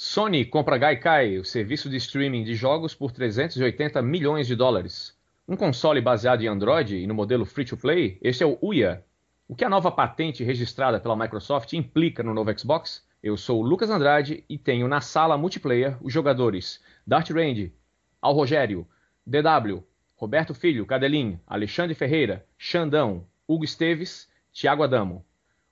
[0.00, 5.12] Sony compra Gaikai, o serviço de streaming de jogos, por 380 milhões de dólares.
[5.48, 9.04] Um console baseado em Android e no modelo free-to-play, este é o Uya.
[9.48, 13.04] O que a nova patente registrada pela Microsoft implica no novo Xbox?
[13.20, 17.74] Eu sou o Lucas Andrade e tenho na sala multiplayer os jogadores Dart Range,
[18.22, 18.86] Al Rogério,
[19.26, 19.82] DW,
[20.14, 25.26] Roberto Filho, Cadelin, Alexandre Ferreira, Xandão, Hugo Esteves, Thiago Adamo.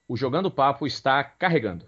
[0.08, 1.86] O Jogando Papo está carregando.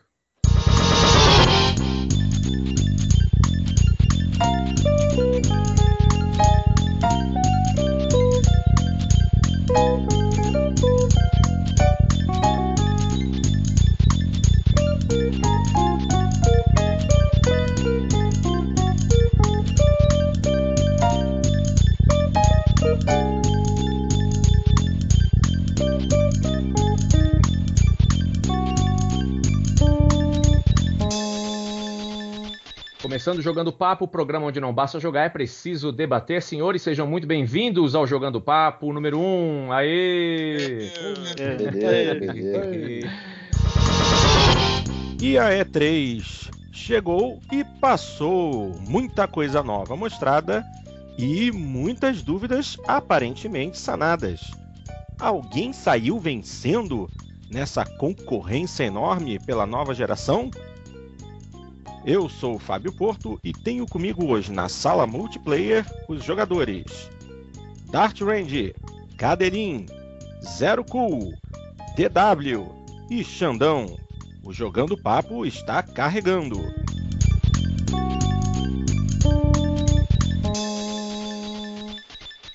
[33.19, 36.41] Começando Jogando Papo, o programa onde não basta jogar, é preciso debater.
[36.41, 39.21] Senhores, sejam muito bem-vindos ao Jogando Papo número 1.
[39.21, 39.73] Um.
[39.73, 40.93] Aê!
[45.21, 48.71] E a E3 chegou e passou.
[48.89, 50.65] Muita coisa nova mostrada
[51.19, 54.43] e muitas dúvidas aparentemente sanadas.
[55.19, 57.11] Alguém saiu vencendo
[57.51, 60.53] nessa concorrência enorme pela nova geração?
[62.05, 67.11] Eu sou o Fábio Porto e tenho comigo hoje na sala multiplayer os jogadores
[67.91, 68.75] Dart Range,
[69.17, 69.87] Cadeirin,
[70.45, 71.33] Zero Cool,
[71.97, 72.67] DW
[73.11, 73.97] e Xandão.
[74.45, 76.59] O Jogando Papo está carregando.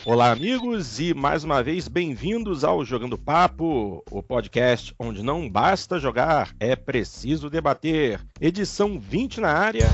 [0.06, 5.98] Olá, amigos, e mais uma vez bem-vindos ao Jogando Papo, o podcast onde não basta
[5.98, 8.20] jogar, é preciso debater.
[8.42, 9.88] Edição 20 na área.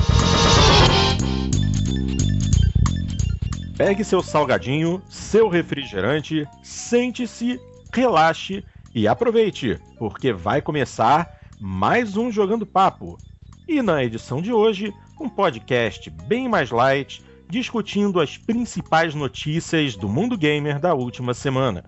[3.77, 7.59] Pegue seu salgadinho, seu refrigerante, sente-se,
[7.93, 8.65] relaxe
[8.95, 13.15] e aproveite, porque vai começar mais um Jogando Papo.
[13.67, 20.07] E na edição de hoje, um podcast bem mais light discutindo as principais notícias do
[20.07, 21.83] mundo gamer da última semana.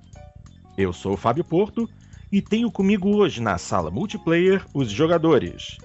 [0.75, 1.87] Eu sou o Fábio Porto
[2.31, 5.77] e tenho comigo hoje na sala multiplayer os jogadores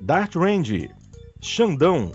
[0.00, 0.90] Dart Range,
[1.42, 2.12] Xandão,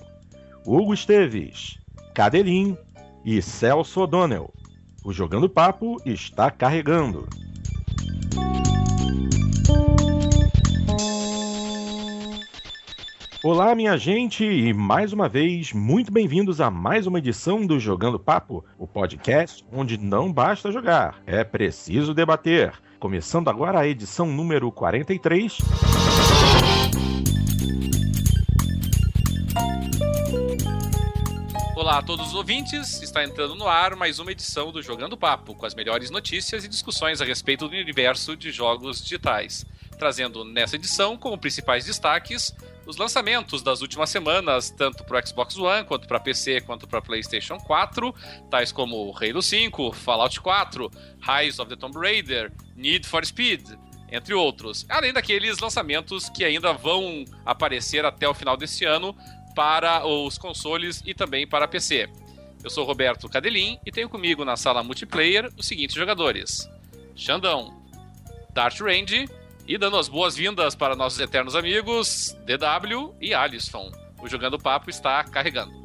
[0.65, 1.77] Hugo Esteves,
[2.15, 2.75] Cadelin
[3.23, 4.51] e Celso O'Donnell.
[5.05, 7.27] O Jogando Papo está carregando.
[13.43, 18.17] Olá, minha gente, e mais uma vez, muito bem-vindos a mais uma edição do Jogando
[18.17, 22.71] Papo, o podcast onde não basta jogar, é preciso debater.
[23.01, 25.57] Começando agora a edição número 43.
[31.75, 35.53] Olá a todos os ouvintes, está entrando no ar mais uma edição do Jogando Papo,
[35.53, 39.65] com as melhores notícias e discussões a respeito do universo de jogos digitais.
[39.99, 45.57] Trazendo nessa edição, como principais destaques, os lançamentos das últimas semanas, tanto para o Xbox
[45.57, 48.13] One, quanto para PC, quanto para PlayStation 4,
[48.49, 53.69] tais como Halo 5, Fallout 4, Rise of the Tomb Raider, Need for Speed,
[54.11, 54.85] entre outros.
[54.89, 59.15] Além daqueles lançamentos que ainda vão aparecer até o final desse ano
[59.55, 62.09] para os consoles e também para PC.
[62.63, 66.69] Eu sou Roberto Cadelin e tenho comigo na sala multiplayer os seguintes jogadores:
[67.15, 67.83] Xandão,
[68.53, 69.27] Dart Range,
[69.67, 73.91] e dando as boas-vindas para nossos eternos amigos DW e Alisson.
[74.21, 75.83] O Jogando Papo está carregando.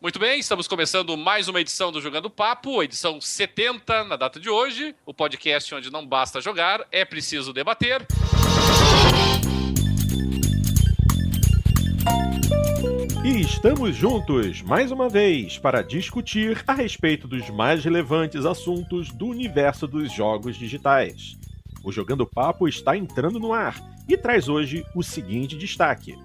[0.00, 4.48] Muito bem, estamos começando mais uma edição do Jogando Papo, edição 70 na data de
[4.48, 4.94] hoje.
[5.04, 8.06] O podcast onde não basta jogar, é preciso debater.
[13.58, 19.84] Estamos juntos mais uma vez para discutir a respeito dos mais relevantes assuntos do universo
[19.84, 21.36] dos jogos digitais.
[21.82, 23.74] O Jogando Papo está entrando no ar
[24.08, 26.16] e traz hoje o seguinte destaque: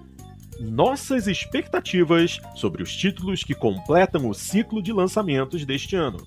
[0.60, 6.24] nossas expectativas sobre os títulos que completam o ciclo de lançamentos deste ano.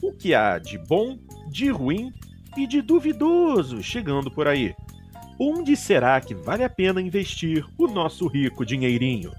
[0.00, 1.18] O que há de bom,
[1.50, 2.12] de ruim
[2.56, 4.76] e de duvidoso chegando por aí.
[5.40, 9.32] Onde será que vale a pena investir o nosso rico dinheirinho?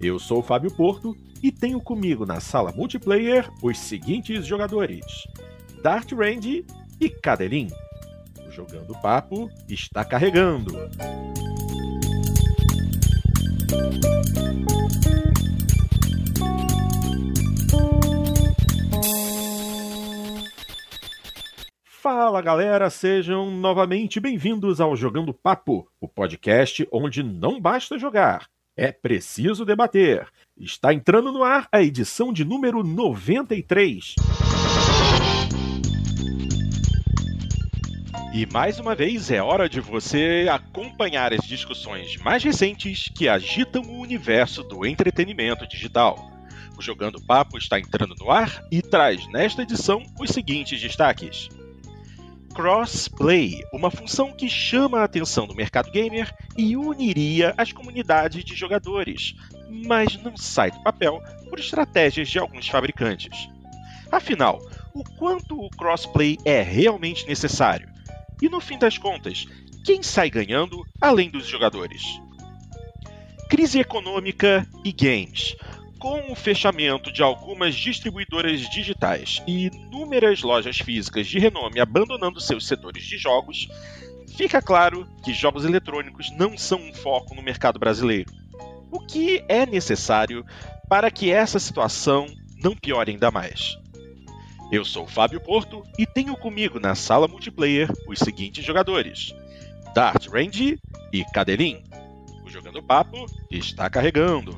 [0.00, 5.04] Eu sou o Fábio Porto e tenho comigo na sala multiplayer os seguintes jogadores:
[5.82, 6.66] Dart Range
[7.00, 7.68] e Cadelin.
[8.46, 10.74] O Jogando Papo está carregando.
[22.02, 28.46] Fala galera, sejam novamente bem-vindos ao Jogando Papo, o podcast onde não basta jogar,
[28.76, 30.26] é preciso debater.
[30.56, 34.14] Está entrando no ar a edição de número 93.
[38.34, 43.80] E mais uma vez é hora de você acompanhar as discussões mais recentes que agitam
[43.82, 46.30] o universo do entretenimento digital.
[46.76, 51.48] O Jogando Papo está entrando no ar e traz nesta edição os seguintes destaques.
[52.56, 58.54] Crossplay, uma função que chama a atenção do mercado gamer e uniria as comunidades de
[58.54, 59.34] jogadores,
[59.68, 63.50] mas não sai do papel por estratégias de alguns fabricantes.
[64.10, 64.58] Afinal,
[64.94, 67.90] o quanto o crossplay é realmente necessário?
[68.40, 69.46] E no fim das contas,
[69.84, 72.02] quem sai ganhando além dos jogadores?
[73.50, 75.54] Crise econômica e games.
[75.98, 82.66] Com o fechamento de algumas distribuidoras digitais e inúmeras lojas físicas de renome abandonando seus
[82.66, 83.66] setores de jogos,
[84.36, 88.30] fica claro que jogos eletrônicos não são um foco no mercado brasileiro.
[88.90, 90.44] O que é necessário
[90.88, 92.26] para que essa situação
[92.62, 93.76] não piore ainda mais.
[94.70, 99.32] Eu sou Fábio Porto e tenho comigo na sala multiplayer os seguintes jogadores:
[99.94, 100.78] Dart Range
[101.12, 101.82] e Cadelin.
[102.44, 104.56] O Jogando Papo está carregando.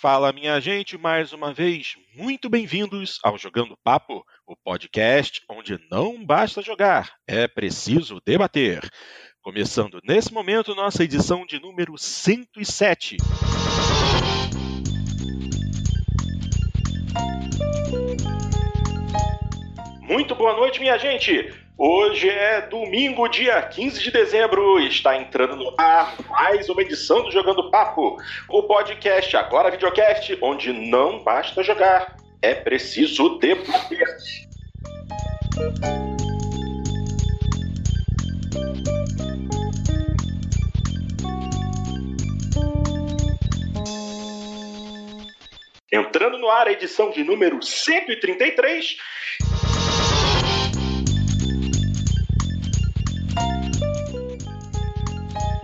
[0.00, 6.24] Fala, minha gente, mais uma vez, muito bem-vindos ao Jogando Papo, o podcast onde não
[6.24, 8.80] basta jogar, é preciso debater.
[9.42, 13.18] Começando nesse momento nossa edição de número 107.
[20.00, 21.69] Muito boa noite, minha gente!
[21.82, 27.30] Hoje é domingo, dia 15 de dezembro, está entrando no ar mais uma edição do
[27.30, 28.18] Jogando Papo,
[28.50, 34.06] o podcast, agora videocast, onde não basta jogar, é preciso debater.
[45.90, 48.96] Entrando no ar a edição de número 133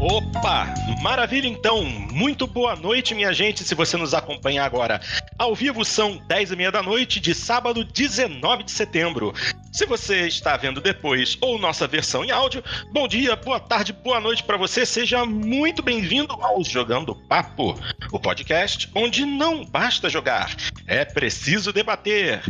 [0.08, 0.72] Opa,
[1.02, 1.84] maravilha então.
[1.84, 3.64] Muito boa noite, minha gente.
[3.64, 5.00] Se você nos acompanha agora
[5.36, 9.34] ao vivo, são 10 e meia da noite de sábado, 19 de setembro.
[9.72, 12.62] Se você está vendo depois ou nossa versão em áudio,
[12.92, 14.86] bom dia, boa tarde, boa noite para você.
[14.86, 17.76] Seja muito bem-vindo ao Jogando Papo,
[18.12, 20.54] o podcast onde não basta jogar,
[20.86, 22.42] é preciso debater.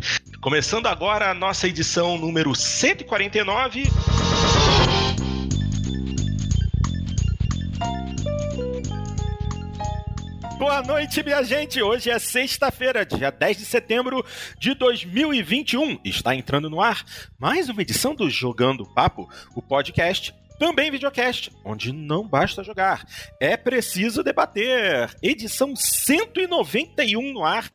[0.43, 3.85] Começando agora a nossa edição número 149.
[10.59, 11.83] Boa noite, minha gente.
[11.83, 14.25] Hoje é sexta-feira, dia 10 de setembro
[14.59, 15.99] de 2021.
[16.03, 17.05] Está entrando no ar
[17.39, 23.07] mais uma edição do Jogando Papo, o podcast também videocast, onde não basta jogar,
[23.39, 25.15] é preciso debater.
[25.23, 27.71] Edição 191 no ar.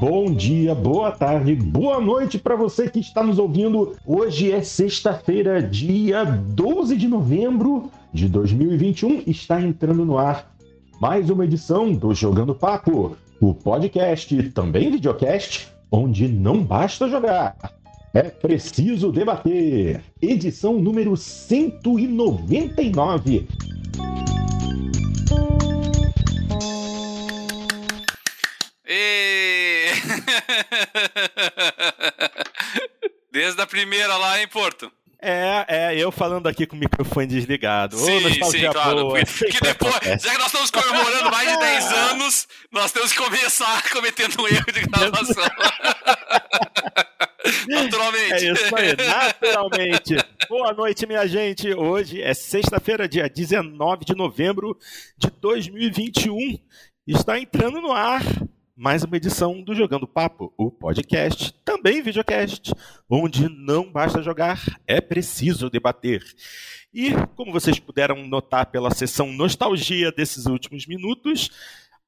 [0.00, 3.94] Bom dia, boa tarde, boa noite para você que está nos ouvindo.
[4.06, 9.22] Hoje é sexta-feira, dia 12 de novembro de 2021.
[9.26, 10.54] Está entrando no ar
[11.00, 17.56] mais uma edição do Jogando Papo, o podcast, também videocast, onde não basta jogar.
[18.14, 20.02] É preciso debater.
[20.20, 23.48] Edição número 199.
[33.32, 34.92] Desde a primeira lá em Porto.
[35.24, 37.96] É, é, eu falando aqui com o microfone desligado.
[37.96, 39.02] Sim, Ô, sim, claro.
[39.02, 39.20] Boa.
[39.20, 43.18] Porque, porque depois, já que nós estamos comemorando mais de 10 anos, nós temos que
[43.18, 45.44] começar cometendo um erro de gravação.
[47.68, 48.32] naturalmente.
[48.32, 50.16] É isso aí, naturalmente.
[50.48, 51.72] Boa noite, minha gente.
[51.72, 54.76] Hoje é sexta-feira, dia 19 de novembro
[55.16, 56.58] de 2021.
[57.06, 58.22] Está entrando no ar
[58.76, 62.72] mais uma edição do Jogando Papo, o podcast, também videocast,
[63.08, 66.24] onde não basta jogar, é preciso debater.
[66.92, 71.50] E, como vocês puderam notar pela sessão nostalgia desses últimos minutos,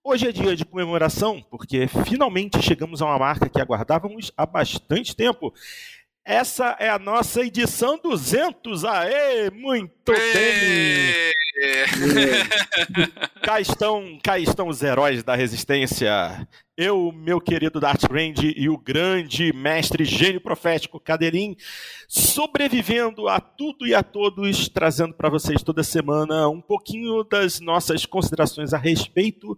[0.03, 5.15] hoje é dia de comemoração, porque finalmente chegamos a uma marca que aguardávamos há bastante
[5.15, 5.53] tempo.
[6.25, 8.85] Essa é a nossa edição 200.
[8.87, 11.44] Aê, muito bem!
[13.43, 16.47] Cá estão, cá estão os heróis da resistência.
[16.77, 21.57] Eu, meu querido Darth Range e o grande mestre gênio profético Caderim,
[22.09, 28.05] sobrevivendo a tudo e a todos, trazendo para vocês toda semana um pouquinho das nossas
[28.05, 29.57] considerações a respeito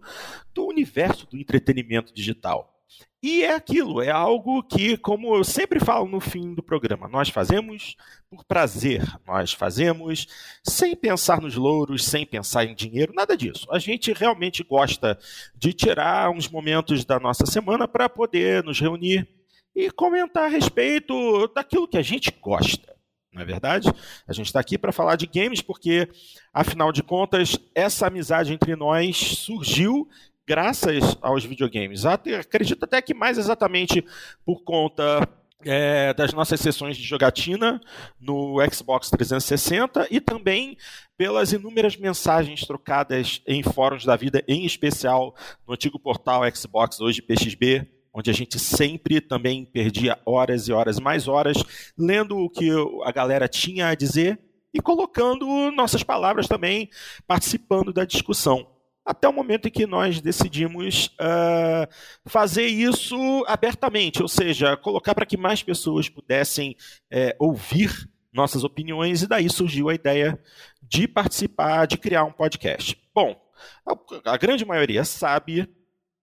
[0.53, 2.76] do universo do entretenimento digital.
[3.21, 7.29] E é aquilo, é algo que, como eu sempre falo no fim do programa, nós
[7.29, 7.95] fazemos
[8.29, 10.27] por prazer, nós fazemos
[10.63, 13.67] sem pensar nos louros, sem pensar em dinheiro, nada disso.
[13.71, 15.17] A gente realmente gosta
[15.55, 19.27] de tirar uns momentos da nossa semana para poder nos reunir
[19.75, 22.95] e comentar a respeito daquilo que a gente gosta.
[23.33, 23.87] Não é verdade?
[24.27, 26.07] A gente está aqui para falar de games porque,
[26.53, 30.07] afinal de contas, essa amizade entre nós surgiu
[30.47, 32.05] graças aos videogames.
[32.05, 34.03] Acredito até que mais exatamente
[34.45, 35.27] por conta
[35.65, 37.81] é, das nossas sessões de jogatina
[38.19, 40.77] no Xbox 360 e também
[41.17, 45.35] pelas inúmeras mensagens trocadas em fóruns da vida, em especial
[45.67, 50.97] no antigo portal Xbox, hoje PXB, onde a gente sempre também perdia horas e horas,
[50.97, 51.57] mais horas,
[51.97, 52.69] lendo o que
[53.03, 54.39] a galera tinha a dizer
[54.73, 56.89] e colocando nossas palavras também,
[57.27, 58.76] participando da discussão
[59.07, 61.87] até o momento em que nós decidimos uh,
[62.25, 63.15] fazer isso
[63.47, 66.75] abertamente, ou seja, colocar para que mais pessoas pudessem
[67.13, 70.37] uh, ouvir nossas opiniões, e daí surgiu a ideia
[70.83, 73.01] de participar, de criar um podcast.
[73.15, 73.41] Bom,
[73.85, 75.69] a, a grande maioria sabe,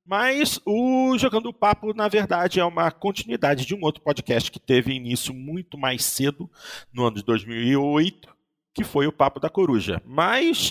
[0.05, 4.61] mas o Jogando o Papo, na verdade, é uma continuidade de um outro podcast que
[4.61, 6.51] teve início muito mais cedo,
[6.93, 8.29] no ano de 2008,
[8.75, 10.03] que foi o Papo da Coruja.
[10.05, 10.71] Mas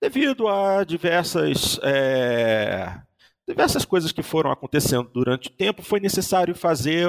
[0.00, 3.00] devido a diversas, é,
[3.46, 7.08] diversas coisas que foram acontecendo durante o tempo, foi necessário fazer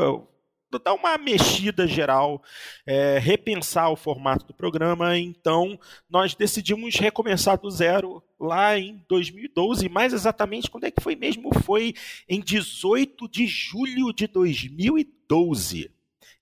[0.78, 2.44] dar uma mexida geral,
[2.86, 5.18] é, repensar o formato do programa.
[5.18, 9.90] Então, nós decidimos recomeçar do zero lá em 2012.
[9.90, 11.50] Mais exatamente, quando é que foi mesmo?
[11.64, 11.96] Foi
[12.28, 15.92] em 18 de julho de 2012,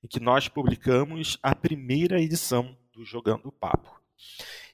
[0.03, 3.95] em que nós publicamos a primeira edição do Jogando Papo.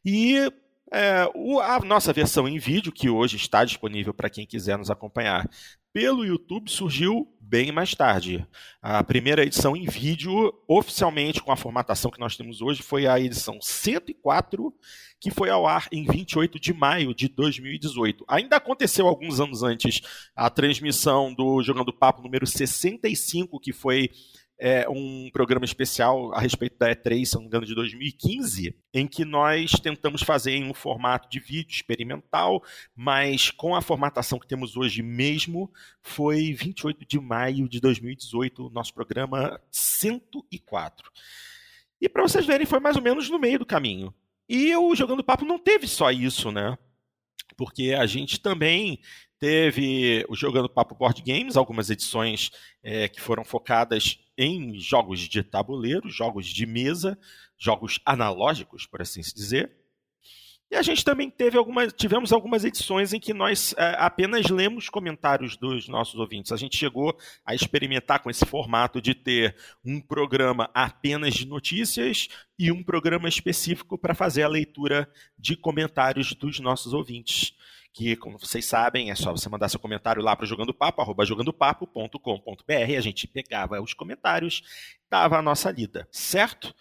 [0.04, 0.52] E
[0.94, 4.92] é, o, a nossa versão em vídeo, que hoje está disponível para quem quiser nos
[4.92, 5.50] acompanhar
[5.92, 8.48] pelo YouTube, surgiu bem mais tarde.
[8.82, 13.20] A primeira edição em vídeo, oficialmente com a formatação que nós temos hoje, foi a
[13.20, 14.74] edição 104,
[15.20, 18.26] que foi ao ar em 28 de maio de 2018.
[18.28, 20.02] Ainda aconteceu alguns anos antes
[20.36, 24.10] a transmissão do Jogando Papo número 65, que foi
[24.66, 29.06] é, um programa especial a respeito da E3, se não me engano, de 2015, em
[29.06, 32.64] que nós tentamos fazer em um formato de vídeo experimental,
[32.96, 35.70] mas com a formatação que temos hoje mesmo,
[36.02, 41.12] foi 28 de maio de 2018, nosso programa 104.
[42.00, 44.14] E para vocês verem, foi mais ou menos no meio do caminho.
[44.48, 46.78] E o Jogando Papo não teve só isso, né?
[47.58, 49.02] Porque a gente também
[49.44, 52.50] teve o Jogando Papo Board Games, algumas edições
[52.82, 57.20] é, que foram focadas em jogos de tabuleiro, jogos de mesa,
[57.58, 59.70] jogos analógicos, por assim se dizer.
[60.72, 64.88] E a gente também teve algumas, tivemos algumas edições em que nós é, apenas lemos
[64.88, 66.54] comentários dos nossos ouvintes.
[66.54, 67.14] A gente chegou
[67.46, 73.28] a experimentar com esse formato de ter um programa apenas de notícias e um programa
[73.28, 75.06] específico para fazer a leitura
[75.38, 77.54] de comentários dos nossos ouvintes
[77.94, 83.02] que, como vocês sabem, é só você mandar seu comentário lá para jogandopapo, jogandopapo.com.br, a
[83.02, 84.64] gente pegava os comentários,
[85.10, 86.74] dava a nossa lida, certo?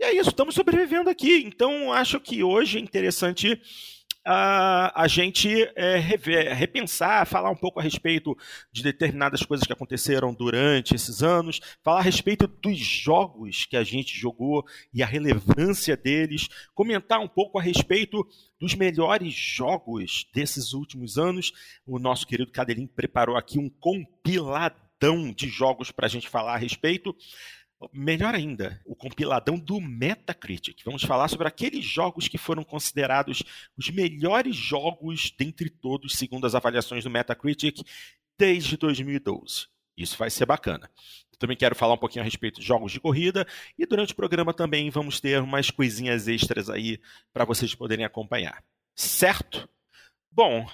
[0.00, 3.60] E é isso, estamos sobrevivendo aqui, então acho que hoje é interessante
[4.24, 8.36] a, a gente é, rever, repensar, falar um pouco a respeito
[8.70, 13.82] de determinadas coisas que aconteceram durante esses anos, falar a respeito dos jogos que a
[13.82, 18.26] gente jogou e a relevância deles, comentar um pouco a respeito
[18.60, 21.52] dos melhores jogos desses últimos anos.
[21.86, 26.58] O nosso querido Cadelim preparou aqui um compiladão de jogos para a gente falar a
[26.58, 27.16] respeito.
[27.92, 30.82] Melhor ainda, o compiladão do Metacritic.
[30.84, 33.42] Vamos falar sobre aqueles jogos que foram considerados
[33.76, 37.80] os melhores jogos dentre todos, segundo as avaliações do Metacritic,
[38.36, 39.66] desde 2012.
[39.96, 40.90] Isso vai ser bacana.
[41.38, 43.46] Também quero falar um pouquinho a respeito de jogos de corrida
[43.78, 47.00] e durante o programa também vamos ter umas coisinhas extras aí
[47.32, 48.64] para vocês poderem acompanhar.
[48.96, 49.68] Certo?
[50.32, 50.68] Bom,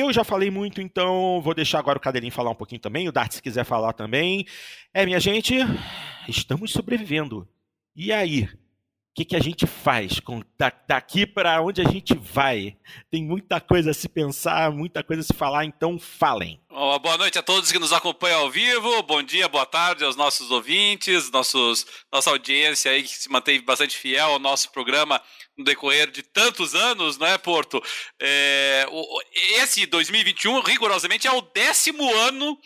[0.00, 3.08] eu já falei muito, então vou deixar agora o Cadelinho falar um pouquinho também.
[3.08, 4.46] O Dart, se quiser falar também.
[4.92, 5.54] É, minha gente,
[6.28, 7.48] estamos sobrevivendo.
[7.94, 8.48] E aí?
[9.16, 10.42] Que, que a gente faz com,
[10.86, 12.76] daqui para onde a gente vai?
[13.10, 16.60] Tem muita coisa a se pensar, muita coisa a se falar, então falem.
[16.68, 20.50] boa noite a todos que nos acompanham ao vivo, bom dia, boa tarde aos nossos
[20.50, 25.18] ouvintes, nossos, nossa audiência aí que se mantém bastante fiel ao nosso programa
[25.56, 27.82] no decorrer de tantos anos, não é, Porto?
[28.20, 28.86] É,
[29.62, 32.58] esse 2021, rigorosamente, é o décimo ano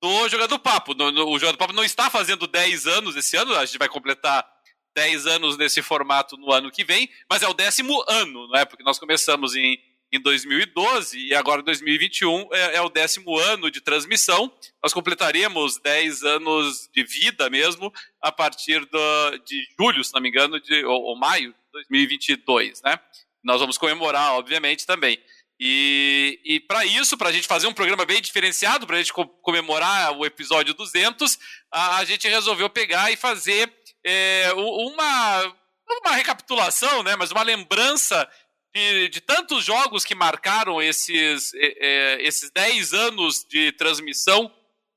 [0.00, 0.94] do Jogador Papo.
[0.98, 4.46] o Jogador Papo não está fazendo 10 anos esse ano, a gente vai completar
[4.98, 8.64] 10 anos nesse formato no ano que vem, mas é o décimo ano, não é?
[8.64, 9.78] Porque nós começamos em,
[10.10, 14.52] em 2012 e agora 2021 é, é o décimo ano de transmissão.
[14.82, 20.30] Nós completaremos 10 anos de vida mesmo a partir do, de julho, se não me
[20.30, 22.98] engano, de, ou, ou maio de 2022, né?
[23.44, 25.16] Nós vamos comemorar, obviamente, também.
[25.60, 29.12] E, e para isso, para a gente fazer um programa bem diferenciado, para a gente
[29.12, 31.38] co comemorar o episódio 200,
[31.70, 33.72] a, a, gente resolveu pegar e fazer
[34.10, 35.54] é, uma,
[36.02, 38.26] uma recapitulação, né, mas uma lembrança
[38.74, 44.50] de, de tantos jogos que marcaram esses, é, é esses 10 anos de transmissão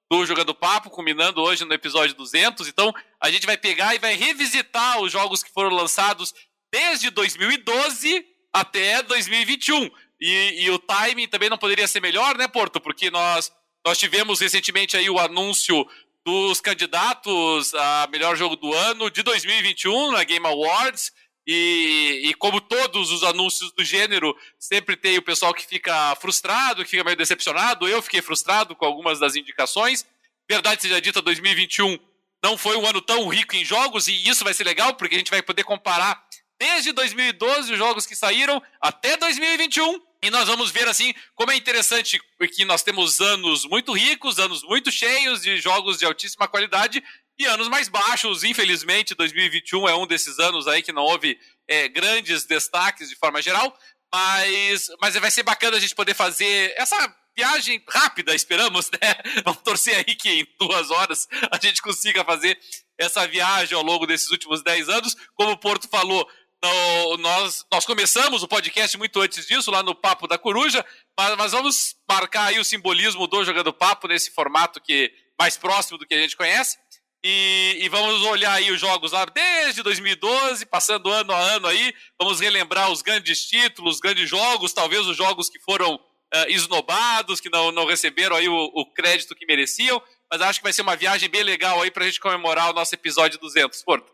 [0.09, 2.67] do Jogando Papo, culminando hoje no episódio 200.
[2.67, 6.33] Então, a gente vai pegar e vai revisitar os jogos que foram lançados
[6.71, 9.89] desde 2012 até 2021.
[10.19, 12.79] E, e, o timing também não poderia ser melhor, né, Porto?
[12.79, 13.51] Porque nós,
[13.85, 15.85] nós tivemos recentemente aí o anúncio
[16.25, 21.11] dos candidatos a melhor jogo do ano de 2021 na Game Awards.
[21.47, 26.83] E, e, como todos os anúncios do gênero, sempre tem o pessoal que fica frustrado,
[26.83, 27.87] que fica meio decepcionado.
[27.87, 30.05] Eu fiquei frustrado com algumas das indicações.
[30.49, 31.97] Verdade seja dita, 2021
[32.43, 35.17] não foi um ano tão rico em jogos, e isso vai ser legal, porque a
[35.17, 36.23] gente vai poder comparar
[36.59, 41.55] desde 2012 os jogos que saíram até 2021 e nós vamos ver assim como é
[41.55, 42.19] interessante
[42.53, 47.03] que nós temos anos muito ricos, anos muito cheios de jogos de altíssima qualidade
[47.39, 48.43] e anos mais baixos.
[48.43, 53.41] Infelizmente, 2021 é um desses anos aí que não houve é, grandes destaques de forma
[53.41, 53.75] geral.
[54.13, 58.99] Mas, mas vai ser bacana a gente poder fazer essa viagem rápida, esperamos, né?
[59.45, 62.59] Vamos torcer aí que em duas horas a gente consiga fazer
[62.97, 65.15] essa viagem ao longo desses últimos dez anos.
[65.33, 66.29] Como o Porto falou,
[66.63, 70.85] no, nós, nós começamos o podcast muito antes disso, lá no Papo da Coruja,
[71.17, 75.97] mas, mas vamos marcar aí o simbolismo do Jogando Papo nesse formato que mais próximo
[75.97, 76.77] do que a gente conhece.
[77.23, 81.93] E, e, vamos olhar aí os jogos lá desde 2012, passando ano a ano aí.
[82.19, 87.39] Vamos relembrar os grandes títulos, os grandes jogos, talvez os jogos que foram uh, esnobados,
[87.39, 90.01] que não, não receberam aí o, o, crédito que mereciam.
[90.31, 92.73] Mas acho que vai ser uma viagem bem legal aí para a gente comemorar o
[92.73, 94.11] nosso episódio 200, Porto.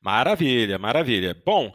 [0.00, 1.40] Maravilha, maravilha.
[1.44, 1.72] Bom,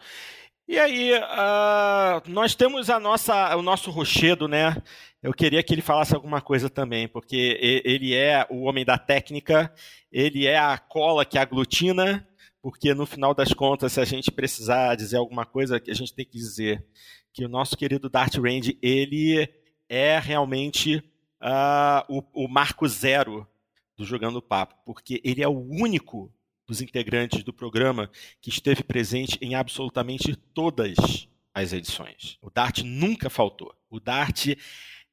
[0.68, 4.76] e aí, uh, nós temos a nossa, o nosso rochedo, né?
[5.24, 9.74] Eu queria que ele falasse alguma coisa também, porque ele é o homem da técnica,
[10.12, 12.28] ele é a cola que aglutina,
[12.62, 16.26] porque no final das contas, se a gente precisar dizer alguma coisa, a gente tem
[16.26, 16.86] que dizer
[17.34, 19.48] que o nosso querido Dart Range, ele
[19.88, 20.98] é realmente
[21.42, 23.48] uh, o, o marco zero
[23.96, 26.30] do Jogando Papo, porque ele é o único
[26.68, 32.38] dos integrantes do programa que esteve presente em absolutamente todas as edições.
[32.42, 33.74] O Dart nunca faltou.
[33.90, 34.50] O Dart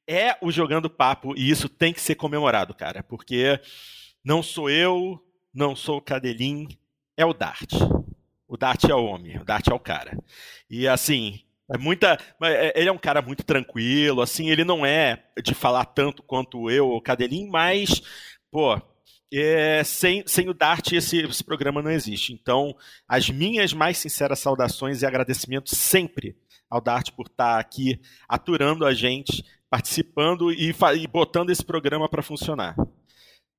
[0.07, 3.59] é o jogando papo e isso tem que ser comemorado, cara, porque
[4.23, 6.69] não sou eu, não sou o Cadelin,
[7.17, 7.73] é o Dart.
[8.47, 10.19] O Dart é o homem, o Dart é o cara.
[10.69, 11.41] E assim,
[11.73, 15.87] é muita, é, ele é um cara muito tranquilo, assim, ele não é de falar
[15.87, 18.03] tanto quanto eu, o Cadelin, mas
[18.51, 18.81] pô,
[19.33, 22.33] é, sem, sem o Dart esse, esse programa não existe.
[22.33, 22.75] Então,
[23.09, 26.37] as minhas mais sinceras saudações e agradecimentos sempre
[26.71, 32.23] ao Dart por estar aqui aturando a gente, participando e, e botando esse programa para
[32.23, 32.77] funcionar.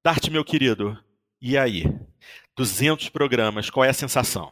[0.04, 0.98] Dart, meu querido,
[1.42, 1.84] e aí?
[2.58, 4.52] 200 programas, qual é a sensação?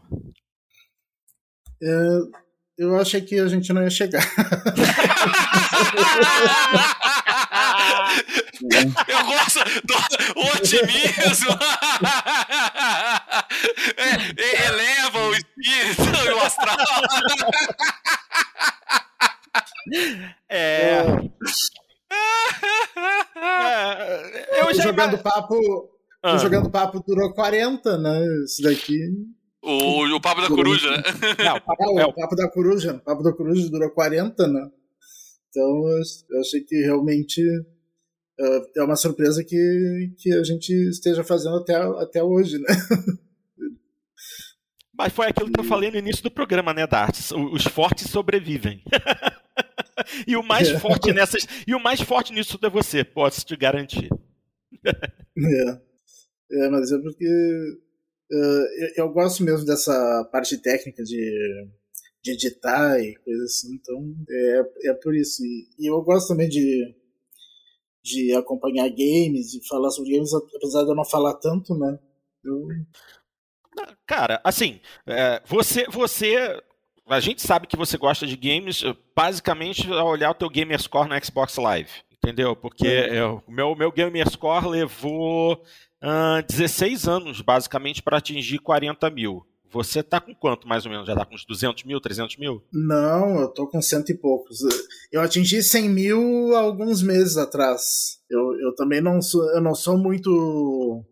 [1.82, 2.44] É,
[2.78, 4.24] eu achei que a gente não ia chegar.
[9.08, 9.96] Eu gosto do
[10.56, 11.52] otimismo.
[13.98, 16.78] É, eleva o espírito e o astral.
[20.50, 20.98] É.
[23.36, 24.84] é eu já...
[24.84, 25.90] jogando papo.
[26.22, 26.38] Ah.
[26.38, 28.26] Jogando papo durou 40, né?
[28.46, 28.98] Isso daqui.
[29.62, 31.04] O, o papo da coruja, né?
[31.44, 32.94] Não, o papo, é, o papo da coruja.
[32.94, 34.70] O papo da coruja durou 40, né?
[35.50, 37.42] Então eu achei que realmente
[38.40, 42.68] é, uma surpresa que, que a gente esteja fazendo até, até hoje, né?
[44.96, 47.32] Mas foi aquilo que eu falei no início do programa, né, Darts?
[47.32, 48.84] Os fortes sobrevivem.
[50.28, 50.80] e o mais é.
[50.80, 54.10] forte nessas, e o mais forte nisso tudo é você, posso te garantir.
[54.86, 55.80] é.
[56.52, 57.28] é, mas é porque
[58.32, 58.66] Uh,
[58.96, 61.68] eu, eu, gosto mesmo dessa parte técnica de,
[62.24, 65.44] de editar e coisa assim, então é, é por isso.
[65.46, 66.96] E, e, eu gosto também de,
[68.04, 71.98] de acompanhar games e falar sobre games, apesar de eu não falar tanto, né?
[72.44, 72.68] Eu...
[74.06, 76.62] Cara, assim, é, você, você
[77.08, 78.84] a gente sabe que você gosta de games,
[79.16, 82.56] basicamente ao olhar o teu gamer score no Xbox Live, entendeu?
[82.56, 83.42] Porque uhum.
[83.48, 85.64] o meu, meu gamer score levou
[86.02, 89.46] uh, 16 anos, basicamente, para atingir 40 mil.
[89.74, 91.08] Você tá com quanto, mais ou menos?
[91.08, 92.64] Já tá com uns 200 mil, 300 mil?
[92.72, 94.60] Não, eu tô com cento e poucos.
[95.12, 98.20] Eu atingi 100 mil alguns meses atrás.
[98.30, 101.04] Eu, eu também não sou, eu não sou muito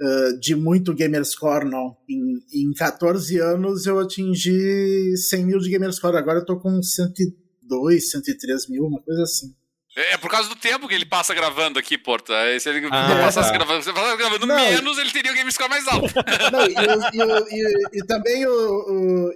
[0.00, 1.96] uh, de muito gamerscore, não.
[2.10, 6.16] Em, em 14 anos eu atingi 100 mil de gamerscore.
[6.16, 9.54] Agora eu tô com 102, 103 mil, uma coisa assim.
[9.96, 12.32] É, é por causa do tempo que ele passa gravando aqui, Porta.
[12.58, 13.58] Se ele ah, passasse tá.
[13.58, 16.12] gravando, você passasse gravando não, menos, ele teria o game score mais alto.
[16.52, 19.32] Não, e, e, e, e, também o, o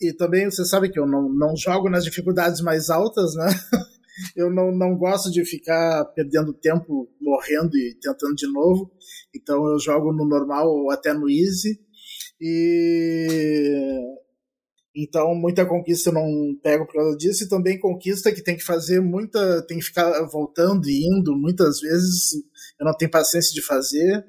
[0.00, 3.48] e, também você sabe que eu não, não jogo nas dificuldades mais altas, né?
[4.36, 8.90] Eu não, não gosto de ficar perdendo tempo morrendo e tentando de novo.
[9.34, 11.80] Então eu jogo no normal ou até no easy.
[12.38, 13.98] E
[14.94, 18.64] então, muita conquista eu não pego por causa disso, e também conquista que tem que
[18.64, 19.62] fazer muita.
[19.66, 22.32] tem que ficar voltando e indo muitas vezes,
[22.78, 24.24] eu não tenho paciência de fazer.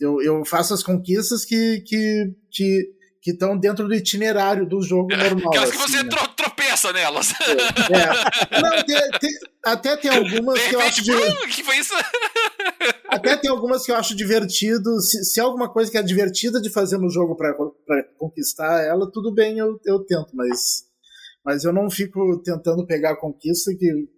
[0.00, 2.93] Eu, eu faço as conquistas que que que
[3.30, 5.48] estão dentro do itinerário do jogo normal.
[5.48, 6.26] Aquelas que você assim, né?
[6.36, 7.32] tropeça nelas.
[7.40, 8.56] É.
[8.56, 8.60] é.
[8.60, 9.30] Não, tem, tem,
[9.64, 11.02] até tem algumas que eu acho.
[11.02, 11.12] De...
[11.48, 11.94] que foi isso?
[13.08, 15.00] Até tem algumas que eu acho divertido.
[15.00, 17.54] Se, se é alguma coisa que é divertida de fazer no jogo para
[18.18, 20.84] conquistar ela, tudo bem, eu, eu tento, mas,
[21.44, 24.08] mas eu não fico tentando pegar a conquista que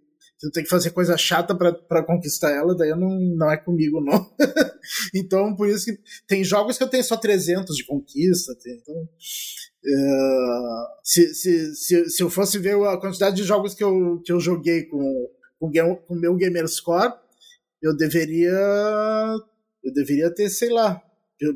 [0.43, 4.31] eu tenho que fazer coisa chata para conquistar ela, daí não, não é comigo, não.
[5.15, 8.55] então, por isso que tem jogos que eu tenho só 300 de conquista.
[8.63, 13.83] Tem, então, uh, se, se, se, se eu fosse ver a quantidade de jogos que
[13.83, 17.15] eu, que eu joguei com o com, com meu gamer score,
[17.83, 18.53] eu deveria
[19.83, 21.01] eu deveria ter, sei lá,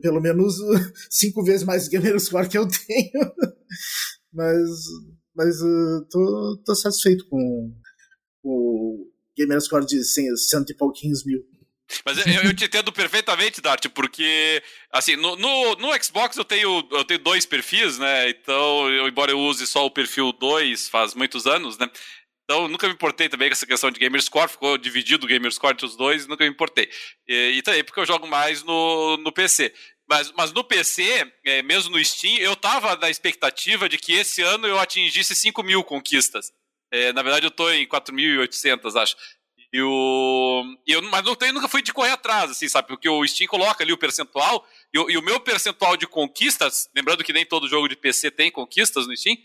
[0.00, 0.54] pelo menos
[1.10, 3.32] cinco vezes mais gamer score que eu tenho.
[4.32, 4.68] mas
[5.34, 7.72] mas uh, tô, tô satisfeito com
[8.42, 11.44] o gamer score de cento e pouquinhos mil.
[12.04, 16.86] Mas eu, eu, te entendo perfeitamente, Dart, porque assim, no, no, no, Xbox eu tenho,
[16.92, 18.30] eu tenho dois perfis, né?
[18.30, 21.90] Então, eu, embora eu use só o perfil 2 faz muitos anos, né?
[22.44, 25.52] Então, nunca me importei também com essa questão de gamer score, ficou dividido o gamer
[25.52, 26.88] score entre os dois, nunca me importei.
[27.26, 29.72] E, e também porque eu jogo mais no, no PC.
[30.08, 34.42] Mas, mas no PC, é, mesmo no Steam, eu tava na expectativa de que esse
[34.42, 36.50] ano eu atingisse 5 mil conquistas.
[36.92, 39.16] É, na verdade, eu tô em 4.800, acho.
[39.72, 42.88] E o, eu, mas não tenho, nunca fui de correr atrás, assim, sabe?
[42.88, 46.90] Porque o Steam coloca ali o percentual, e o, e o meu percentual de conquistas,
[46.94, 49.36] lembrando que nem todo jogo de PC tem conquistas no Steam,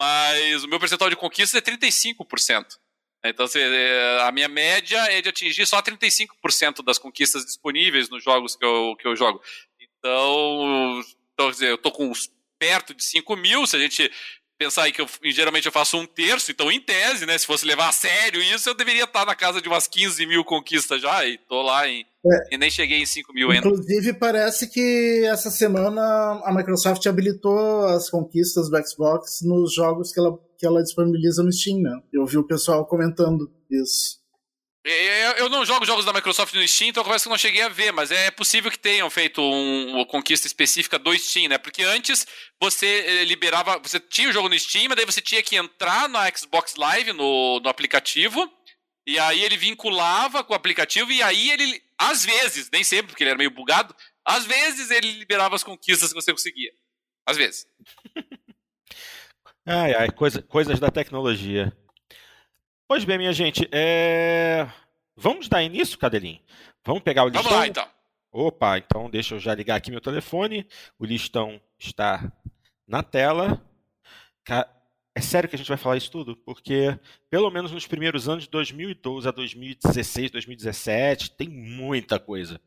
[0.00, 2.78] mas o meu percentual de conquistas é 35%.
[3.26, 8.22] Então, assim, é, a minha média é de atingir só 35% das conquistas disponíveis nos
[8.22, 9.42] jogos que eu, que eu jogo.
[9.80, 12.10] Então, então dizer, eu tô com
[12.58, 14.10] perto de 5 mil, se a gente
[14.58, 17.66] pensar aí que eu, geralmente eu faço um terço, então em tese, né, se fosse
[17.66, 21.26] levar a sério isso, eu deveria estar na casa de umas 15 mil conquistas já,
[21.26, 22.54] e tô lá em, é.
[22.54, 23.66] e nem cheguei em 5 mil ainda.
[23.66, 30.20] Inclusive, parece que essa semana a Microsoft habilitou as conquistas do Xbox nos jogos que
[30.20, 32.00] ela, que ela disponibiliza no Steam, né?
[32.12, 34.23] Eu vi o pessoal comentando isso.
[34.86, 37.70] Eu não jogo jogos da Microsoft no Steam, então eu confesso que não cheguei a
[37.70, 41.56] ver, mas é possível que tenham feito um, uma conquista específica do Steam, né?
[41.56, 42.26] Porque antes
[42.60, 46.06] você eh, liberava, você tinha o jogo no Steam, mas daí você tinha que entrar
[46.06, 48.46] na Xbox Live, no, no aplicativo,
[49.06, 53.22] e aí ele vinculava com o aplicativo, e aí ele, às vezes, nem sempre, porque
[53.22, 56.72] ele era meio bugado, às vezes ele liberava as conquistas que você conseguia.
[57.26, 57.66] Às vezes.
[59.64, 61.74] ai, ai, coisa, coisas da tecnologia.
[62.86, 64.68] Pois bem, minha gente, é...
[65.16, 66.40] vamos dar início, Cadelinho?
[66.84, 67.42] Vamos pegar o listão?
[67.42, 67.88] Vamos lá, então.
[68.30, 70.66] Opa, então deixa eu já ligar aqui meu telefone.
[70.98, 72.30] O listão está
[72.86, 73.64] na tela.
[75.14, 76.36] É sério que a gente vai falar isso tudo?
[76.36, 76.98] Porque,
[77.30, 82.60] pelo menos nos primeiros anos de 2012 a 2016, 2017, tem muita coisa.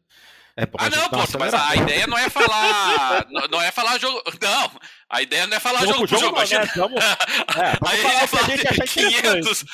[0.60, 3.28] É ah, não, pô, mas a ideia não é falar.
[3.52, 4.24] não, é falar jogo.
[4.41, 4.72] Não,
[5.08, 6.17] a ideia não é falar jogo jogo.
[6.17, 6.67] jogo, jogo?
[6.76, 7.04] Vamos,
[7.56, 9.65] é, vamos falar, falar 500,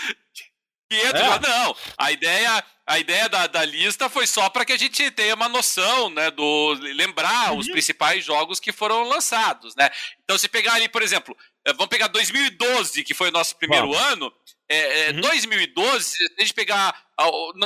[0.94, 1.40] 500, é.
[1.40, 1.76] não.
[1.98, 5.50] A ideia, a ideia da, da lista foi só para que a gente tenha uma
[5.50, 7.60] noção, né, do lembrar uhum.
[7.60, 9.90] os principais jogos que foram lançados, né?
[10.24, 13.92] Então se pegar ali, por exemplo, eh, vamos pegar 2012, que foi o nosso primeiro
[13.92, 14.08] Vamos.
[14.12, 14.34] ano,
[14.70, 15.22] é, é, uhum.
[15.22, 16.96] 2012, se a gente pegar.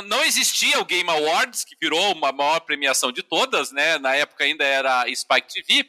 [0.04, 3.98] Não existia o Game Awards, que virou uma maior premiação de todas, né?
[3.98, 5.88] Na época ainda era Spike TV.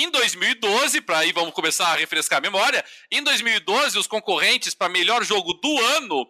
[0.00, 2.82] Em 2012, para aí vamos começar a refrescar a memória,
[3.12, 6.26] em 2012 os concorrentes para melhor jogo do ano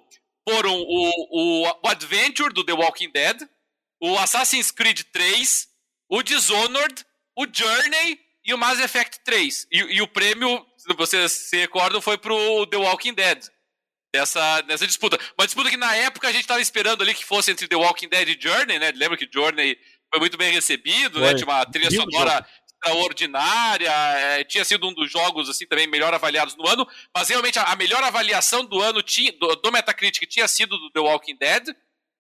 [0.48, 3.48] foram o, o, o Adventure do The Walking Dead,
[4.02, 5.68] o Assassin's Creed 3,
[6.09, 7.06] o Dishonored,
[7.38, 9.68] o Journey e o Mass Effect 3.
[9.70, 13.40] E, e o prêmio, se vocês se recordam, foi pro The Walking Dead
[14.12, 15.16] dessa, nessa disputa.
[15.38, 18.09] Uma disputa que na época a gente estava esperando ali que fosse entre The Walking
[18.09, 18.90] Dead e Journey, né?
[18.96, 19.78] Lembra que Journey
[20.11, 21.26] foi muito bem recebido, né?
[21.26, 21.35] foi.
[21.35, 21.35] né?
[21.35, 22.44] Tinha uma trilha sonora
[22.81, 27.59] extraordinária, é, tinha sido um dos jogos assim também melhor avaliados no ano, mas realmente
[27.59, 31.37] a, a melhor avaliação do ano tinha, do, do, Metacritic tinha sido do The Walking
[31.37, 31.69] Dead.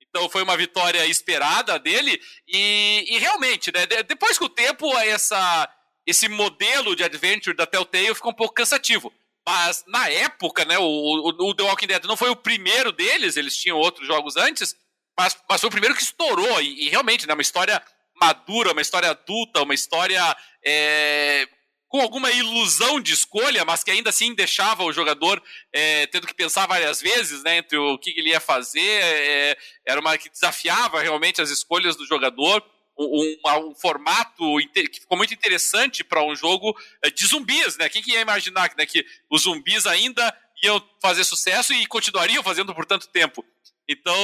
[0.02, 5.68] Então foi uma vitória esperada dele e, e realmente, né, depois com o tempo essa
[6.06, 9.12] esse modelo de adventure da Telltale ficou um pouco cansativo.
[9.46, 13.36] Mas na época, né, o, o, o, The Walking Dead não foi o primeiro deles,
[13.36, 14.74] eles tinham outros jogos antes,
[15.16, 16.60] mas, mas foi o primeiro que estourou.
[16.60, 17.80] E, e realmente, né, uma história
[18.22, 21.48] madura, uma história adulta, uma história é,
[21.88, 26.34] com alguma ilusão de escolha, mas que ainda assim deixava o jogador é, tendo que
[26.34, 28.80] pensar várias vezes né, entre o que ele ia fazer.
[28.80, 32.64] É, era uma que desafiava realmente as escolhas do jogador
[33.00, 37.88] um, um, formato que ficou muito interessante para um jogo eh, de zumbis, né?
[37.88, 42.74] Quem que ia imaginar né, que os zumbis ainda iam fazer sucesso e continuariam fazendo
[42.74, 43.44] por tanto tempo?
[43.88, 44.14] Então,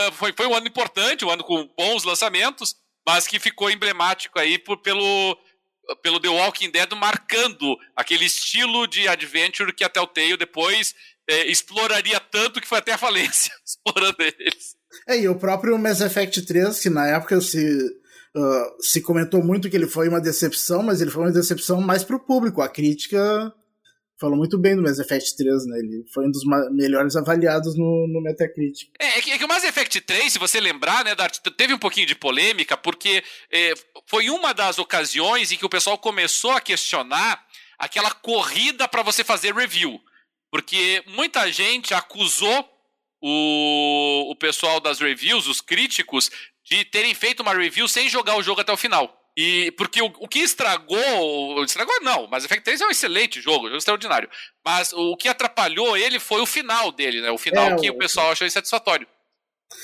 [0.00, 2.74] eh, foi, foi um ano importante, um ano com bons lançamentos,
[3.06, 5.38] mas que ficou emblemático aí por, pelo,
[6.02, 10.94] pelo The Walking Dead marcando aquele estilo de adventure que a Telltale depois
[11.28, 14.76] é, exploraria tanto que foi até a falência explorando eles.
[15.08, 18.02] É, e o próprio Mass Effect 3, que na época se
[18.36, 22.02] Uh, se comentou muito que ele foi uma decepção, mas ele foi uma decepção mais
[22.02, 22.60] pro público.
[22.60, 23.54] A crítica
[24.24, 25.78] falou muito bem do Mass Effect 3, né?
[25.78, 28.88] Ele foi um dos melhores avaliados no, no Metacritic.
[28.98, 31.74] É, é que, é que, o Mass Effect 3, se você lembrar, né, Dart, teve
[31.74, 33.74] um pouquinho de polêmica, porque é,
[34.06, 37.44] foi uma das ocasiões em que o pessoal começou a questionar
[37.78, 40.00] aquela corrida para você fazer review.
[40.50, 42.66] Porque muita gente acusou
[43.20, 46.30] o, o pessoal das reviews, os críticos,
[46.64, 49.23] de terem feito uma review sem jogar o jogo até o final.
[49.36, 51.64] E porque o, o que estragou.
[51.64, 54.28] Estragou não, mas Effect 3 é um excelente jogo, um jogo extraordinário.
[54.64, 57.30] Mas o que atrapalhou ele foi o final dele, né?
[57.30, 59.06] O final é, que o, o pessoal achou insatisfatório.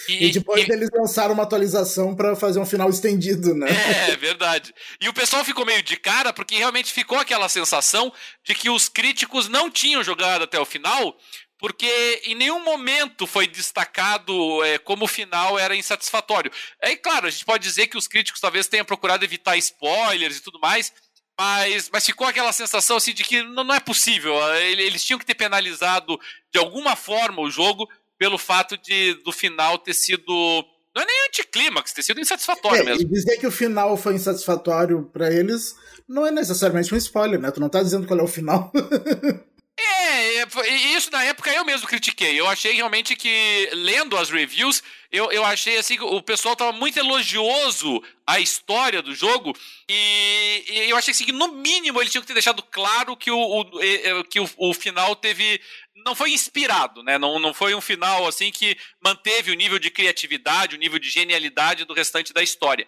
[0.08, 0.72] E, e depois e...
[0.72, 3.66] eles lançaram uma atualização para fazer um final estendido, né?
[4.10, 4.72] É, verdade.
[5.00, 8.12] E o pessoal ficou meio de cara porque realmente ficou aquela sensação
[8.44, 11.16] de que os críticos não tinham jogado até o final,
[11.60, 16.50] porque em nenhum momento foi destacado é, como o final era insatisfatório.
[16.80, 20.42] É claro, a gente pode dizer que os críticos talvez tenham procurado evitar spoilers e
[20.42, 20.90] tudo mais,
[21.38, 24.34] mas, mas ficou aquela sensação assim, de que não, não é possível.
[24.56, 26.18] Eles tinham que ter penalizado
[26.50, 27.86] de alguma forma o jogo
[28.18, 30.64] pelo fato de do final ter sido.
[30.94, 33.02] Não é nem anticlímax, ter sido insatisfatório é, mesmo.
[33.02, 35.76] E dizer que o final foi insatisfatório para eles
[36.10, 37.52] não é necessariamente um spoiler, né?
[37.52, 38.72] Tu não tá dizendo qual é o final.
[39.82, 42.38] É, é isso na época eu mesmo critiquei.
[42.38, 46.72] Eu achei realmente que, lendo as reviews, eu, eu achei assim que o pessoal estava
[46.72, 49.56] muito elogioso à história do jogo.
[49.88, 53.30] E, e, eu achei assim, que, no mínimo, eles tinham que ter deixado claro que
[53.30, 55.60] o, o que o, o, final teve.
[56.04, 57.18] Não foi inspirado, né?
[57.18, 61.10] Não, não foi um final assim que manteve o nível de criatividade, o nível de
[61.10, 62.86] genialidade do restante da história.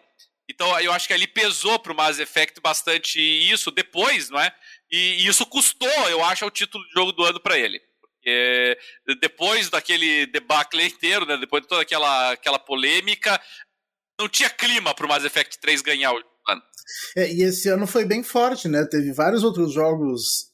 [0.49, 4.55] Então eu acho que ali pesou para o Mass Effect bastante isso depois, não é?
[4.93, 7.81] E, isso custou, eu acho, o título de jogo do ano para ele.
[8.01, 8.79] Porque
[9.21, 13.41] depois daquele debacle inteiro, né, depois de toda aquela, aquela polêmica,
[14.21, 16.63] não tinha clima para o Mass Effect 3 ganhar o ano.
[17.17, 18.85] É, e esse ano foi bem forte, né?
[18.85, 20.52] Teve vários outros jogos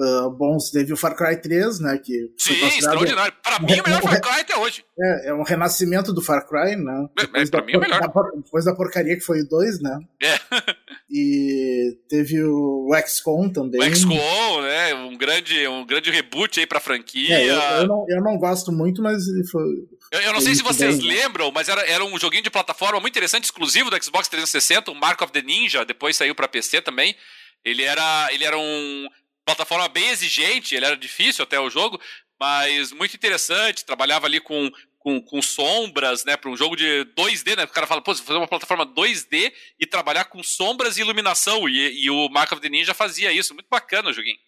[0.00, 0.70] uh, bons.
[0.70, 1.98] Teve o Far Cry 3, né?
[1.98, 3.32] Que Sim, extraordinário.
[3.42, 4.84] Para mim, é o melhor Far Cry até hoje.
[4.98, 7.08] É, é um renascimento do Far Cry, né?
[7.18, 8.00] É, é para mim é o melhor.
[8.00, 9.98] Da, depois da porcaria que foi o 2, né?
[10.22, 10.38] É.
[11.12, 13.80] E teve o XCOM também.
[13.80, 14.94] O XCOM, né?
[14.94, 17.34] Um grande, um grande reboot aí pra franquia.
[17.34, 19.64] É, eu, eu, não, eu não gosto muito, mas foi.
[20.12, 23.00] Eu, eu não sei se vocês bem, lembram, mas era, era um joguinho de plataforma
[23.00, 26.80] muito interessante, exclusivo do Xbox 360, o Mark of the Ninja, depois saiu para PC
[26.80, 27.16] também.
[27.64, 29.08] Ele era, ele era um
[29.54, 32.00] plataforma bem exigente, ele era difícil até o jogo,
[32.38, 33.84] mas muito interessante.
[33.84, 36.36] Trabalhava ali com, com, com sombras, né?
[36.36, 37.64] Para um jogo de 2D, né?
[37.64, 41.68] O cara fala, pô, você fazer uma plataforma 2D e trabalhar com sombras e iluminação.
[41.68, 43.54] E, e o Mark of the Ninja fazia isso.
[43.54, 44.38] Muito bacana o joguinho.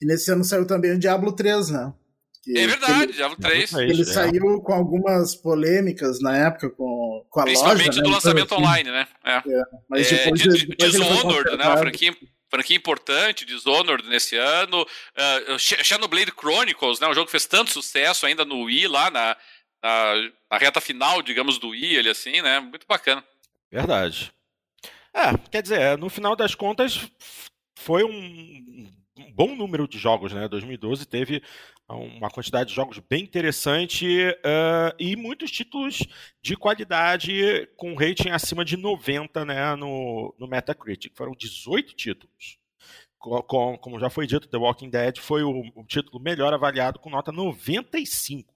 [0.00, 1.92] E nesse ano saiu também o Diablo 3, né?
[2.42, 3.72] Que, É verdade, ele, Diablo 3.
[3.74, 4.04] ele é.
[4.04, 8.02] saiu com algumas polêmicas na época com, com a Principalmente loja.
[8.02, 9.08] do né, lançamento então, assim, online, né?
[9.24, 9.42] É.
[9.90, 11.32] Mas É, depois, de- de- depois Dishonored, né?
[11.34, 11.78] Uma consertado.
[11.80, 12.16] franquia,
[12.50, 14.82] franquia importante, Dishonored nesse ano.
[14.82, 17.08] Uh, Sh- Xenoblade Chronicles, né?
[17.08, 19.36] Um jogo que fez tanto sucesso ainda no Wii, lá na,
[19.82, 20.14] na,
[20.50, 22.60] na reta final, digamos, do Wii, ele assim, né?
[22.60, 23.24] Muito bacana.
[23.70, 24.32] Verdade.
[25.14, 27.08] É, quer dizer, no final das contas,
[27.78, 28.92] foi um
[29.34, 30.46] bom número de jogos, né?
[30.46, 31.42] 2012 teve
[31.94, 34.06] uma quantidade de jogos bem interessante
[34.44, 36.02] eh, e muitos títulos
[36.42, 41.14] de qualidade com rating acima de 90 né, no, no Metacritic.
[41.16, 42.58] Foram 18 títulos.
[43.18, 46.98] Co- com- como já foi dito, The Walking Dead foi o, o título melhor avaliado
[46.98, 48.54] com nota 95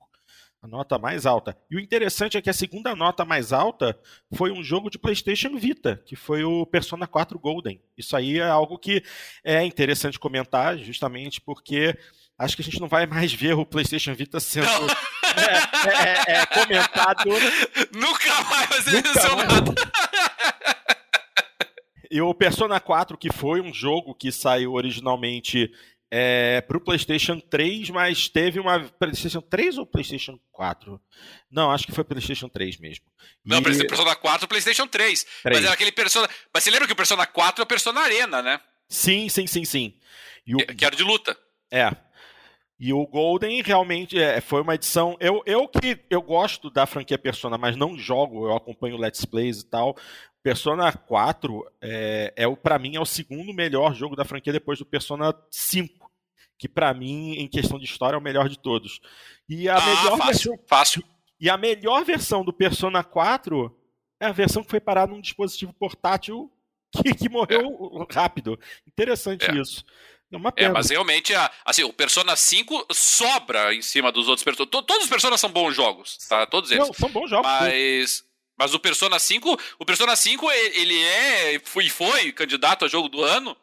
[0.62, 1.56] a nota mais alta.
[1.70, 3.98] E o interessante é que a segunda nota mais alta
[4.34, 7.80] foi um jogo de PlayStation Vita, que foi o Persona 4 Golden.
[7.96, 9.02] Isso aí é algo que
[9.42, 11.96] é interessante comentar, justamente porque
[12.40, 16.46] acho que a gente não vai mais ver o PlayStation Vita sendo é, é, é,
[16.46, 17.24] comentado.
[17.92, 19.74] Nunca mais vai ser mencionado.
[22.10, 25.70] E o Persona 4, que foi um jogo que saiu originalmente
[26.10, 31.00] é, para o PlayStation 3, mas teve uma PlayStation 3 ou PlayStation 4?
[31.48, 33.04] Não, acho que foi PlayStation 3 mesmo.
[33.44, 35.24] Não, E- Persona- Persona 4 PlayStation 3.
[35.24, 35.64] Mas 3.
[35.64, 36.28] era aquele Persona.
[36.52, 38.60] Mas você lembra que o Persona 4 é o Persona Arena, né?
[38.88, 39.94] Sim, sim, sim, sim.
[40.44, 41.36] E o, que era de luta.
[41.70, 41.92] É.
[42.80, 45.14] E o Golden realmente é, foi uma edição.
[45.20, 49.60] Eu, eu que eu gosto da franquia Persona, mas não jogo, eu acompanho Let's Plays
[49.60, 49.94] e tal.
[50.42, 54.78] Persona 4 é, é o para mim é o segundo melhor jogo da franquia depois
[54.78, 56.10] do Persona 5,
[56.58, 58.98] que pra mim em questão de história é o melhor de todos.
[59.46, 61.04] E a ah, melhor fácil, versão, fácil.
[61.38, 63.76] e a melhor versão do Persona 4
[64.18, 66.50] é a versão que foi parada num dispositivo portátil
[66.90, 68.58] que, que morreu rápido.
[68.86, 69.60] Interessante É.
[69.60, 69.84] isso.
[70.56, 74.66] É É, mas realmente, a- assim, o Persona 5 sobra em cima dos outros Persona.
[74.70, 76.46] To- Todos os Persona são bons jogos, tá?
[76.46, 76.86] Todos eles.
[76.86, 77.50] Não, são bons jogos.
[77.50, 77.56] sim.
[77.58, 78.24] Mas,
[78.58, 83.08] mas o Persona 5, o Persona 5 e- ele é, foi, foi candidato a jogo
[83.08, 83.56] do ano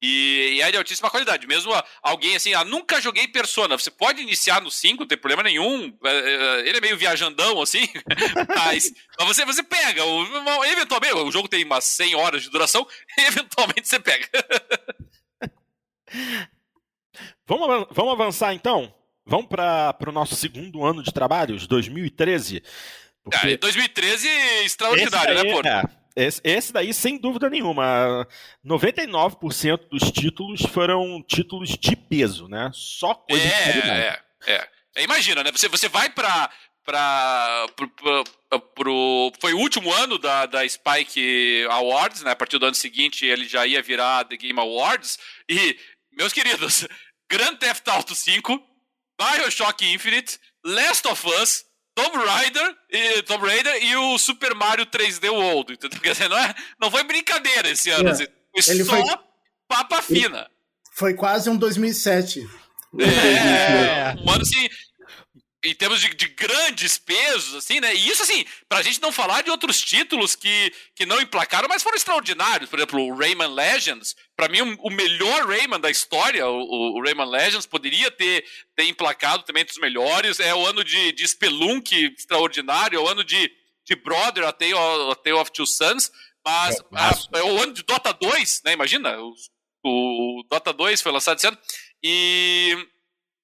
[0.00, 1.46] e, e é de altíssima qualidade.
[1.46, 5.42] Mesmo alguém assim, ah, nunca joguei Persona, você pode iniciar no 5, não tem problema
[5.42, 5.92] nenhum.
[6.04, 6.10] é,
[6.60, 7.88] é, Ele é meio viajandão assim,
[8.56, 10.04] mas, mas você, você pega.
[10.04, 12.86] O, eventualmente, o jogo tem umas 100 horas de duração,
[13.18, 14.28] eventualmente você pega.
[17.46, 18.92] Vamos, vamos avançar então?
[19.24, 22.62] Vamos para o nosso segundo ano de trabalhos, 2013.
[23.22, 24.28] Porque Ah, 2013,
[24.64, 25.68] extraordinário, esse né, daí- pô?
[25.68, 28.26] é, esse, esse daí, sem dúvida nenhuma,
[28.64, 32.70] 99% dos títulos foram títulos de peso, né?
[32.74, 33.90] Só coisa de qualidade.
[33.90, 34.68] É, é, é.
[34.96, 35.50] É, Imagina, né?
[35.52, 36.26] Você, você vai pro,
[37.96, 38.24] pro-
[38.74, 42.32] pro- foi o último ano da, da Spike Awards, né?
[42.32, 45.18] A partir do ano seguinte ele já ia virar The Game Awards.
[45.48, 45.78] E,
[46.16, 46.86] meus queridos,
[47.30, 48.60] Grand Theft Auto 5,
[49.18, 55.30] Bioshock Infinite, Last of Us, Tomb Raider, e, Tomb Raider e o Super Mario 3D
[55.30, 55.74] World.
[55.74, 55.98] Entendeu?
[56.00, 58.08] Quer dizer, não, é, não foi brincadeira esse ano.
[58.08, 58.12] É.
[58.12, 59.18] assim, foi Ele só foi-
[59.68, 60.50] papa fina.
[60.94, 62.46] Foi quase um 2007.
[63.00, 64.68] É, um ano assim,
[65.64, 67.94] em termos de, de grandes pesos, assim, né?
[67.94, 71.82] E isso, assim, pra gente não falar de outros títulos que, que não emplacaram, mas
[71.84, 72.68] foram extraordinários.
[72.68, 77.02] Por exemplo, o Rayman Legends, pra mim, o, o melhor Rayman da história, o, o
[77.02, 78.44] Rayman Legends, poderia ter,
[78.74, 80.40] ter emplacado também entre os melhores.
[80.40, 83.48] É o ano de, de Spelunk extraordinário, é o ano de,
[83.86, 86.10] de Brother, A Tale, of- A Tale of Two Sons,
[86.44, 88.72] mas É, mas- a- é o ano de Dota 2, né?
[88.72, 89.32] Imagina, o,
[89.84, 91.58] o Dota 2 foi lançado esse ano.
[92.02, 92.76] E.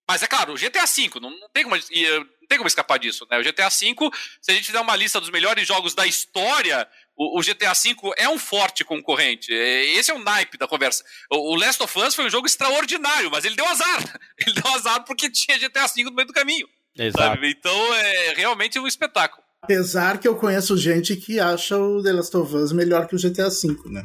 [0.09, 2.99] Mas é claro, o GTA V, não, não tem como, eh, não tem como escapar
[2.99, 3.39] disso, né?
[3.39, 3.95] O GTA V,
[4.41, 7.95] se a gente fizer uma lista dos melhores jogos da história, o, o GTA V
[8.17, 9.53] é um forte concorrente.
[9.53, 11.05] É, Esse é o naipe da conversa.
[11.31, 14.19] O, o Last of Us foi um jogo extraordinário, mas ele deu azar.
[14.39, 16.67] Ele deu azar porque tinha GTA V no meio do caminho.
[16.97, 17.19] Exato.
[17.19, 17.51] Sabe?
[17.51, 19.43] Então é realmente um espetáculo.
[19.61, 23.19] Apesar que eu conheço gente que acha o The Last of Us melhor que o
[23.19, 24.05] GTA V, né?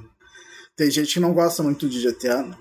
[0.76, 2.58] Tem gente que não gosta muito de GTA, né?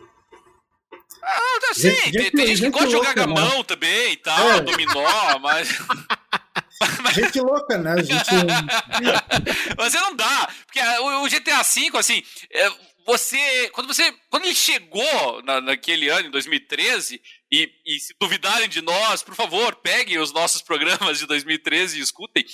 [1.22, 3.14] Ah, sim, Gente- tem, gente- tem gente que gente gosta de jogar né?
[3.14, 4.60] gamão também e tal, É.
[4.60, 5.68] dominó, mas.
[7.14, 7.94] Gente louca, né?
[8.02, 8.28] Gente.
[9.78, 10.48] Mas não dá.
[10.66, 12.70] Porque ah, o GTA V, assim, é,
[13.06, 13.70] você.
[13.72, 14.12] Quando você.
[14.30, 17.20] Quando ele chegou na- naquele ano, em 2013,
[17.52, 22.02] e, e se duvidarem de nós, por favor, peguem os nossos programas de 2013 e
[22.02, 22.44] escutem.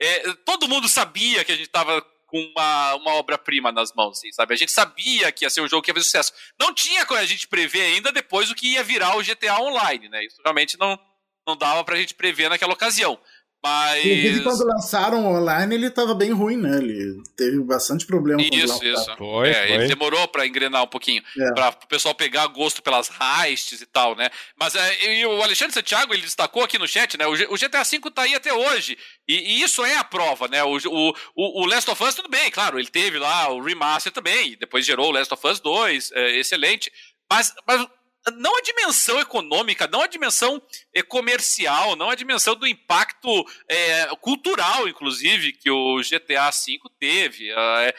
[0.00, 2.04] É, todo mundo sabia que a gente tava
[2.34, 4.52] com uma, uma obra-prima nas mãos, assim, sabe?
[4.52, 6.32] A gente sabia que ia ser um jogo que ia fazer sucesso.
[6.58, 10.08] Não tinha como a gente prever ainda depois o que ia virar o GTA Online,
[10.08, 10.24] né?
[10.24, 10.98] Isso realmente não,
[11.46, 13.16] não dava pra gente prever naquela ocasião.
[13.64, 14.04] Mas.
[14.04, 16.76] Inclusive, quando lançaram online, ele tava bem ruim, né?
[16.76, 19.16] Ele teve bastante problema com Isso, isso.
[19.16, 19.70] Foi, é, foi.
[19.76, 21.52] Ele demorou pra engrenar um pouquinho, É.
[21.54, 23.10] pra o pessoal pegar gosto pelas
[23.42, 24.28] heists e tal, né?
[24.58, 27.26] Mas é, e o Alexandre Santiago, ele destacou aqui no chat, né?
[27.26, 28.98] O, G- o GTA V tá aí até hoje.
[29.26, 30.62] E, e isso é a prova, né?
[30.62, 34.12] O, o, o- o Last of Us, tudo bem, claro, ele teve lá o remaster
[34.12, 36.92] também, e depois gerou o Last of Us 2, é, excelente.
[37.32, 37.86] Mas, mas
[38.32, 40.60] não a dimensão econômica, não a dimensão
[40.94, 47.52] eh, comercial, não a dimensão do impacto eh, cultural, inclusive, que o GTA V teve.
[47.52, 47.94] Ah, é-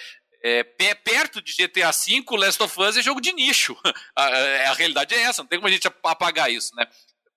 [0.48, 3.76] é, pe- perto de GTA V, Last of Us é jogo de nicho.
[4.16, 6.86] a, a- a realidade é essa, não tem como a gente ap- apagar isso, né?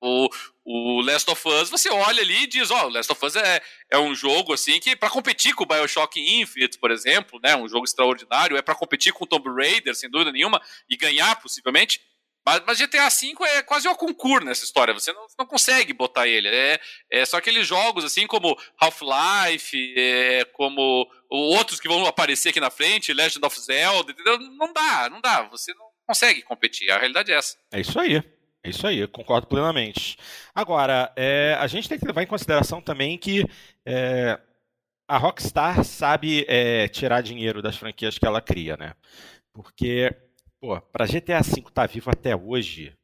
[0.01, 0.29] O,
[0.65, 3.61] o Last of Us, você olha ali e diz, ó, o Last of Us é,
[3.91, 7.69] é um jogo assim que para competir com o BioShock Infinite, por exemplo, né, um
[7.69, 12.01] jogo extraordinário, é para competir com o Tomb Raider, sem dúvida nenhuma, e ganhar possivelmente.
[12.49, 14.95] Mas, mas GTA V é quase um concurso nessa história.
[14.95, 16.49] Você não, não consegue botar ele.
[16.49, 16.81] É,
[17.11, 22.71] é só aqueles jogos assim como Half-Life, é, como outros que vão aparecer aqui na
[22.71, 24.39] frente, Legend of Zelda, entendeu?
[24.39, 25.43] Não dá, não dá.
[25.51, 26.91] Você não consegue competir.
[26.91, 27.59] A realidade é essa.
[27.71, 28.23] É isso aí.
[28.65, 30.17] É isso aí, concordo plenamente.
[30.55, 33.45] Agora, é, a gente tem que levar em consideração também que
[33.87, 34.39] é,
[35.07, 38.95] a Rockstar sabe é, tirar dinheiro das franquias que ela cria, né?
[39.53, 40.15] Porque,
[40.61, 42.95] pô, para GTA V estar vivo até hoje,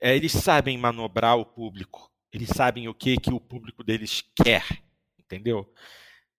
[0.00, 2.10] é, eles sabem manobrar o público.
[2.32, 4.64] Eles sabem o que, que o público deles quer,
[5.18, 5.70] entendeu?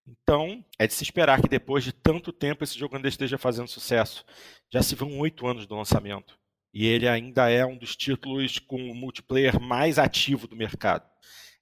[0.06, 3.68] Então, é de se esperar que depois de tanto tempo esse jogo ainda esteja fazendo
[3.68, 4.26] sucesso.
[4.72, 6.38] Já se vão oito anos do lançamento.
[6.74, 11.08] E ele ainda é um dos títulos com o multiplayer mais ativo do mercado.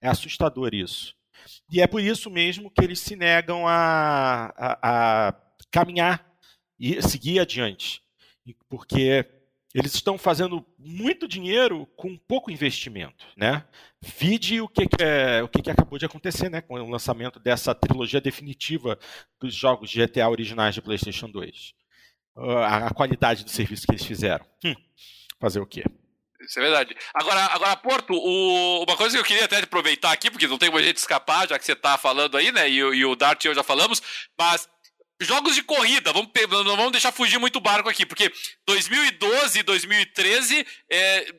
[0.02, 1.16] É assustador isso.
[1.70, 5.34] E é por isso mesmo que eles se negam a, a, a
[5.70, 6.26] caminhar
[6.80, 8.01] e seguir adiante.
[8.70, 9.26] Porque
[9.74, 13.26] eles estão fazendo muito dinheiro com pouco investimento.
[13.38, 13.64] Né?
[14.02, 17.40] Vide o que, que é- o que, que acabou de acontecer né, com o lançamento
[17.40, 19.00] dessa trilogia definitiva
[19.40, 21.74] dos jogos de GTA originais de PlayStation 2.
[22.36, 24.46] A, a qualidade do serviço que eles fizeram.
[24.66, 24.76] Hum,
[25.40, 25.84] fazer o quê?
[26.42, 26.96] Isso é verdade.
[27.14, 30.70] Agora, agora Porto, o- uma coisa que eu queria até aproveitar aqui, porque não tem
[30.70, 32.68] como a gente escapar, já que você tá falando aí, né?
[32.70, 34.02] E, e o Dart e eu já falamos,
[34.38, 34.68] mas
[35.22, 36.30] jogos de corrida, vamos,
[36.66, 38.32] não vamos deixar fugir muito o barco aqui, porque
[38.66, 41.34] 2012 e 2013 é,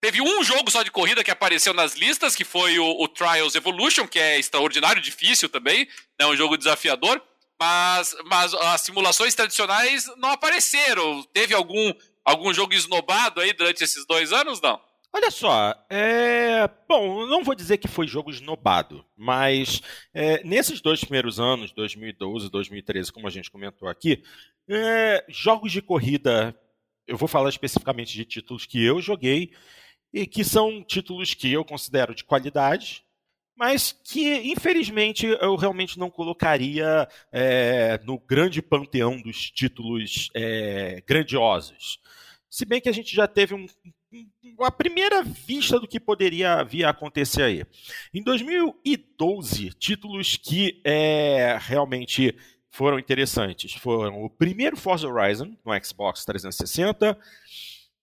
[0.00, 3.54] teve um jogo só de corrida que apareceu nas listas, que foi o, o Trials
[3.54, 7.22] Evolution, que é extraordinário, difícil também, é um jogo desafiador.
[7.62, 11.22] Mas, mas as simulações tradicionais não apareceram.
[11.24, 11.92] Teve algum,
[12.24, 14.62] algum jogo esnobado aí durante esses dois anos?
[14.62, 14.80] Não.
[15.12, 16.68] Olha só, é...
[16.88, 19.82] bom, não vou dizer que foi jogo esnobado, mas
[20.14, 24.22] é, nesses dois primeiros anos, 2012 e 2013, como a gente comentou aqui,
[24.68, 26.56] é, jogos de corrida,
[27.08, 29.52] eu vou falar especificamente de títulos que eu joguei
[30.12, 33.04] e que são títulos que eu considero de qualidade,
[33.56, 42.00] mas que infelizmente eu realmente não colocaria é, no grande panteão dos títulos é, grandiosos.
[42.48, 43.66] Se bem que a gente já teve um,
[44.60, 47.64] a primeira vista do que poderia vir a acontecer aí.
[48.12, 52.34] Em 2012, títulos que é, realmente
[52.70, 57.18] foram interessantes foram o primeiro Forza Horizon no Xbox 360.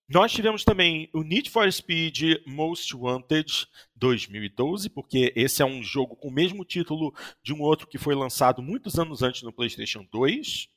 [0.10, 6.16] Nós tivemos também o Need for Speed Most Wanted 2012, porque esse é um jogo
[6.16, 10.08] com o mesmo título de um outro que foi lançado muitos anos antes no PlayStation
[10.10, 10.70] 2.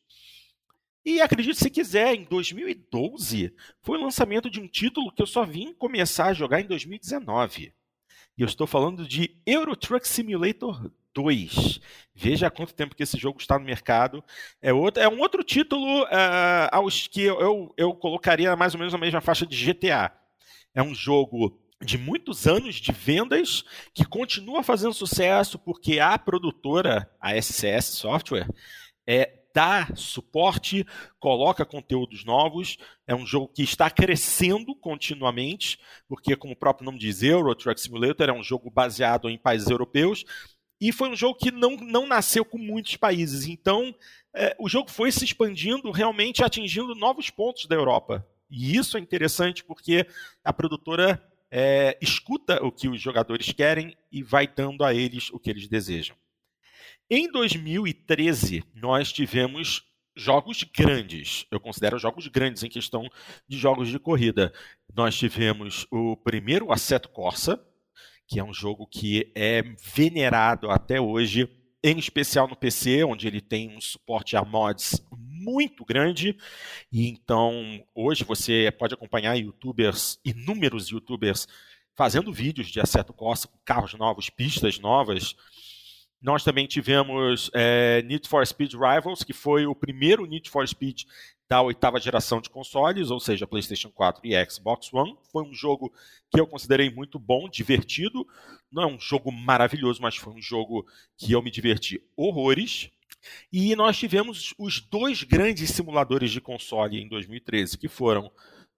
[1.05, 5.45] E acredite se quiser, em 2012 foi o lançamento de um título que eu só
[5.45, 7.73] vim começar a jogar em 2019.
[8.37, 11.81] E eu estou falando de Euro Truck Simulator 2.
[12.15, 14.23] Veja há quanto tempo que esse jogo está no mercado.
[14.61, 18.93] É, outro, é um outro título uh, aos que eu, eu colocaria mais ou menos
[18.93, 20.13] na mesma faixa de GTA.
[20.75, 27.11] É um jogo de muitos anos de vendas que continua fazendo sucesso porque a produtora,
[27.19, 28.49] a SCS Software,
[29.07, 30.87] é, dá suporte,
[31.19, 32.77] coloca conteúdos novos.
[33.07, 35.79] É um jogo que está crescendo continuamente,
[36.09, 39.69] porque, como o próprio nome diz, Euro Truck Simulator é um jogo baseado em países
[39.69, 40.25] europeus.
[40.81, 43.47] E foi um jogo que não, não nasceu com muitos países.
[43.47, 43.95] Então,
[44.35, 48.27] é, o jogo foi se expandindo, realmente atingindo novos pontos da Europa.
[48.51, 50.07] E isso é interessante porque
[50.43, 55.39] a produtora é, escuta o que os jogadores querem e vai dando a eles o
[55.39, 56.17] que eles desejam.
[57.13, 59.83] Em 2013, nós tivemos
[60.15, 61.45] jogos grandes.
[61.51, 63.11] Eu considero jogos grandes em questão
[63.49, 64.53] de jogos de corrida.
[64.95, 67.61] Nós tivemos o primeiro Assetto Corsa,
[68.29, 69.61] que é um jogo que é
[69.93, 71.51] venerado até hoje,
[71.83, 76.39] em especial no PC, onde ele tem um suporte a mods muito grande.
[76.93, 81.49] E então, hoje você pode acompanhar youtubers, inúmeros youtubers,
[81.97, 85.35] fazendo vídeos de Assetto Corsa com carros novos, pistas novas.
[86.23, 91.05] Nós também tivemos é, Need for Speed Rivals, que foi o primeiro Need for Speed
[91.49, 95.17] da oitava geração de consoles, ou seja, PlayStation 4 e Xbox One.
[95.33, 95.93] Foi um jogo
[96.31, 98.27] que eu considerei muito bom, divertido.
[98.71, 102.91] Não é um jogo maravilhoso, mas foi um jogo que eu me diverti horrores.
[103.53, 108.31] E nós tivemos os dois grandes simuladores de console em 2013, que foram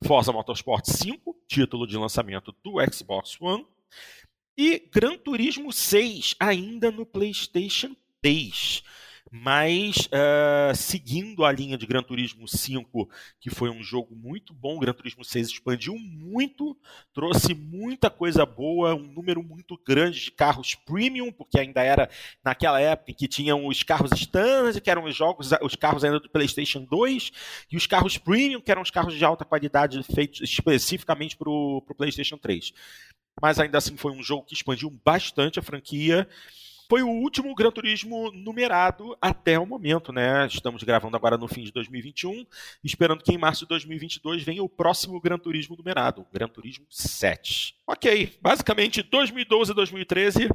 [0.04, 3.66] Forza Motorsport 5, título de lançamento do Xbox One,
[4.56, 8.82] e Gran Turismo 6, ainda no PlayStation 3
[9.34, 13.08] mas uh, seguindo a linha de Gran Turismo 5,
[13.40, 16.76] que foi um jogo muito bom, Gran Turismo 6 expandiu muito,
[17.14, 22.10] trouxe muita coisa boa, um número muito grande de carros premium, porque ainda era
[22.44, 26.28] naquela época que tinham os carros standard, que eram os jogos, os carros ainda do
[26.28, 27.32] PlayStation 2,
[27.70, 31.82] e os carros premium, que eram os carros de alta qualidade feitos especificamente para o
[31.96, 32.74] PlayStation 3.
[33.40, 36.28] Mas ainda assim foi um jogo que expandiu bastante a franquia
[36.92, 40.46] foi o último Gran Turismo numerado até o momento, né?
[40.46, 42.44] Estamos gravando agora no fim de 2021,
[42.84, 46.84] esperando que em março de 2022 venha o próximo Gran Turismo numerado, o Gran Turismo
[46.90, 47.76] 7.
[47.86, 50.50] Ok, basicamente 2012 e 2013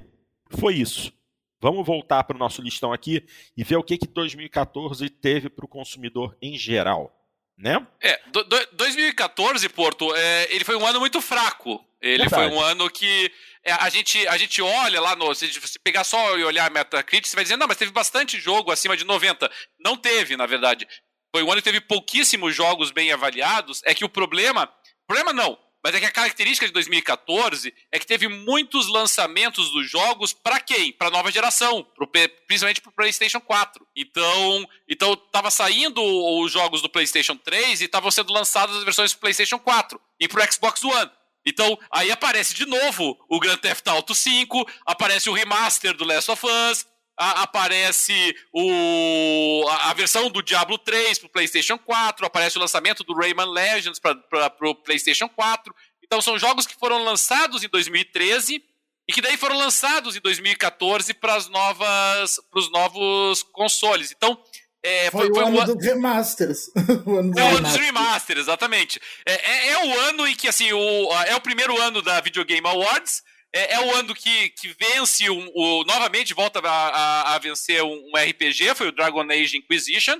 [0.51, 1.11] foi isso.
[1.59, 3.25] Vamos voltar para o nosso listão aqui
[3.57, 7.16] e ver o que, que 2014 teve para o consumidor em geral.
[7.58, 7.86] Né?
[8.01, 11.84] É, do, do, 2014, Porto, é, ele foi um ano muito fraco.
[11.99, 12.43] Ele Verdade.
[12.43, 13.32] foi um ano que
[13.64, 15.34] é, a, gente, a gente olha lá no.
[15.34, 18.39] Se você pegar só e olhar a Metacritic, você vai dizer, não, mas teve bastante
[18.39, 19.51] jogo acima de 90.
[19.80, 20.88] Não teve, na verdade.
[21.36, 23.82] Foi um ano que teve pouquíssimos jogos bem avaliados.
[23.84, 24.72] É que o problema.
[25.08, 25.58] Problema não.
[25.88, 30.60] Mas é que a característica de 2014 é que teve muitos lançamentos dos jogos para
[30.60, 30.92] quem?
[30.92, 32.06] Para nova geração, pro,
[32.46, 33.88] principalmente para o PlayStation 4.
[33.96, 39.14] Então, então tava saindo os jogos do PlayStation 3 e estavam sendo lançadas as versões
[39.14, 41.10] do PlayStation 4 e para o Xbox One.
[41.46, 46.30] Então, aí aparece de novo o Grand Theft Auto 5, aparece o remaster do Last
[46.30, 46.86] of Us,
[47.18, 52.61] a, aparece o, a, a, versão do Diablo 3 para o PlayStation 4, aparece o
[52.61, 55.74] lançamento do Rayman Legends para o PlayStation 4.
[56.03, 58.63] Então, são jogos que foram lançados em 2013
[59.07, 61.49] e que daí foram lançados em 2014 para os
[62.72, 64.11] novos consoles.
[64.11, 64.39] Então,
[64.84, 66.72] é, foi, foi, foi, o ano dos remasters.
[67.05, 69.01] o ano, é o ano dos remasters, exatamente.
[69.26, 72.45] É, é, é, o ano em que, assim, o, é o primeiro ano da Video
[72.45, 73.24] Game Awards,
[73.54, 78.12] é, é o ano que, que vence, o, novamente volta a, a, a vencer um,
[78.14, 80.20] um, RPG, foi o Dragon Age Inquisition,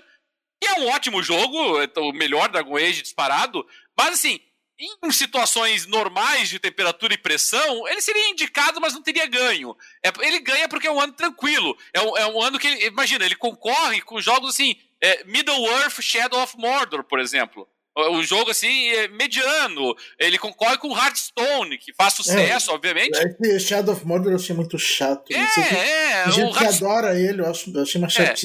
[0.62, 3.66] que é um ótimo jogo, é o melhor Dragon Age disparado,
[3.98, 4.40] mas assim,
[4.80, 9.76] em situações normais de temperatura e pressão, ele seria indicado, mas não teria ganho.
[10.04, 11.76] É, ele ganha porque é um ano tranquilo.
[11.92, 15.66] É um, é um ano que ele, imagina, ele concorre com jogos assim, é, Middle
[15.66, 17.68] Earth Shadow of Mordor, por exemplo.
[17.98, 19.96] Um jogo assim, é, mediano.
[20.20, 23.18] Ele concorre com Hearthstone, que faz sucesso, é, obviamente.
[23.18, 25.32] É Shadow of Mordor eu achei muito chato.
[25.34, 26.24] É, é.
[26.24, 28.36] A gente que adora ele, eu, acho, eu achei uma é.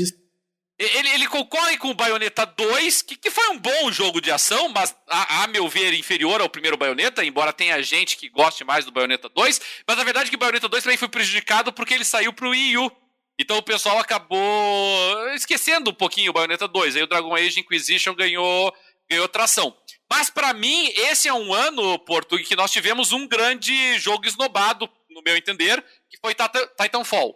[0.79, 4.69] Ele, ele concorre com o Bayonetta 2, que, que foi um bom jogo de ação,
[4.71, 8.85] mas a, a, meu ver inferior ao primeiro Bayonetta, embora tenha gente que goste mais
[8.85, 9.61] do Bayonetta 2.
[9.87, 12.51] Mas a verdade é que o Bayonetta 2 também foi prejudicado porque ele saiu pro
[12.51, 12.91] Wii U.
[13.39, 16.97] Então o pessoal acabou esquecendo um pouquinho o Bayonetta 2.
[16.97, 18.75] Aí o Dragon Age Inquisition ganhou,
[19.13, 19.77] ganhou tração.
[20.11, 24.27] Mas para mim, esse é um ano, Porto, em que nós tivemos um grande jogo
[24.27, 27.35] esnobado, no meu entender, que foi Titanfall.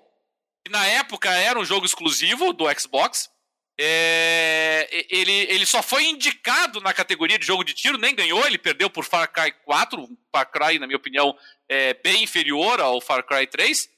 [0.64, 3.30] Que na época era um jogo exclusivo do Xbox,
[3.78, 8.56] é, ele, ele só foi indicado na categoria de jogo de tiro, nem ganhou, ele
[8.56, 11.36] perdeu por Far Cry 4, um Far Cry, na minha opinião,
[11.68, 13.88] é bem inferior ao Far Cry 3.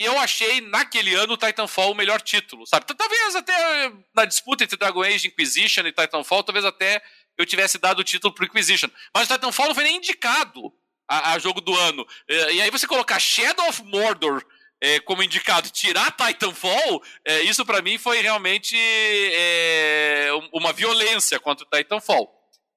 [0.00, 2.86] E eu achei naquele ano o Titanfall o melhor título, sabe?
[2.86, 7.00] Talvez até na disputa entre Dragon Age Inquisition e Titanfall, talvez até
[7.38, 8.88] eu tivesse dado o título pro Inquisition.
[9.14, 10.72] Mas o Titanfall não foi nem indicado
[11.08, 12.04] a, a jogo do ano.
[12.28, 14.44] E, e aí você colocar Shadow of Mordor
[14.80, 21.64] é, como indicado, tirar Titanfall, é, isso para mim foi realmente é, uma violência contra
[21.64, 22.28] o Titanfall.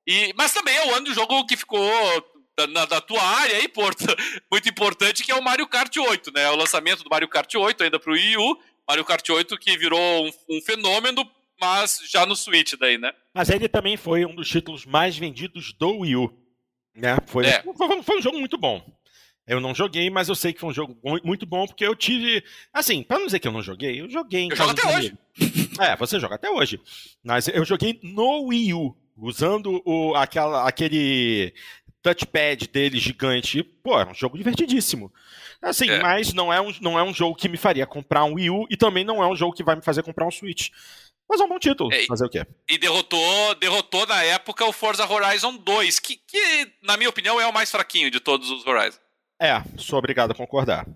[0.08, 1.82] E, mas também é o ano do jogo que ficou
[2.58, 4.04] da, na, da tua área aí, Porto,
[4.52, 6.50] muito importante, que é o Mario Kart 8, né?
[6.50, 10.00] O lançamento do Mario Kart 8 ainda pro Wii U, Mario Kart 8 que virou
[10.26, 11.30] um, um fenômeno,
[11.62, 13.12] mas já no Switch daí, né?
[13.34, 16.34] Mas ele também foi um dos títulos mais vendidos do Wii U.
[16.96, 17.16] Né?
[17.28, 17.62] Foi, é.
[17.62, 18.84] foi, foi um jogo muito bom.
[19.46, 22.44] Eu não joguei, mas eu sei que foi um jogo muito bom, porque eu tive.
[22.74, 25.18] Assim, pra não dizer que eu não joguei, eu joguei em Eu jogo até hoje.
[25.80, 26.82] É, você joga até hoje.
[27.24, 31.54] Mas eu joguei no Wii U, usando o, aquela, aquele
[32.02, 33.64] touchpad dele gigante.
[33.64, 35.12] Pô, é um jogo divertidíssimo.
[35.62, 36.00] Assim, é.
[36.00, 38.68] mas não é, um, não é um jogo que me faria comprar um Wii U
[38.70, 40.70] e também não é um jogo que vai me fazer comprar um Switch.
[41.30, 41.94] Mas é um bom título.
[41.94, 42.46] É, fazer o quê?
[42.70, 47.46] E derrotou, derrotou na época o Forza Horizon 2, que, que, na minha opinião, é
[47.46, 49.00] o mais fraquinho de todos os Horizon.
[49.40, 50.88] É, sou obrigado a concordar.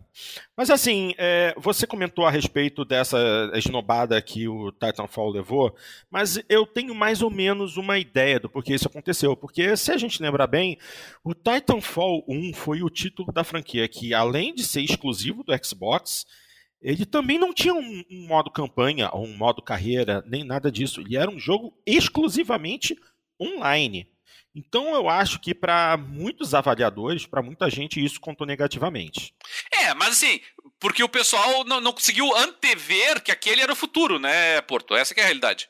[0.57, 3.19] Mas assim, é, você comentou a respeito dessa
[3.53, 5.75] esnobada que o Titanfall levou,
[6.09, 9.37] mas eu tenho mais ou menos uma ideia do porquê isso aconteceu.
[9.37, 10.79] Porque, se a gente lembrar bem,
[11.23, 16.25] o Titanfall 1 foi o título da franquia que, além de ser exclusivo do Xbox,
[16.81, 20.99] ele também não tinha um, um modo campanha ou um modo carreira, nem nada disso.
[20.99, 22.97] Ele era um jogo exclusivamente
[23.39, 24.10] online.
[24.53, 29.33] Então eu acho que para muitos avaliadores, para muita gente, isso contou negativamente.
[29.71, 30.41] É, mas assim,
[30.79, 34.95] porque o pessoal não, não conseguiu antever que aquele era o futuro, né, Porto?
[34.95, 35.69] Essa é a realidade.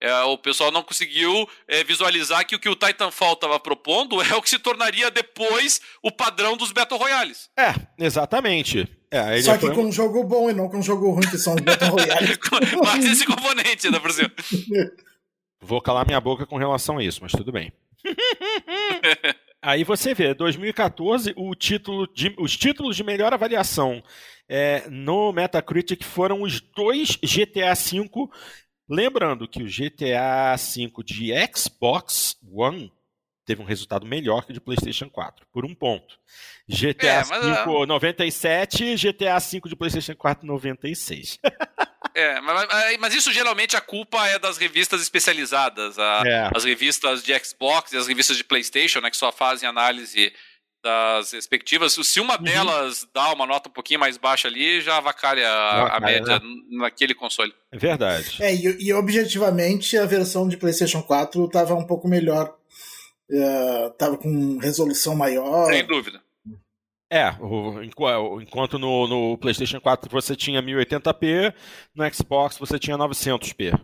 [0.00, 4.34] É, o pessoal não conseguiu é, visualizar que o que o Titanfall estava propondo é
[4.36, 7.50] o que se tornaria depois o padrão dos Battle Royales.
[7.58, 8.88] É, exatamente.
[9.10, 9.74] É, Só que foi...
[9.74, 12.38] com um jogo bom e não com um jogo ruim, que são os Battle Royales.
[12.84, 14.30] mas esse componente, ainda por cima.
[15.60, 17.72] Vou calar minha boca com relação a isso, mas tudo bem.
[19.60, 24.02] Aí você vê, 2014, o título de, os títulos de melhor avaliação
[24.48, 28.08] é, no Metacritic foram os dois GTA V.
[28.88, 32.92] Lembrando que o GTA V de Xbox One
[33.44, 36.18] teve um resultado melhor que o de PlayStation 4, por um ponto.
[36.68, 41.38] GTA é, V 97, GTA V de PlayStation 4 96.
[42.18, 46.50] É, mas, mas, isso geralmente a culpa é das revistas especializadas, a, é.
[46.52, 50.32] as revistas de Xbox e as revistas de PlayStation, né, que só fazem análise
[50.82, 51.92] das respectivas.
[51.92, 52.42] Se uma uhum.
[52.42, 56.46] delas dá uma nota um pouquinho mais baixa ali, já avacalha a, a média né?
[56.70, 57.54] naquele console.
[57.70, 58.42] É verdade.
[58.42, 62.52] É, e, e, objetivamente a versão de PlayStation 4 estava um pouco melhor.
[63.30, 65.66] Estava uh, com resolução maior.
[65.66, 66.20] Sem dúvida.
[67.10, 71.54] É, o, enquanto no, no, PlayStation 4 você tinha 1080p,
[71.94, 73.80] no Xbox você tinha 900p.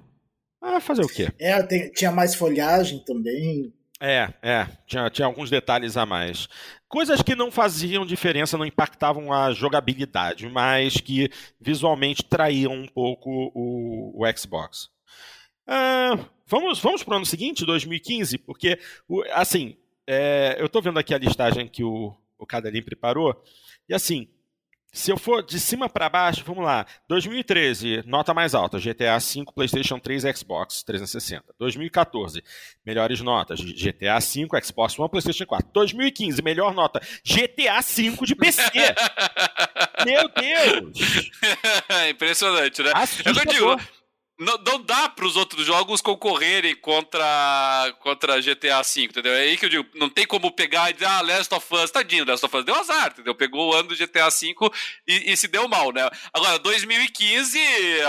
[0.60, 1.28] Ah, fazer o quê?
[1.38, 3.72] É, tem, tinha mais folhagem também.
[4.00, 6.48] É, é, tinha, tinha alguns detalhes a mais.
[6.86, 13.30] Coisas que não faziam diferença, não impactavam a jogabilidade, mas que visualmente traíam um pouco
[13.54, 14.90] o, o Xbox.
[15.66, 18.78] Ah, vamos vamos para o ano seguinte, 2015, porque,
[19.32, 22.14] assim, é, eu estou vendo aqui a listagem que o,
[22.44, 23.42] o Cadelin preparou.
[23.88, 24.28] E assim,
[24.94, 26.86] se eu for de cima para baixo, vamos lá.
[27.08, 31.52] 2013, nota mais alta, GTA V, PlayStation 3, Xbox 360.
[31.58, 32.40] 2014,
[32.86, 35.68] melhores notas, GTA V, Xbox One, PlayStation 4.
[35.72, 38.62] 2015, melhor nota, GTA V de PC.
[40.06, 41.30] Meu Deus!
[42.08, 42.92] Impressionante, né?
[42.94, 43.42] Assustador.
[43.42, 43.94] É eu digo,
[44.38, 49.32] não, não dá para os outros jogos concorrerem contra, contra GTA V, entendeu?
[49.32, 51.90] É aí que eu digo, não tem como pegar e dizer, ah, Last of Us,
[51.90, 53.34] tadinho, Last of Us deu azar, entendeu?
[53.34, 54.54] Pegou o ano do GTA V
[55.06, 56.08] e, e se deu mal, né?
[56.32, 57.58] Agora, 2015,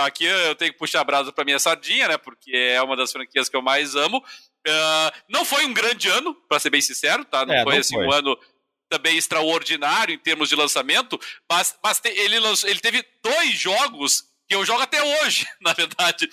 [0.03, 2.17] aqui eu tenho que puxar a brasa para minha sardinha, né?
[2.17, 4.17] Porque é uma das franquias que eu mais amo.
[4.17, 7.45] Uh, não foi um grande ano, para ser bem sincero, tá?
[7.45, 8.07] Não é, foi não assim foi.
[8.07, 8.37] um ano
[8.89, 11.19] também extraordinário em termos de lançamento,
[11.49, 15.73] mas, mas te, ele, lançou, ele teve dois jogos que eu jogo até hoje, na
[15.73, 16.29] verdade.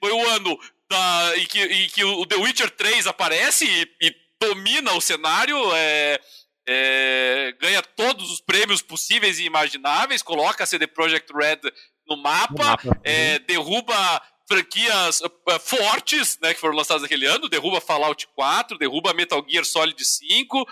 [0.00, 0.58] Foi o ano
[0.88, 5.56] da, em, que, em que o The Witcher 3 aparece e, e domina o cenário,
[5.74, 6.20] é,
[6.66, 11.60] é, ganha todos os prêmios possíveis e imagináveis, coloca a CD Projekt Red
[12.08, 17.48] no mapa, no mapa é, derruba franquias uh, fortes, né, que foram lançadas naquele ano,
[17.48, 20.66] derruba Fallout 4, derruba Metal Gear Solid 5, uh,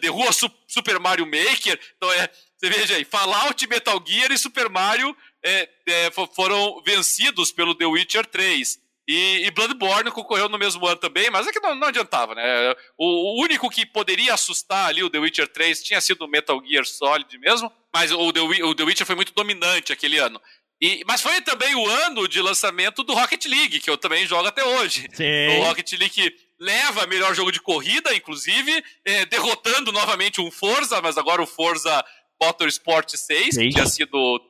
[0.00, 4.70] derruba Su Super Mario Maker, então é, você veja aí, Fallout, Metal Gear e Super
[4.70, 8.82] Mario é, é, foram vencidos pelo The Witcher 3.
[9.06, 12.74] E, e, Bloodborne concorreu no mesmo ano também, mas é que não, não adiantava, né?
[12.96, 16.58] O, o, único que poderia assustar ali o The Witcher 3 tinha sido o Metal
[16.66, 20.40] Gear Solid mesmo, mas o The, o The Witcher foi muito dominante aquele ano.
[20.80, 24.48] E, mas foi também o ano de lançamento do Rocket League, que eu também jogo
[24.48, 25.06] até hoje.
[25.12, 25.58] Sim.
[25.58, 31.18] O Rocket League leva melhor jogo de corrida, inclusive, é, derrotando novamente um Forza, mas
[31.18, 32.04] agora o Forza
[32.42, 33.60] Motorsport 6, Sim.
[33.60, 34.40] que tinha sido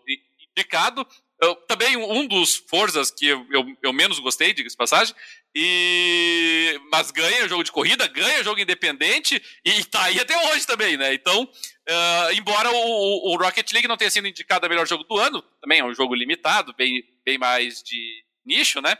[0.56, 1.06] indicado.
[1.40, 5.14] Eu, também um dos Forzas que eu, eu, eu menos gostei, diga-se passagem.
[5.54, 6.80] E...
[6.90, 11.12] Mas ganha jogo de corrida, ganha jogo independente e tá aí até hoje também, né?
[11.12, 15.18] Então, uh, embora o, o, Rocket League não tenha sido indicado o melhor jogo do
[15.18, 18.96] ano, também é um jogo limitado, bem, bem mais de nicho, né?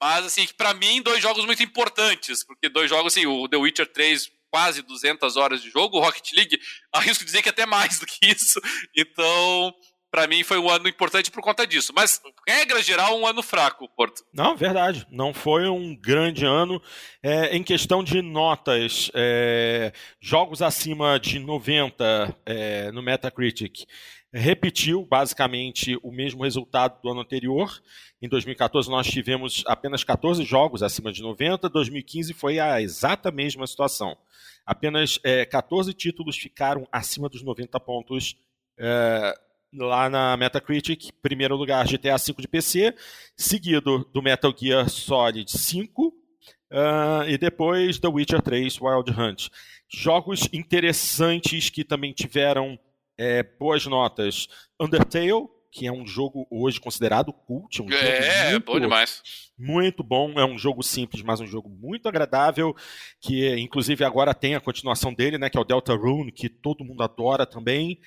[0.00, 3.86] Mas, assim, para mim, dois jogos muito importantes, porque dois jogos, assim, o The Witcher
[3.86, 6.60] 3 quase 200 horas de jogo, o Rocket League,
[6.92, 8.60] arrisco dizer que é até mais do que isso.
[8.96, 9.74] Então,
[10.10, 11.92] para mim foi um ano importante por conta disso.
[11.94, 14.24] Mas, regra geral, um ano fraco, Porto.
[14.32, 15.06] Não, verdade.
[15.10, 16.80] Não foi um grande ano.
[17.22, 23.84] É, em questão de notas, é, jogos acima de 90 é, no Metacritic.
[24.32, 27.80] repetiu basicamente o mesmo resultado do ano anterior.
[28.20, 33.66] Em 2014 nós tivemos apenas 14 jogos acima de 90, 2015 foi a exata mesma
[33.66, 34.16] situação.
[34.66, 38.36] Apenas é, 14 títulos ficaram acima dos 90 pontos
[38.76, 39.34] é,
[39.72, 41.10] lá na Metacritic.
[41.22, 42.94] Primeiro lugar, GTA V de PC,
[43.36, 46.18] seguido do Metal Gear Solid 5
[46.70, 49.48] Uh, e depois The Witcher 3 Wild Hunt.
[49.88, 52.78] Jogos interessantes que também tiveram
[53.16, 54.48] é, boas notas.
[54.78, 57.80] Undertale, que é um jogo hoje considerado cult.
[57.80, 59.22] Um é, muito, bom demais.
[59.58, 62.76] Muito bom, é um jogo simples, mas um jogo muito agradável,
[63.20, 66.84] que inclusive agora tem a continuação dele, né, que é o Delta Rune, que todo
[66.84, 67.98] mundo adora também.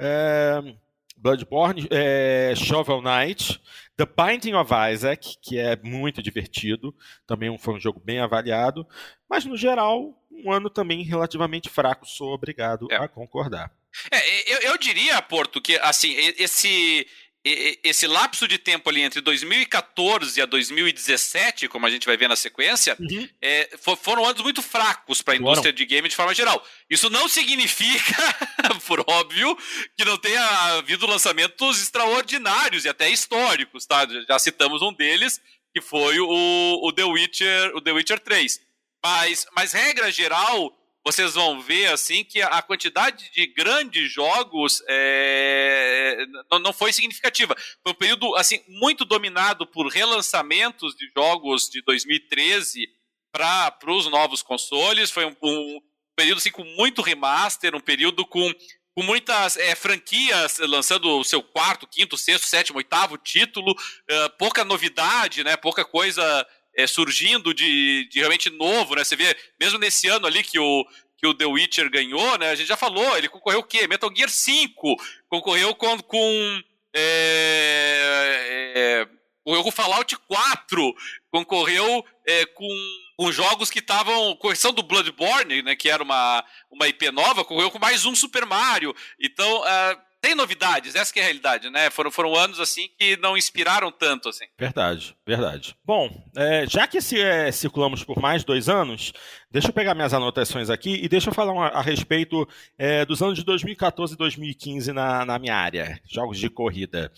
[0.00, 0.74] É,
[1.16, 3.60] Bloodborne, é, Shovel Knight,
[3.96, 6.94] The Binding of Isaac, que é muito divertido,
[7.26, 8.86] também foi um jogo bem avaliado,
[9.28, 12.96] mas no geral, um ano também relativamente fraco, sou obrigado é.
[12.96, 13.70] a concordar.
[14.10, 17.06] É, eu, eu diria, Porto, que assim, esse
[17.42, 22.36] esse lapso de tempo ali entre 2014 a 2017, como a gente vai ver na
[22.36, 23.28] sequência, uhum.
[23.40, 23.70] é,
[24.02, 26.62] foram anos muito fracos para a indústria de game de forma geral.
[26.88, 28.14] Isso não significa,
[28.86, 29.56] por óbvio,
[29.96, 30.44] que não tenha
[30.76, 34.06] havido lançamentos extraordinários e até históricos, tá?
[34.28, 35.40] Já citamos um deles,
[35.74, 38.60] que foi o, o The Witcher, o The Witcher 3.
[39.02, 46.26] Mas, mas regra geral, vocês vão ver assim que a quantidade de grandes jogos é,
[46.62, 47.56] não foi significativa.
[47.82, 52.86] Foi um período assim muito dominado por relançamentos de jogos de 2013
[53.32, 55.10] para os novos consoles.
[55.10, 55.80] Foi um, um,
[56.14, 58.52] período assim, com muito remaster, um período com,
[58.94, 63.74] com muitas é, franquias lançando o seu quarto, quinto, sexto, sétimo, oitavo título,
[64.06, 65.56] é, pouca novidade, né?
[65.56, 66.46] Pouca coisa
[66.76, 69.04] é, surgindo de, de, realmente novo, né?
[69.04, 72.50] Você vê, mesmo nesse ano ali que o, que o The Witcher ganhou, né?
[72.50, 73.86] A gente já falou, ele concorreu o quê?
[73.86, 74.96] Metal Gear 5,
[75.28, 75.98] concorreu com.
[75.98, 76.62] com
[76.94, 79.08] é, é,
[79.44, 80.94] concorreu com Fallout 4,
[81.30, 82.68] concorreu é, com,
[83.16, 84.34] com jogos que estavam.
[84.36, 85.76] Correção do Bloodborne, né?
[85.76, 88.94] Que era uma, uma IP nova, concorreu com mais um Super Mario.
[89.20, 89.60] Então.
[89.62, 91.90] Uh, tem novidades, essa é a realidade, né?
[91.90, 94.44] Foram, foram anos assim que não inspiraram tanto assim.
[94.58, 95.74] Verdade, verdade.
[95.84, 99.12] Bom, é, já que se, é, circulamos por mais dois anos,
[99.50, 102.46] deixa eu pegar minhas anotações aqui e deixa eu falar a respeito
[102.76, 107.10] é, dos anos de 2014 e 2015 na, na minha área, jogos de corrida.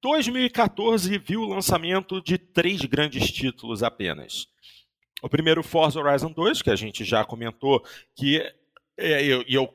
[0.00, 4.48] 2014 viu o lançamento de três grandes títulos apenas.
[5.22, 7.84] O primeiro, Forza Horizon 2, que a gente já comentou,
[8.16, 8.42] que
[9.00, 9.74] é, e eu, eu,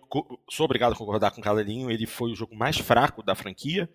[0.49, 3.89] sou obrigado a concordar com o Calelinho, ele foi o jogo mais fraco da franquia.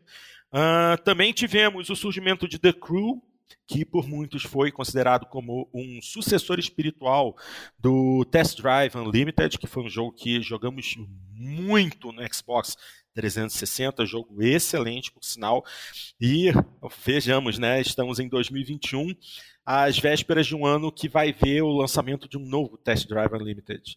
[0.53, 3.22] Uh, também tivemos o surgimento de The Crew,
[3.66, 7.37] que por muitos foi considerado como um sucessor espiritual
[7.78, 10.97] do Test Drive Unlimited, que foi um jogo que jogamos
[11.33, 12.76] muito no Xbox
[13.14, 15.64] 360, jogo excelente, por sinal.
[16.20, 16.53] E
[17.05, 19.14] vejamos, né, estamos em 2021,
[19.64, 23.33] às vésperas de um ano que vai ver o lançamento de um novo Test Drive
[23.33, 23.97] Unlimited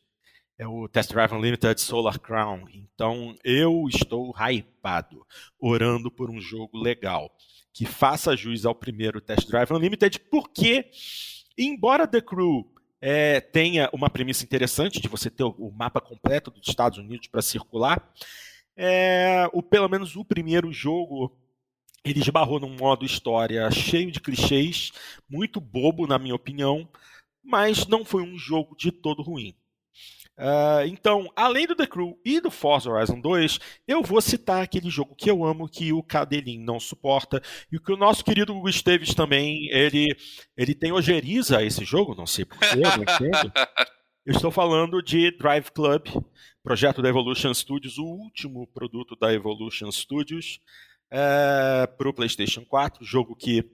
[0.58, 2.66] é o Test Drive Unlimited Solar Crown.
[2.74, 5.26] Então eu estou hypado,
[5.60, 7.32] orando por um jogo legal
[7.74, 10.91] que faça jus ao primeiro Test Drive Unlimited, porque,
[11.58, 16.68] embora The Crew é, tenha uma premissa interessante de você ter o mapa completo dos
[16.68, 18.14] Estados Unidos para circular,
[18.78, 21.36] é, o, pelo menos o primeiro jogo
[22.06, 24.91] ele esbarrou num modo história cheio de clichês,
[25.28, 26.88] muito bobo na minha opinião,
[27.43, 29.56] mas não foi um jogo de todo ruim.
[30.38, 34.89] Uh, então, além do The Crew e do Forza Horizon 2, eu vou citar aquele
[34.89, 38.67] jogo que eu amo, que o Cadelin não suporta, e que o nosso querido Hugo
[38.67, 40.15] Esteves também, ele,
[40.57, 43.51] ele tem ojeriza a esse jogo, não sei porquê, não entendo.
[44.25, 46.07] Eu estou falando de Drive Club,
[46.63, 50.61] projeto da Evolution Studios, o último produto da Evolution Studios,
[51.11, 53.69] uh, para o PlayStation 4, jogo que,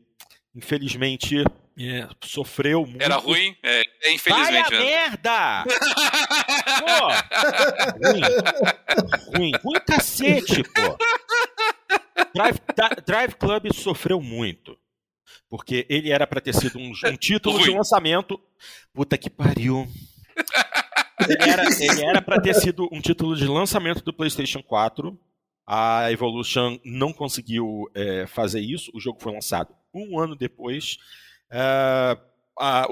[0.55, 1.43] infelizmente,
[1.88, 3.02] é, sofreu muito.
[3.02, 3.56] Era ruim?
[3.64, 4.70] É, é infelizmente.
[4.70, 5.64] Vai a merda!
[6.80, 7.08] pô!
[8.06, 8.22] ruim.
[9.38, 9.52] Ruim.
[9.64, 10.98] Ruim cacete, pô.
[12.34, 12.60] Drive,
[13.06, 14.78] Drive Club sofreu muito.
[15.50, 17.66] Porque ele era para ter sido um, um título ruim.
[17.66, 18.40] de lançamento.
[18.94, 19.88] Puta que pariu.
[21.28, 25.18] Ele era, ele era para ter sido um título de lançamento do PlayStation 4.
[25.66, 28.92] A Evolution não conseguiu é, fazer isso.
[28.94, 30.98] O jogo foi lançado um ano depois.
[31.52, 32.30] Uh,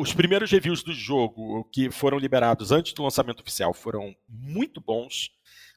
[0.01, 5.31] os primeiros reviews do jogo que foram liberados antes do lançamento oficial foram muito bons.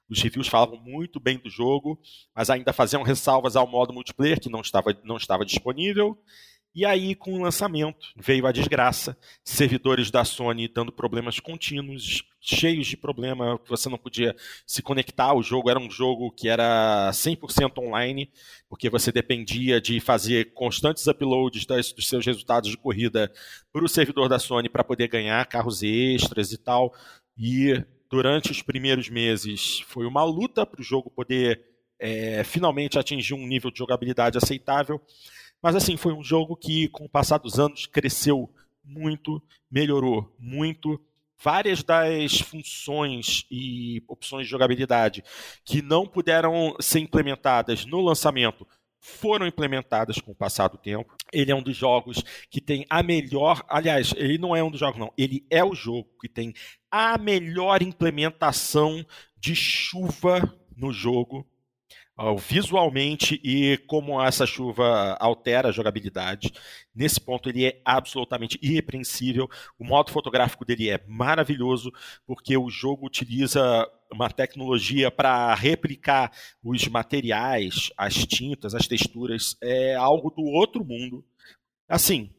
[0.08, 2.00] Os reviews falavam muito bem do jogo,
[2.34, 6.18] mas ainda faziam ressalvas ao modo multiplayer que não estava, não estava disponível.
[6.72, 9.18] E aí, com o lançamento, veio a desgraça.
[9.42, 15.34] Servidores da Sony dando problemas contínuos, cheios de problema, você não podia se conectar.
[15.34, 18.30] O jogo era um jogo que era 100% online,
[18.68, 23.32] porque você dependia de fazer constantes uploads das, dos seus resultados de corrida
[23.72, 26.94] para o servidor da Sony para poder ganhar carros extras e tal.
[27.36, 31.60] E durante os primeiros meses foi uma luta para o jogo poder
[31.98, 35.00] é, finalmente atingir um nível de jogabilidade aceitável.
[35.62, 38.48] Mas assim, foi um jogo que, com o passar dos anos, cresceu
[38.84, 41.00] muito, melhorou muito.
[41.42, 45.24] Várias das funções e opções de jogabilidade
[45.64, 48.66] que não puderam ser implementadas no lançamento
[49.00, 51.16] foram implementadas com o passar do tempo.
[51.32, 53.64] Ele é um dos jogos que tem a melhor.
[53.68, 55.12] Aliás, ele não é um dos jogos, não.
[55.16, 56.52] Ele é o jogo que tem
[56.90, 59.04] a melhor implementação
[59.38, 61.46] de chuva no jogo
[62.38, 66.52] visualmente e como essa chuva altera a jogabilidade.
[66.94, 69.48] Nesse ponto ele é absolutamente irrepreensível.
[69.78, 71.90] O modo fotográfico dele é maravilhoso
[72.26, 79.94] porque o jogo utiliza uma tecnologia para replicar os materiais, as tintas, as texturas, é
[79.94, 81.24] algo do outro mundo.
[81.88, 82.30] Assim,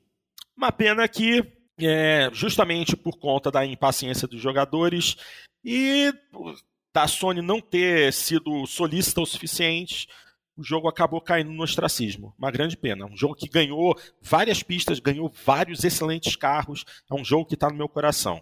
[0.56, 1.44] uma pena que
[1.80, 5.16] é, justamente por conta da impaciência dos jogadores
[5.64, 6.14] e
[6.94, 10.08] da Sony não ter sido solícita o suficiente,
[10.58, 12.34] o jogo acabou caindo no ostracismo.
[12.38, 13.06] Uma grande pena.
[13.06, 16.86] Um jogo que ganhou várias pistas, ganhou vários excelentes carros.
[17.10, 18.42] É um jogo que está no meu coração.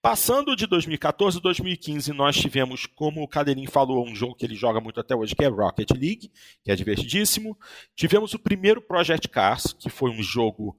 [0.00, 4.54] Passando de 2014 a 2015, nós tivemos, como o Cadeirinho falou, um jogo que ele
[4.54, 6.30] joga muito até hoje, que é Rocket League,
[6.62, 7.58] que é divertidíssimo.
[7.94, 10.76] Tivemos o primeiro Project Cars, que foi um jogo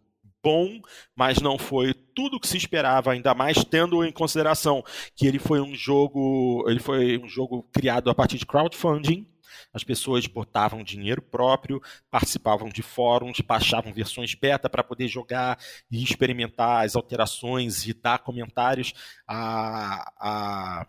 [0.47, 0.79] bom,
[1.13, 4.81] mas não foi tudo o que se esperava, ainda mais tendo em consideração
[5.13, 9.27] que ele foi um jogo, ele foi um jogo criado a partir de crowdfunding.
[9.73, 15.59] As pessoas botavam dinheiro próprio, participavam de fóruns, baixavam versões beta para poder jogar
[15.91, 18.93] e experimentar as alterações e dar comentários
[19.27, 20.87] a, a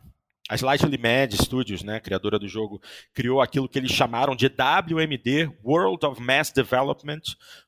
[0.49, 2.81] a Slightly Mad Studios, né, criadora do jogo,
[3.13, 7.21] criou aquilo que eles chamaram de WMD, World of Mass Development,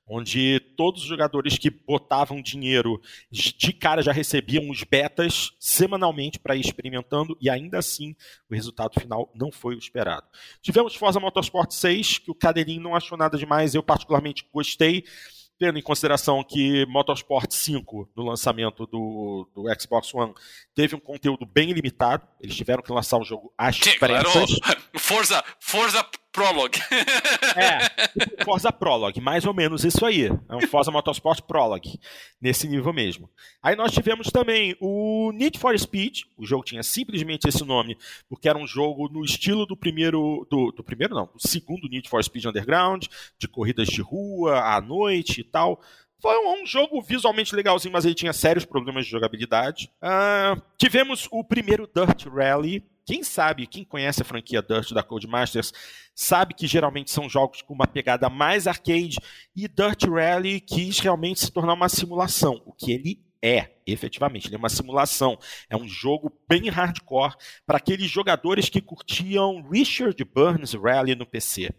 [0.07, 3.01] onde todos os jogadores que botavam dinheiro
[3.31, 8.17] de cara já recebiam os betas semanalmente para ir experimentando e ainda assim
[8.51, 10.27] o resultado final não foi o esperado.
[10.63, 15.05] Tivemos Forza Motorsport 6, que o Cadeirinho não achou nada demais, eu particularmente gostei
[15.61, 20.33] tendo em consideração que Motorsport 5, no lançamento do, do Xbox One,
[20.75, 22.27] teve um conteúdo bem limitado.
[22.41, 24.59] Eles tiveram que lançar o jogo às pressas.
[24.61, 24.81] Claro.
[24.99, 26.79] Forza, Forza Prologue.
[27.57, 30.27] É, Forza Prologue, mais ou menos isso aí.
[30.49, 31.99] É um Forza Motorsport Prologue,
[32.41, 33.29] nesse nível mesmo.
[33.63, 37.97] Aí nós tivemos também o Need for Speed, o jogo tinha simplesmente esse nome,
[38.29, 42.09] porque era um jogo no estilo do primeiro, do, do primeiro não, do segundo Need
[42.09, 43.07] for Speed Underground,
[43.39, 45.81] de corridas de rua, à noite e tal.
[46.21, 49.91] Foi um, um, jogo visualmente legalzinho, mas ele tinha sérios problemas de jogabilidade.
[50.03, 55.73] Uh, tivemos o primeiro Dirt Rally, quem sabe, quem conhece a franquia Dirt da Codemasters,
[56.15, 59.19] sabe que geralmente são jogos com uma pegada mais arcade
[59.55, 64.57] e Dirt Rally quis realmente se tornar uma simulação, o que ele é, efetivamente, ele
[64.57, 65.39] é uma simulação.
[65.69, 67.35] É um jogo bem hardcore
[67.67, 71.71] para aqueles jogadores que curtiam Richard Burns Rally no PC,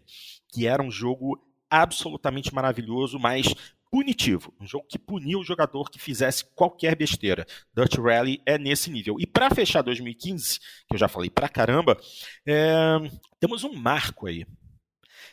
[0.48, 3.46] que era um jogo absolutamente maravilhoso, mas
[3.92, 7.46] punitivo, um jogo que punia o jogador que fizesse qualquer besteira.
[7.76, 9.16] Dirt Rally é nesse nível.
[9.20, 12.00] E para fechar 2015, que eu já falei pra caramba,
[12.46, 12.96] é...
[13.38, 14.46] temos um marco aí.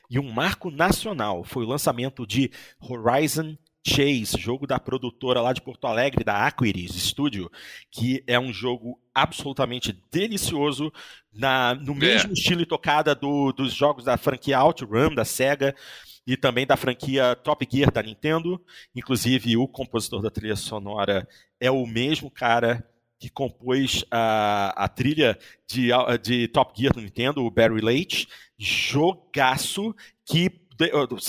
[0.10, 1.46] E um marco nacional.
[1.46, 2.52] Foi o lançamento de
[2.82, 3.56] Horizon
[3.88, 7.50] Chase, jogo da produtora lá de Porto Alegre, da Aquiris Studio,
[7.90, 10.92] que é um jogo absolutamente delicioso,
[11.34, 11.96] na, no é.
[11.96, 12.34] mesmo é.
[12.34, 15.74] estilo e tocada do, dos jogos da franquia OutRun, da SEGA
[16.30, 18.64] e também da franquia Top Gear da Nintendo.
[18.96, 21.28] Inclusive, o compositor da trilha sonora
[21.60, 25.90] é o mesmo cara que compôs a, a trilha de,
[26.22, 28.28] de Top Gear do Nintendo, o Barry Leitch.
[28.60, 30.52] Jogaço que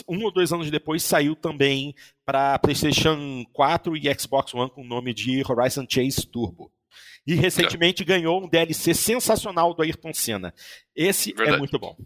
[0.06, 4.86] um ou dois anos depois saiu também para PlayStation 4 e Xbox One com o
[4.86, 6.70] nome de Horizon Chase Turbo.
[7.26, 10.52] E recentemente ganhou um DLC sensacional do Ayrton Senna.
[10.94, 11.56] Esse é Verdade.
[11.56, 11.96] é muito bom.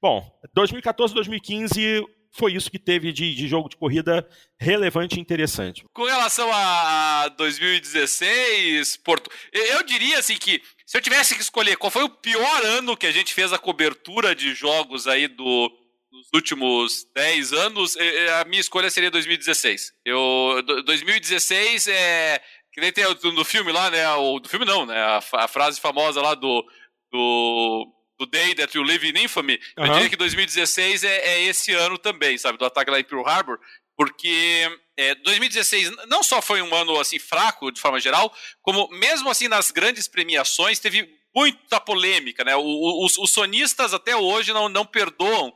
[0.00, 5.84] Bom, 2014, 2015, foi isso que teve de, de, jogo de corrida relevante e interessante.
[5.92, 11.90] Com relação a 2016, Porto, eu diria assim que se eu tivesse que escolher qual
[11.90, 15.70] foi o pior ano que a gente fez a cobertura de jogos aí do,
[16.10, 17.96] dos últimos 10 anos,
[18.40, 19.92] a minha escolha seria 2016.
[20.04, 22.40] Eu, 2016 é.
[22.72, 24.08] Que nem tem no filme lá, né?
[24.14, 24.96] O, do filme não, né?
[24.96, 26.64] A, a frase famosa lá do.
[27.10, 29.86] do do Day That You Live in Infamy, uhum.
[29.86, 32.58] eu diria que 2016 é, é, esse ano também, sabe?
[32.58, 33.58] Do ataque lá em Pearl Harbor.
[33.96, 39.30] porque é, 2016 não só foi um ano assim fraco de forma geral, como mesmo
[39.30, 42.56] assim nas grandes premiações teve muita polêmica, né?
[42.56, 45.52] O, os, os, sonistas até hoje não, não perdoam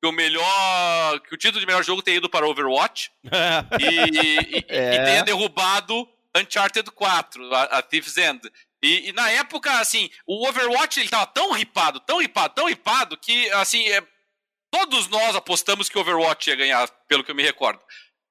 [0.00, 3.10] que o melhor, que o título de melhor jogo tenha ido para Overwatch
[3.80, 4.94] e, e, é.
[4.94, 8.40] e, tenha derrubado Uncharted 4, a, a Thief's End.
[8.86, 13.16] E, e, na época, assim, o Overwatch ele tava tão ripado, tão ripado, tão ripado,
[13.18, 14.00] que, assim, é,
[14.70, 17.80] todos nós apostamos que o Overwatch ia ganhar, pelo que eu me recordo.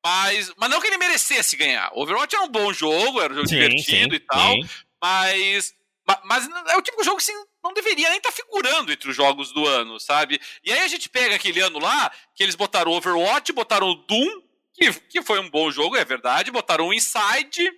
[0.03, 1.91] Mas, mas não que ele merecesse ganhar.
[1.93, 4.69] O Overwatch era um bom jogo, era um jogo sim, divertido sim, e tal, sim.
[5.01, 5.73] mas,
[6.23, 9.09] mas, é o tipo de jogo que assim, não deveria nem estar tá figurando entre
[9.09, 10.39] os jogos do ano, sabe?
[10.63, 13.95] E aí a gente pega aquele ano lá, que eles botaram o Overwatch, botaram o
[13.95, 14.41] Doom,
[14.73, 17.71] que, que foi um bom jogo, é verdade, botaram o Inside,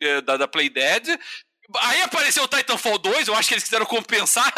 [0.00, 1.18] eh, da, da Playdead,
[1.80, 4.52] Aí apareceu o Titanfall 2, eu acho que eles quiseram compensar.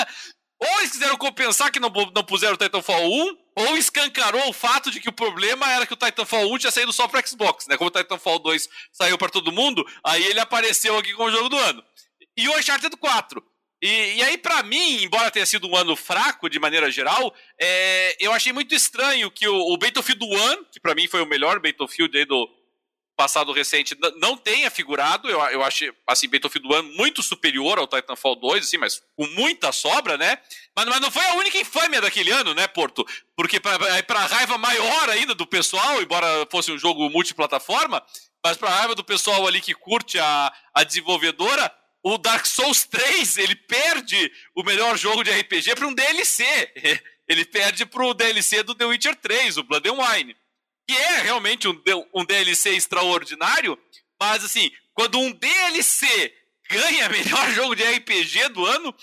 [0.60, 4.90] Ou eles quiseram compensar que não, não puseram o Titanfall 1, ou escancarou o fato
[4.90, 7.76] de que o problema era que o Titanfall 1 tinha saído só para Xbox, né?
[7.76, 11.48] Como o Titanfall 2 saiu para todo mundo, aí ele apareceu aqui com o jogo
[11.48, 11.82] do ano.
[12.36, 13.44] E o Uncharted 4.
[13.82, 18.16] E, e aí, para mim, embora tenha sido um ano fraco de maneira geral, é,
[18.18, 21.60] eu achei muito estranho que o, o Battlefield 1, que para mim foi o melhor
[21.60, 22.48] Battlefield aí do,
[23.16, 25.28] passado recente não tenha figurado.
[25.28, 29.72] Eu, eu achei, assim, Battlefield 1 muito superior ao Titanfall 2, assim, mas com muita
[29.72, 30.38] sobra, né?
[30.76, 33.06] Mas, mas não foi a única infâmia daquele ano, né, Porto?
[33.36, 38.02] Porque para raiva maior ainda do pessoal, embora fosse um jogo multiplataforma,
[38.44, 43.38] mas para raiva do pessoal ali que curte a, a desenvolvedora, o Dark Souls 3,
[43.38, 46.44] ele perde o melhor jogo de RPG para um DLC.
[47.26, 50.36] Ele perde para o DLC do The Witcher 3, o Blood and Wine
[50.86, 51.80] que é realmente um,
[52.14, 53.78] um DLC extraordinário,
[54.20, 56.34] mas assim, quando um DLC
[56.70, 58.94] ganha melhor jogo de RPG do ano,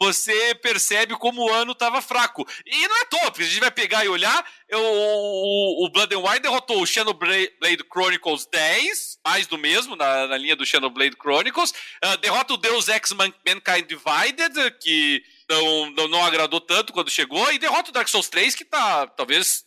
[0.00, 2.46] você percebe como o ano estava fraco.
[2.64, 6.20] E não é top, a gente vai pegar e olhar, eu, o, o Blood and
[6.20, 11.72] Wine derrotou o Xenoblade Chronicles 10, mais do mesmo, na, na linha do Xenoblade Chronicles,
[12.02, 17.52] uh, derrota o Deus Ex Mankind Divided, que não, não, não, agradou tanto quando chegou,
[17.52, 19.66] e derrota o Dark Souls 3, que tá, talvez,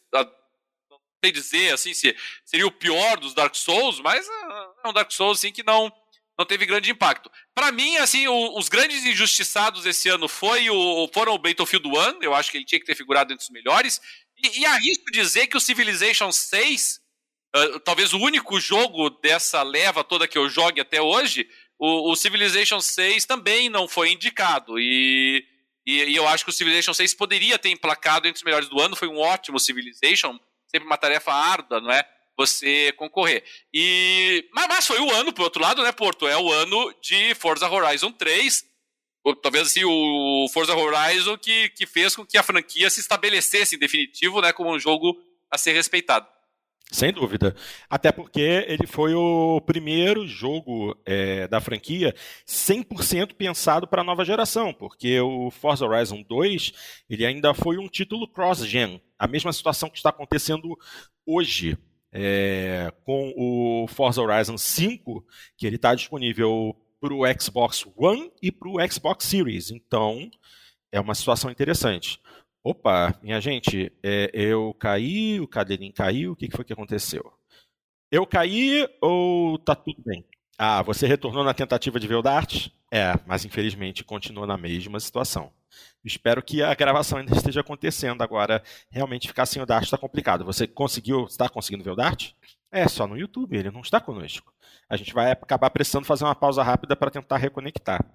[1.24, 4.28] sei dizer assim se seria o pior dos Dark Souls, mas
[4.84, 5.92] é um Dark Souls assim que não
[6.38, 7.32] não teve grande impacto.
[7.54, 12.24] Para mim, assim, o, os grandes injustiçados esse ano foi o, foram o Battlefield 1,
[12.24, 14.02] eu acho que ele tinha que ter figurado entre os melhores,
[14.44, 17.00] e, e arrisco dizer que o Civilization 6,
[17.56, 21.48] uh, talvez o único jogo dessa leva toda que eu jogue até hoje,
[21.78, 25.46] o, o Civilization 6 também não foi indicado, e,
[25.86, 28.82] e, e eu acho que o Civilization 6 poderia ter emplacado entre os melhores do
[28.82, 30.40] ano, foi um ótimo Civilization,
[30.74, 32.04] sempre uma tarefa árdua, não é?
[32.36, 33.44] Você concorrer.
[33.72, 36.28] E mas, mas foi o ano, por outro lado, né, Porto?
[36.28, 38.66] É o ano de Forza Horizon 3.
[39.24, 43.76] Ou, talvez assim, o Forza Horizon que, que fez com que a franquia se estabelecesse
[43.76, 45.16] em definitivo, né, como um jogo
[45.50, 46.28] a ser respeitado.
[46.94, 47.56] Sem dúvida.
[47.90, 52.14] Até porque ele foi o primeiro jogo é, da franquia
[52.48, 56.72] 100% pensado para a nova geração, porque o Forza Horizon 2
[57.10, 59.02] ele ainda foi um título cross-gen.
[59.18, 60.78] A mesma situação que está acontecendo
[61.26, 61.76] hoje
[62.12, 65.26] é, com o Forza Horizon 5,
[65.58, 69.72] que ele está disponível para o Xbox One e para o Xbox Series.
[69.72, 70.30] Então,
[70.92, 72.20] é uma situação interessante.
[72.64, 77.34] Opa, minha gente, é, eu caí, o cadeirinho caiu, o que, que foi que aconteceu?
[78.10, 80.26] Eu caí ou tá tudo bem?
[80.58, 82.70] Ah, você retornou na tentativa de ver o Dart?
[82.90, 85.52] É, mas infelizmente continua na mesma situação.
[86.06, 88.22] Espero que a gravação ainda esteja acontecendo.
[88.22, 90.46] Agora, realmente ficar sem o Dart está complicado.
[90.46, 92.32] Você conseguiu, está conseguindo ver o Dart?
[92.72, 94.54] É, só no YouTube, ele não está conosco.
[94.88, 98.06] A gente vai acabar precisando fazer uma pausa rápida para tentar reconectar.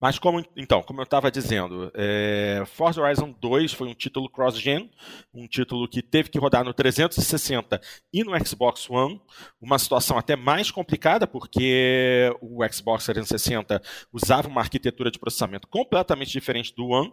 [0.00, 4.90] Mas como então, como eu estava dizendo, é, Forza Horizon 2 foi um título cross-gen,
[5.32, 7.80] um título que teve que rodar no 360
[8.12, 9.20] e no Xbox One,
[9.60, 13.80] uma situação até mais complicada porque o Xbox 360
[14.12, 17.12] usava uma arquitetura de processamento completamente diferente do One.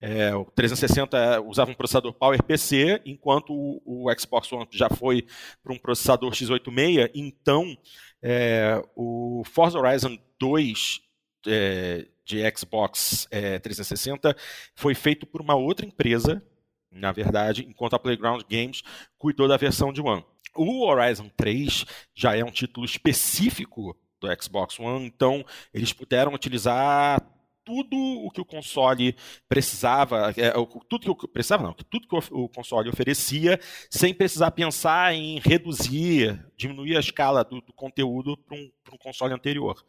[0.00, 5.26] É, o 360 usava um processador PowerPC, enquanto o, o Xbox One já foi
[5.62, 7.10] para um processador x86.
[7.14, 7.76] Então,
[8.22, 11.07] é, o Forza Horizon 2
[11.48, 14.36] é, de Xbox é, 360
[14.74, 16.42] foi feito por uma outra empresa,
[16.90, 18.82] na verdade, enquanto a Playground Games
[19.18, 20.24] cuidou da versão de One.
[20.54, 21.84] O Horizon 3
[22.14, 27.20] já é um título específico do Xbox One, então eles puderam utilizar
[27.64, 29.14] tudo o que o console
[29.46, 30.50] precisava, é,
[30.88, 36.42] tudo que o, precisava não, tudo que o console oferecia, sem precisar pensar em reduzir,
[36.56, 39.84] diminuir a escala do, do conteúdo para um, um console anterior.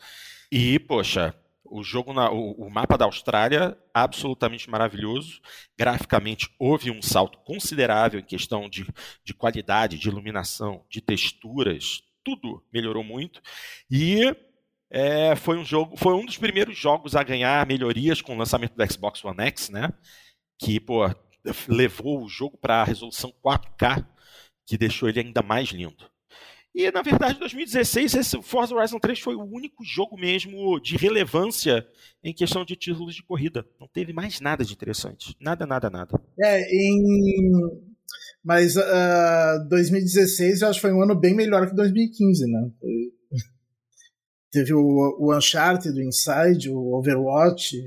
[0.52, 1.34] E, poxa,
[1.64, 5.40] O jogo na, o, o, mapa da Austrália absolutamente maravilhoso.
[5.78, 8.88] Graficamente houve um salto considerável em questão de,
[9.24, 13.42] de qualidade, de iluminação, de texturas, tudo melhorou muito.
[13.90, 14.36] E
[14.90, 18.76] é, foi um jogo, foi um dos primeiros jogos a ganhar melhorias com o lançamento
[18.76, 19.90] do Xbox One X, né?
[20.60, 21.04] Que pô,
[21.68, 24.06] levou o jogo para a resolução 4K,
[24.66, 26.10] que deixou ele ainda mais lindo.
[26.80, 30.96] E na verdade, em 2016, esse Forza Horizon 3 foi o único jogo mesmo de
[30.96, 31.86] relevância
[32.24, 33.66] em questão de títulos de corrida.
[33.78, 35.36] Não teve mais nada de interessante.
[35.42, 36.18] Nada, nada, nada.
[36.42, 37.90] É, em
[38.42, 42.72] mas uh, ah, 2016 eu acho que foi um ano bem melhor que 2015, né?
[44.52, 47.78] Teve o, o Uncharted, o Inside, o Overwatch.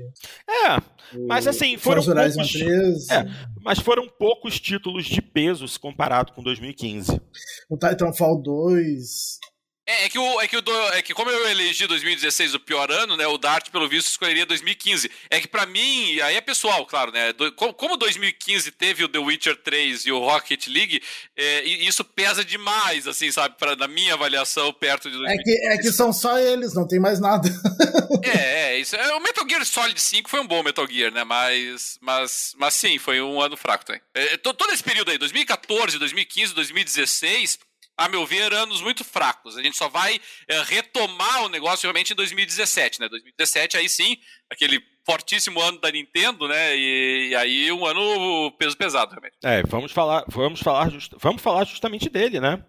[0.49, 0.81] É,
[1.27, 3.25] mas assim, foram poucos, é,
[3.61, 7.21] mas foram poucos títulos de peso se comparado com 2015.
[7.69, 9.39] O Titanfall 2.
[9.85, 10.61] É, é, que, o, é, que o,
[10.93, 13.27] é que como eu elegi 2016 o pior ano, né?
[13.27, 15.11] O Dart, pelo visto, escolheria 2015.
[15.29, 17.33] É que para mim, aí é pessoal, claro, né?
[17.33, 21.01] Do, como 2015 teve o The Witcher 3 e o Rocket League,
[21.35, 23.55] é, isso pesa demais, assim, sabe?
[23.57, 25.33] Pra, na minha avaliação, perto de 2015.
[25.33, 27.49] É que, é que são só eles, não tem mais nada.
[28.23, 28.95] é, é, isso.
[28.95, 31.25] É, o Metal Gear Solid 5 foi um bom Metal Gear, né?
[31.25, 34.01] Mas, mas, mas sim, foi um ano fraco também.
[34.13, 39.57] É, todo esse período aí, 2014, 2015, 2016 a meu ver, anos muito fracos.
[39.57, 43.07] A gente só vai é, retomar o negócio realmente em 2017, né?
[43.09, 44.17] 2017, aí sim,
[44.49, 46.75] aquele fortíssimo ano da Nintendo, né?
[46.75, 49.37] E, e aí um ano peso pesado, realmente.
[49.43, 52.63] É, vamos falar, vamos falar, just, vamos falar justamente dele, né?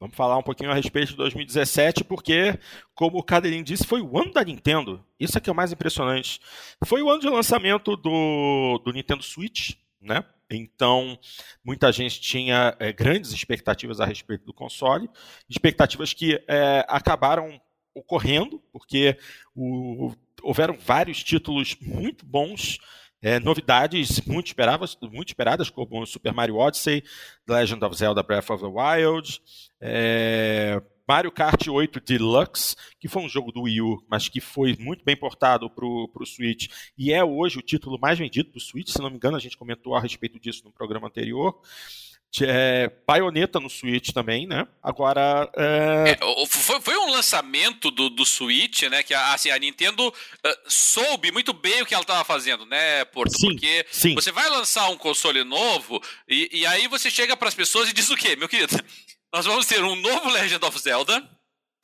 [0.00, 2.58] Vamos falar um pouquinho a respeito de 2017, porque,
[2.92, 5.04] como o Cadelinho disse, foi o ano da Nintendo.
[5.18, 6.40] Isso é que é o mais impressionante.
[6.84, 10.24] Foi o ano de lançamento do, do Nintendo Switch, né?
[10.54, 11.18] Então,
[11.64, 15.08] muita gente tinha é, grandes expectativas a respeito do console,
[15.48, 17.60] expectativas que é, acabaram
[17.94, 19.16] ocorrendo, porque
[19.54, 22.78] o, houveram vários títulos muito bons,
[23.22, 27.02] é, novidades muito esperadas, muito esperadas, como Super Mario Odyssey,
[27.46, 29.40] The Legend of Zelda Breath of the Wild,
[31.06, 35.04] Mario Kart 8 Deluxe, que foi um jogo do Wii U, mas que foi muito
[35.04, 39.00] bem portado para o Switch e é hoje o título mais vendido do Switch, se
[39.00, 41.60] não me engano, a gente comentou a respeito disso no programa anterior.
[42.40, 44.66] É, Bayonetta no Switch também, né?
[44.82, 45.50] Agora.
[45.54, 46.12] É...
[46.12, 49.02] É, foi, foi, um lançamento do, do Switch, né?
[49.02, 53.38] Que assim, a Nintendo uh, soube muito bem o que ela estava fazendo, né, Porto?
[53.38, 54.14] Sim, Porque sim.
[54.14, 57.92] você vai lançar um console novo e, e aí você chega para as pessoas e
[57.92, 58.82] diz o quê, meu querido?
[59.32, 61.18] nós vamos ter um novo Legend of Zelda,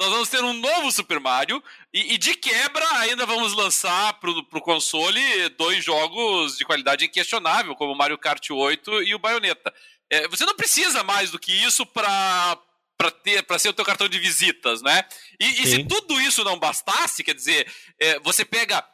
[0.01, 4.31] nós vamos ter um novo Super Mario, e, e de quebra ainda vamos lançar para
[4.31, 9.73] o console dois jogos de qualidade inquestionável, como o Mario Kart 8 e o Bayonetta.
[10.11, 12.59] É, você não precisa mais do que isso para
[12.97, 15.05] para ter para ser o teu cartão de visitas, né?
[15.41, 18.85] E, e se tudo isso não bastasse, quer dizer, é, você pega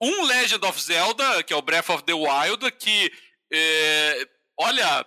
[0.00, 3.12] um Legend of Zelda, que é o Breath of the Wild, que
[3.52, 5.04] é, olha,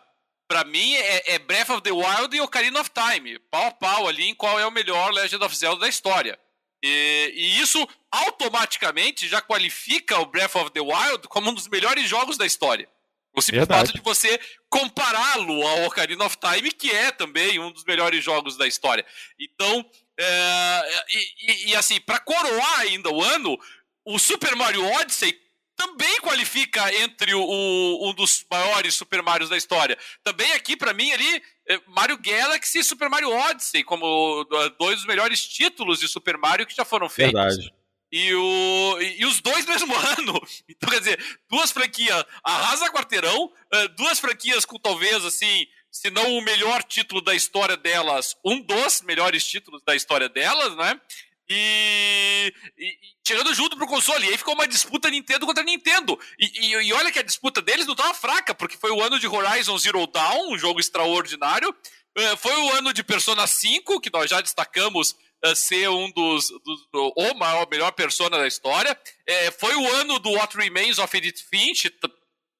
[0.47, 4.07] para mim é, é, Breath of the Wild e Ocarina of Time, pau a pau
[4.07, 6.37] ali em qual é o melhor Legend of Zelda da história.
[6.83, 12.09] E, e, isso automaticamente já qualifica o Breath of the Wild como um dos melhores
[12.09, 12.89] jogos da história.
[13.35, 17.83] O simples fato de você compará-lo ao Ocarina of Time, que é também um dos
[17.83, 19.05] melhores jogos da história.
[19.39, 19.83] Então,
[20.19, 23.57] é, e, e, assim, para coroar ainda o ano,
[24.05, 25.39] o Super Mario Odyssey
[25.75, 29.97] também qualifica entre o, o, um dos maiores Super Marios da história.
[30.23, 34.43] Também aqui, para mim, ali, é Mario Galaxy e Super Mario Odyssey, como
[34.77, 37.33] dois dos melhores títulos de Super Mario que já foram feitos.
[37.33, 37.73] Verdade.
[38.15, 40.39] E, o, e os dois no mesmo ano.
[40.69, 46.37] Então, quer dizer, duas franquias arrasa quarteirão, é, duas franquias com talvez, assim, se não
[46.37, 51.01] o melhor título da história delas, um dos melhores títulos da história delas, né?
[51.49, 52.97] E, e,
[53.27, 54.27] chegando junto pro console.
[54.27, 56.19] E aí ficou uma disputa Nintendo contra Nintendo.
[56.37, 59.17] E, e, e, olha que a disputa deles não tava fraca, porque foi o ano
[59.19, 61.75] de Horizon Zero Dawn, um jogo extraordinário.
[62.15, 65.15] Uh, foi o ano de Persona 5, que nós já destacamos
[65.55, 68.97] ser um dos, dos o maior, melhor Persona da história.
[69.29, 71.91] Uh, foi o ano do What Remains of Edith Finch,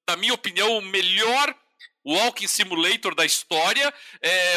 [0.09, 1.55] na minha opinião, o melhor
[2.05, 3.93] Walking Simulator da história.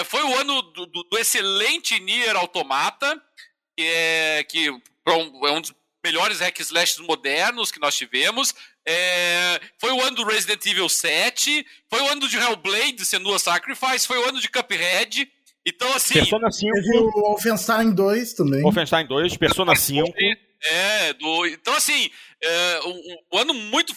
[0.07, 3.23] foi o ano do, do, do excelente Nier Automata
[3.77, 8.55] que é, que é um dos melhores hack slashes modernos que nós tivemos.
[8.87, 14.07] É, foi o ano do Resident Evil 7, foi o ano de Hellblade, Senua Sacrifice,
[14.07, 15.31] foi o ano de Cuphead.
[15.67, 16.15] Então, assim.
[16.15, 16.73] Persona 5.
[16.73, 18.63] Teve o Wolfenstein 2 também.
[18.63, 20.13] Wolfenstein 2, Persona 5.
[20.69, 22.11] É, do, então assim,
[22.43, 23.95] é, um, um, ano muito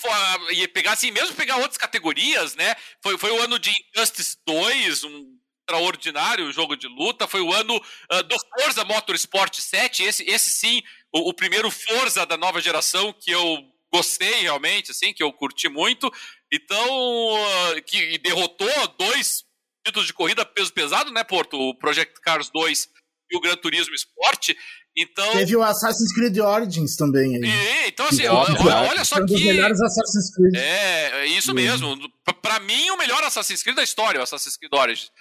[0.52, 2.76] e pegar assim, mesmo pegar outras categorias, né?
[3.02, 5.40] Foi, foi o ano de Injustice 2, um
[5.70, 7.28] extraordinário o jogo de luta.
[7.28, 10.04] Foi o ano uh, do Forza Motorsport 7.
[10.04, 10.82] Esse, esse sim,
[11.14, 13.60] o, o, primeiro Forza da nova geração que eu
[13.94, 16.12] gostei realmente, assim, que eu curti muito.
[16.52, 19.46] Então, uh, que derrotou dois
[19.86, 21.58] títulos de corrida peso pesado, né, Porto?
[21.58, 22.90] O Project Cars 2
[23.32, 24.50] e o Gran Turismo Sport.
[24.98, 25.32] Então...
[25.32, 27.36] Teve o Assassin's Creed Origins também.
[27.36, 27.42] Aí.
[27.44, 29.22] E, então, assim, olha, olha, só que.
[29.24, 30.56] Um dos melhores Assassin's Creed.
[30.56, 31.96] É, é isso mesmo.
[32.42, 35.12] Para mim, o melhor Assassin's Creed da história, o Assassin's Creed Origins.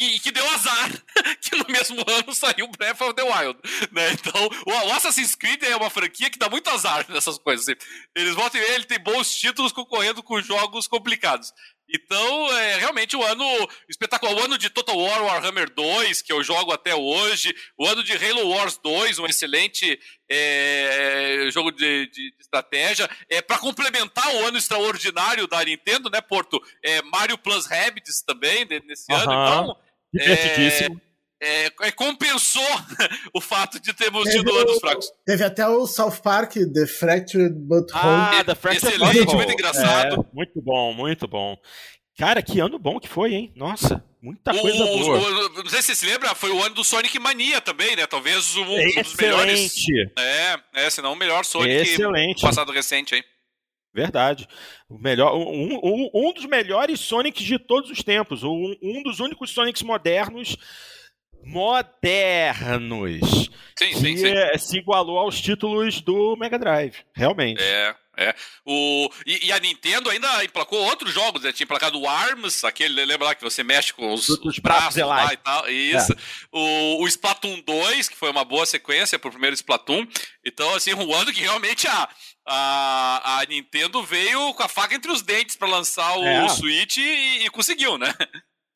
[0.00, 0.90] E, e, que deu azar
[1.42, 3.58] que no mesmo ano saiu Breath of the Wild.
[3.92, 4.12] Né?
[4.12, 7.68] Então, o, o, Assassin's Creed é uma franquia que dá muito azar nessas coisas.
[7.68, 7.78] Assim.
[8.16, 11.52] Eles voltam e ele tem bons títulos concorrendo com jogos complicados.
[11.92, 14.34] Então, é realmente o um ano espetacular.
[14.34, 17.54] O ano de Total War Warhammer 2, que eu jogo até hoje.
[17.78, 19.98] O ano de Halo Wars 2, um excelente
[20.30, 23.08] é, jogo de, de, estratégia.
[23.28, 26.60] É, Para complementar o ano extraordinário da Nintendo, né, Porto?
[26.82, 29.22] É, Mario Plus Rabbids também, nesse ano.
[29.22, 29.76] Então,
[30.12, 31.00] Divertidíssimo.
[31.04, 31.09] É,
[31.40, 32.62] é, compensou
[33.34, 35.10] o fato de termos teve tido anos fracos.
[35.24, 40.14] Teve até o South Park, The Fractured But Ah, The Fractured Excelente, muito engraçado.
[40.14, 41.56] É, muito bom, muito bom.
[42.18, 43.52] Cara, que ano bom que foi, hein?
[43.56, 45.18] Nossa, muita coisa o, boa.
[45.18, 48.06] O, não sei se você se lembra, foi o ano do Sonic Mania também, né?
[48.06, 49.74] Talvez um, um dos melhores.
[50.18, 52.42] É, é, se não o melhor Sonic Excelente.
[52.42, 53.24] passado recente, hein?
[53.94, 54.46] Verdade.
[54.88, 58.44] O melhor, um, um, um dos melhores Sonics de todos os tempos.
[58.44, 60.56] Um, um dos únicos Sonics modernos
[61.44, 64.58] modernos sim, sim, sim.
[64.58, 67.62] se igualou aos títulos do Mega Drive, realmente.
[67.62, 68.34] É, é.
[68.66, 71.52] O, e, e, a Nintendo ainda emplacou outros jogos, né?
[71.52, 75.32] Tinha emplacado o ARMS, aquele, lembra lá que você mexe com os, os braços lá
[75.32, 75.68] e tal.
[75.70, 76.12] Isso.
[76.12, 76.16] É.
[76.52, 80.06] O, o Splatoon 2, que foi uma boa sequência pro primeiro Splatoon.
[80.44, 82.08] Então, assim, um ano que realmente a,
[82.46, 86.48] a, a Nintendo veio com a faca entre os dentes para lançar o, é.
[86.50, 88.12] Switch e, e, conseguiu, né?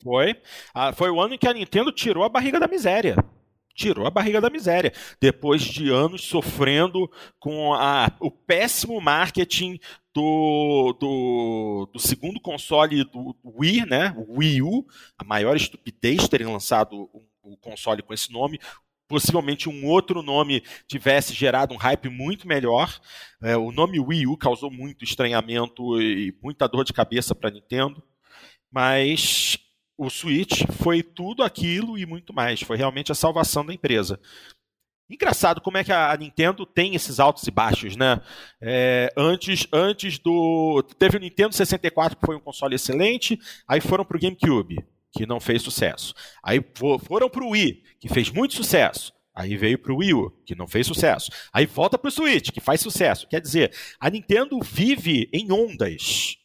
[0.04, 0.36] Foi.
[0.74, 3.16] Ah, foi o ano em que a Nintendo tirou a barriga da miséria.
[3.74, 4.92] Tirou a barriga da miséria.
[5.18, 7.10] Depois de anos sofrendo
[7.40, 9.80] com a, o péssimo marketing
[10.14, 14.14] do, do, do, segundo console do Wii, né?
[14.16, 14.86] O Wii U,
[15.18, 18.60] a maior estupidez terem lançado o, o console com esse nome
[19.06, 22.98] possivelmente um outro nome tivesse gerado um hype muito melhor.
[23.42, 28.02] É, o nome Wii U causou muito estranhamento e muita dor de cabeça para Nintendo,
[28.72, 29.58] mas
[29.96, 32.60] o Switch foi tudo aquilo e muito mais.
[32.60, 34.18] Foi realmente a salvação da empresa.
[35.08, 38.20] Engraçado como é que a Nintendo tem esses altos e baixos, né?
[38.60, 40.82] É, antes, antes do.
[40.98, 43.38] Teve o Nintendo 64, que foi um console excelente,
[43.68, 44.84] aí foram para o GameCube
[45.14, 46.12] que não fez sucesso.
[46.42, 46.60] Aí
[47.06, 49.12] foram para o Wii, que fez muito sucesso.
[49.32, 51.30] Aí veio para o Wii U, que não fez sucesso.
[51.52, 53.26] Aí volta para o Switch, que faz sucesso.
[53.28, 56.36] Quer dizer, a Nintendo vive em ondas.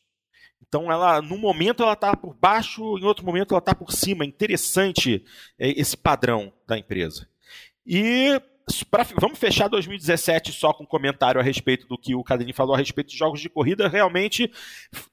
[0.69, 4.23] Então, ela, num momento ela está por baixo, em outro momento ela está por cima.
[4.23, 5.25] Interessante
[5.57, 7.27] é, esse padrão da empresa.
[7.85, 8.39] E
[8.89, 12.75] Pra, vamos fechar 2017 só com um comentário a respeito do que o Cadeni falou
[12.75, 13.87] a respeito de jogos de corrida.
[13.87, 14.51] Realmente,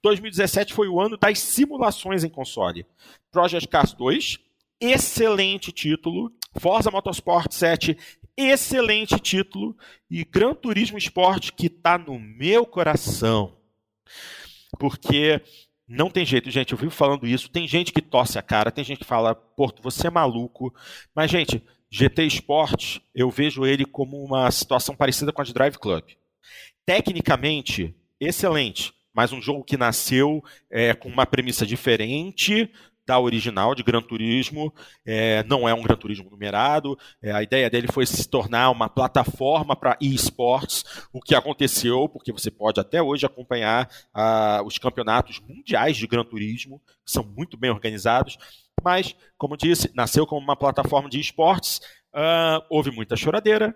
[0.02, 2.84] 2017 foi o ano das simulações em console.
[3.30, 4.38] Project Cars 2,
[4.80, 6.30] excelente título.
[6.58, 7.96] Forza Motorsport 7,
[8.36, 9.76] excelente título.
[10.10, 13.56] E Gran Turismo Sport, que está no meu coração.
[14.78, 15.40] Porque
[15.88, 16.72] não tem jeito, gente.
[16.72, 17.50] Eu vivo falando isso.
[17.50, 20.74] Tem gente que torce a cara, tem gente que fala, Porto, você é maluco.
[21.14, 25.76] Mas, gente, GT Sport, eu vejo ele como uma situação parecida com a de Drive
[25.78, 26.04] Club.
[26.84, 32.70] Tecnicamente, excelente, mas um jogo que nasceu é, com uma premissa diferente
[33.06, 34.72] da original de Gran Turismo,
[35.04, 36.98] é, não é um Gran Turismo numerado.
[37.22, 42.32] É, a ideia dele foi se tornar uma plataforma para esportes, o que aconteceu, porque
[42.32, 47.56] você pode até hoje acompanhar ah, os campeonatos mundiais de Gran Turismo, que são muito
[47.56, 48.36] bem organizados
[48.82, 51.80] mas, como disse, nasceu como uma plataforma de esportes,
[52.14, 53.74] uh, houve muita choradeira,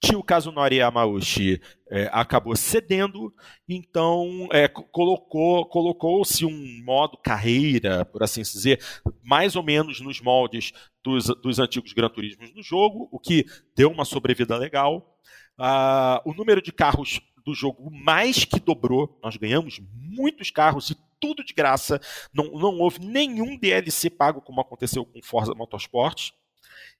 [0.00, 1.60] tio Kazunori Yamauchi
[1.90, 3.32] é, acabou cedendo,
[3.68, 8.82] então é, colocou colocou-se um modo carreira, por assim dizer,
[9.22, 10.72] mais ou menos nos moldes
[11.02, 13.44] dos, dos antigos Gran Turismos no jogo, o que
[13.76, 15.16] deu uma sobrevida legal.
[15.58, 20.96] Uh, o número de carros do jogo mais que dobrou, nós ganhamos muitos carros e
[21.20, 22.00] tudo de graça.
[22.32, 26.30] Não, não houve nenhum DLC pago, como aconteceu com Forza Motorsport.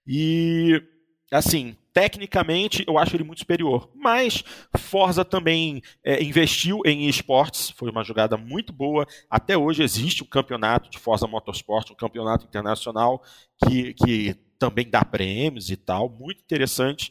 [0.07, 0.83] E,
[1.31, 3.89] assim, tecnicamente eu acho ele muito superior.
[3.95, 4.43] Mas
[4.77, 9.07] Forza também é, investiu em esportes, foi uma jogada muito boa.
[9.29, 13.23] Até hoje existe um campeonato de Forza Motorsport, um campeonato internacional
[13.65, 17.11] que, que também dá prêmios e tal, muito interessante.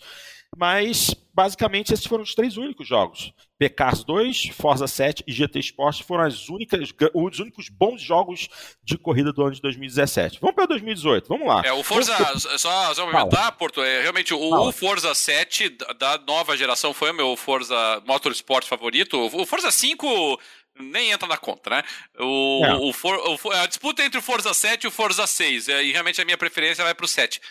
[0.58, 3.34] Mas, basicamente, esses foram os três únicos jogos.
[3.58, 8.50] PKs 2, Forza 7 e GT Sport foram as únicas, os únicos bons jogos
[8.84, 10.40] de corrida do ano de 2017.
[10.40, 11.62] Vamos para 2018, vamos lá.
[11.66, 12.16] É, o Forza,
[12.58, 17.16] só, só comentar, Porto, é, realmente o, o, Forza 7 da nova geração foi o
[17.16, 19.18] meu Forza Motorsport favorito.
[19.18, 20.40] O Forza 5
[20.80, 21.84] nem entra na conta, né?
[22.18, 22.76] O, é.
[22.76, 25.92] o, For, o, a disputa entre o Forza 7 e o Forza 6, é, e
[25.92, 27.42] realmente a minha preferência vai para o 7.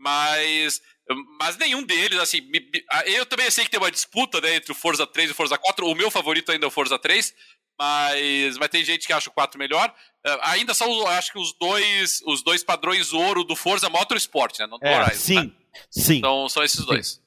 [0.00, 0.80] Mas
[1.40, 2.50] mas nenhum deles, assim,
[3.06, 5.56] eu também sei que tem uma disputa né, entre o Forza 3 e o Forza
[5.56, 5.86] 4.
[5.86, 7.34] O meu favorito ainda é o Forza 3,
[7.78, 9.88] mas, mas tem gente que acha o 4 melhor.
[10.26, 14.66] Uh, ainda são, acho que, os dois, os dois padrões ouro do Forza Motorsport, né?
[14.66, 15.52] Não é, Horizon, sim, né?
[15.90, 16.16] sim.
[16.16, 17.22] Então são esses dois.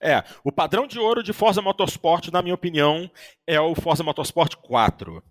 [0.00, 3.10] É, o padrão de ouro de Forza Motorsport, na minha opinião,
[3.46, 5.22] é o Forza Motorsport 4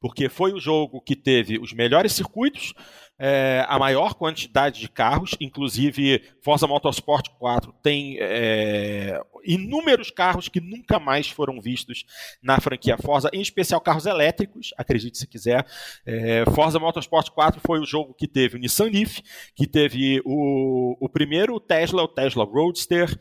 [0.00, 2.74] porque foi o jogo que teve os melhores circuitos,
[3.20, 10.60] é, a maior quantidade de carros, inclusive Forza Motorsport 4 tem é, inúmeros carros que
[10.60, 12.04] nunca mais foram vistos
[12.40, 15.66] na franquia Forza, em especial carros elétricos, acredite se quiser.
[16.06, 19.18] É, Forza Motorsport 4 foi o jogo que teve o Nissan Leaf,
[19.56, 23.18] que teve o, o primeiro Tesla, o Tesla Roadster,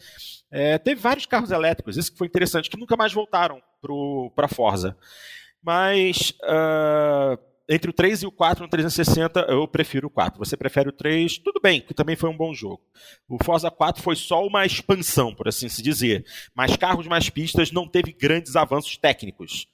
[0.84, 3.62] teve vários carros elétricos, isso que foi interessante, que nunca mais voltaram
[4.36, 4.96] para Forza.
[5.68, 7.38] Mas uh,
[7.68, 10.40] entre o 3 e o 4 no 360, eu prefiro o 4.
[10.40, 12.82] Você prefere o 3, tudo bem, que também foi um bom jogo.
[13.28, 16.26] O Forza 4 foi só uma expansão, por assim se dizer.
[16.56, 19.68] Mais carros, mais pistas, não teve grandes avanços técnicos.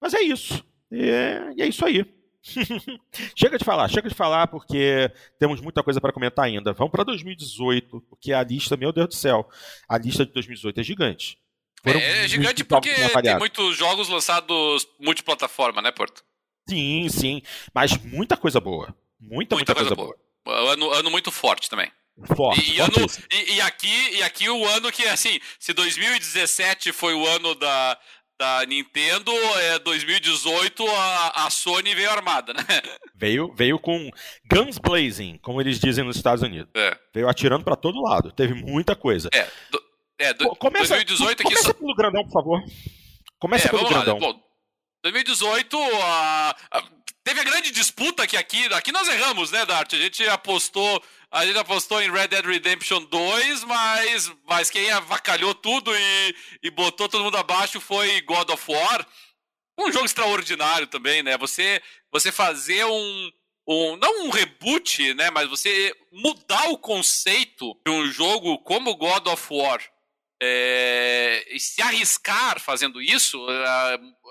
[0.00, 0.64] Mas é isso.
[0.90, 2.06] E é, e é isso aí.
[3.36, 6.72] chega de falar, chega de falar, porque temos muita coisa para comentar ainda.
[6.72, 9.46] Vamos para 2018, porque a lista, meu Deus do céu,
[9.86, 11.38] a lista de 2018 é gigante.
[11.84, 12.90] É, é gigante porque
[13.22, 16.24] tem muitos jogos lançados multiplataforma, né, Porto?
[16.68, 17.42] Sim, sim.
[17.72, 18.94] Mas muita coisa boa.
[19.20, 20.72] Muita, muita, muita coisa, coisa, boa.
[20.72, 21.90] Ano, ano muito forte também.
[22.34, 22.92] Forte, e, ano,
[23.30, 27.98] e, e, aqui, e aqui o ano que, assim, se 2017 foi o ano da,
[28.38, 32.62] da Nintendo, é 2018 a, a Sony veio armada, né?
[33.18, 34.10] Veio, veio com
[34.44, 36.68] guns blazing, como eles dizem nos Estados Unidos.
[36.74, 36.98] É.
[37.14, 38.30] Veio atirando para todo lado.
[38.30, 39.30] Teve muita coisa.
[39.32, 39.82] É, do,
[40.18, 41.74] é, do, começa, 2018 aqui começa só...
[41.74, 42.62] pelo grandão, por favor.
[43.38, 44.18] Começa é, pelo grandão.
[44.18, 44.42] Lá, bom,
[45.02, 46.84] 2018, a, a,
[47.22, 49.92] teve a grande disputa que aqui, aqui nós erramos, né, Dart?
[49.92, 55.54] A gente apostou, a gente apostou em Red Dead Redemption 2, mas, mas quem avacalhou
[55.54, 59.06] tudo e, e botou todo mundo abaixo foi God of War.
[59.78, 61.36] Um jogo extraordinário também, né?
[61.36, 63.30] Você, você fazer um,
[63.68, 69.26] um, não um reboot, né, mas você mudar o conceito de um jogo como God
[69.26, 69.82] of War
[70.42, 73.44] é, se arriscar fazendo isso,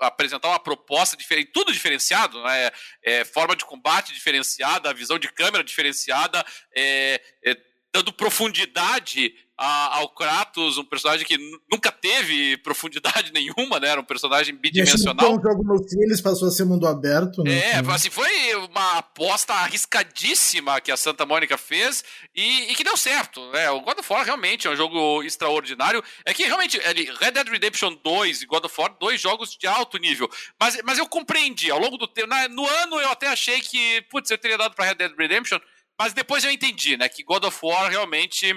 [0.00, 2.70] apresentar uma proposta diferente, tudo diferenciado, né?
[3.02, 7.56] É, forma de combate diferenciada, visão de câmera diferenciada, é, é
[7.92, 11.38] dando profundidade a, ao Kratos, um personagem que
[11.70, 13.88] nunca teve profundidade nenhuma, né?
[13.88, 15.32] Era um personagem bidimensional.
[15.32, 17.70] Um jogo no eles passou a ser mundo aberto, né?
[17.70, 22.04] É, assim, foi uma aposta arriscadíssima que a Santa Mônica fez
[22.34, 23.70] e, e, que deu certo, né?
[23.70, 26.02] O God of War realmente é um jogo extraordinário.
[26.24, 29.96] É que realmente, Red Dead Redemption 2 e God of War, dois jogos de alto
[29.96, 30.30] nível.
[30.60, 34.02] Mas, mas eu compreendi, ao longo do tempo, na, no ano eu até achei que,
[34.10, 35.58] putz, eu teria dado pra Red Dead Redemption,
[35.98, 38.54] mas depois eu entendi, né, que God of War realmente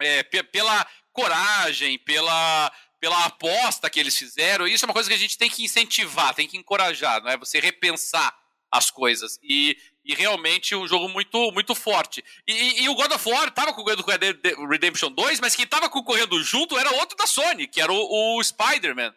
[0.00, 4.66] é, pela coragem, pela, pela aposta que eles fizeram.
[4.66, 7.36] Isso é uma coisa que a gente tem que incentivar, tem que encorajar, não é?
[7.36, 8.36] Você repensar
[8.70, 9.38] as coisas.
[9.42, 12.24] E, e realmente um jogo muito, muito forte.
[12.46, 15.88] E, e o God of War estava concorrendo com o Redemption 2, mas quem estava
[15.88, 19.14] concorrendo junto era outro da Sony, que era o, o Spider-Man.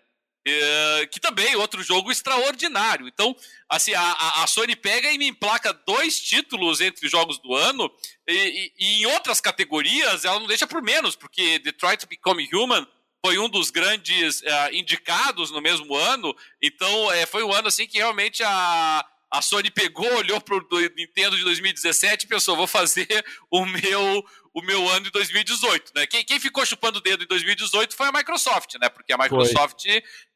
[0.49, 3.07] Uh, que também é outro jogo extraordinário.
[3.07, 3.35] Então,
[3.69, 7.91] assim, a, a, Sony pega e me emplaca dois títulos entre jogos do ano,
[8.27, 12.87] e, e, e, em outras categorias ela não deixa por menos, porque Detroit Become Human
[13.25, 17.85] foi um dos grandes uh, indicados no mesmo ano, então é, foi um ano assim
[17.85, 22.67] que realmente a, a Sony pegou, olhou para o Nintendo de 2017 e pensou: vou
[22.67, 23.07] fazer
[23.51, 24.25] o meu
[24.59, 26.07] o meu ano de 2018, né?
[26.07, 28.89] Quem, quem ficou chupando o dedo em 2018 foi a Microsoft, né?
[28.89, 29.85] Porque a Microsoft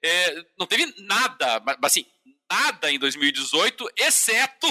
[0.04, 2.06] é, não teve nada, assim,
[2.54, 4.68] nada em 2018, exceto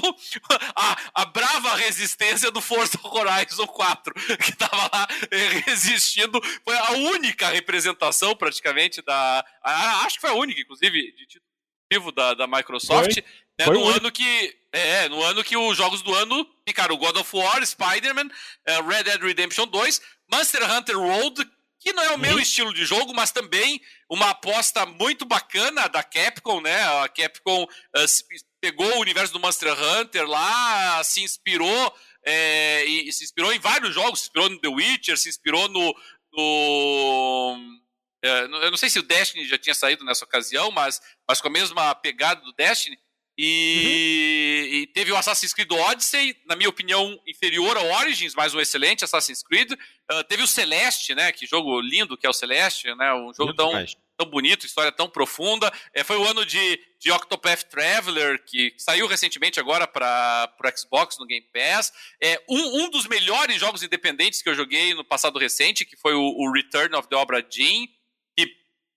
[0.77, 6.41] a, a, brava resistência do Forza Horizon 4, que estava lá é, resistindo.
[6.65, 9.45] Foi a única representação, praticamente, da.
[9.63, 13.15] A, acho que foi a única, inclusive, de título da, da Microsoft.
[13.15, 13.25] Foi.
[13.59, 14.62] Né, no ano que.
[14.73, 19.05] É, no ano que os jogos do ano ficaram God of War, Spider-Man, uh, Red
[19.05, 20.01] Dead Redemption 2,
[20.33, 21.47] Monster Hunter World,
[21.79, 22.41] que não é o meu uhum.
[22.41, 26.83] estilo de jogo, mas também uma aposta muito bacana da Capcom, né?
[27.03, 31.95] A Capcom uh, pegou o universo do Monster Hunter lá, se inspirou
[32.25, 35.95] é, e se inspirou em vários jogos, se inspirou no The Witcher, se inspirou no,
[36.33, 37.81] no.
[38.25, 41.49] É, eu não sei se o Destiny já tinha saído nessa ocasião, mas, mas com
[41.49, 42.97] a mesma pegada do Destiny.
[43.37, 44.77] E, uhum.
[44.77, 49.05] e, teve o Assassin's Creed Odyssey, na minha opinião, inferior ao Origins, mas um excelente
[49.05, 49.73] Assassin's Creed.
[49.73, 51.33] Uh, teve o Celeste, né?
[51.33, 53.15] Que jogo lindo que é o Celeste, né?
[53.15, 53.73] Um jogo tão,
[54.19, 55.73] tão bonito, história tão profunda.
[55.95, 61.19] É, foi o ano de, de Octopath Traveler, que saiu recentemente agora para o Xbox
[61.19, 61.91] no Game Pass.
[62.23, 66.13] É, um, um dos melhores jogos independentes que eu joguei no passado recente, que foi
[66.13, 67.87] o, o Return of the Obra Dinn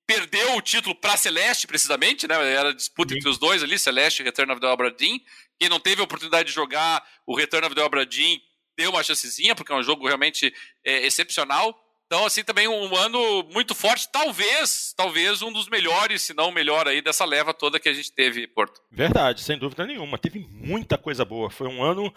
[0.07, 2.35] perdeu o título para Celeste, precisamente, né?
[2.53, 3.17] Era disputa Sim.
[3.17, 5.19] entre os dois ali, Celeste e Return of the Obra Dinn.
[5.59, 8.39] Quem não teve a oportunidade de jogar o Return of the Obra Dinn
[8.77, 10.53] deu uma chancezinha, porque é um jogo realmente
[10.83, 11.75] é, excepcional.
[12.05, 16.51] Então, assim, também um ano muito forte, talvez, talvez um dos melhores, se não o
[16.51, 18.79] melhor aí dessa leva toda que a gente teve, Porto.
[18.91, 20.19] Verdade, sem dúvida nenhuma.
[20.19, 21.49] Teve muita coisa boa.
[21.49, 22.13] Foi um ano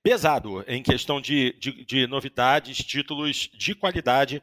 [0.00, 4.40] pesado em questão de, de, de novidades, títulos de qualidade.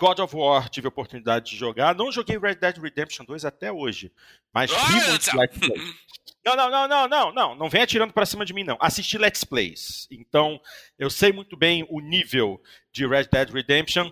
[0.00, 1.94] God of War tive a oportunidade de jogar.
[1.94, 4.10] Não joguei Red Dead Redemption 2 até hoje.
[4.52, 5.94] Mas vi muitos Let's Plays.
[6.42, 7.54] Não, não, não, não, não, não.
[7.54, 8.78] Não vem atirando pra cima de mim, não.
[8.80, 10.08] Assisti Let's Plays.
[10.10, 10.58] Então,
[10.98, 12.58] eu sei muito bem o nível
[12.90, 14.10] de Red Dead Redemption.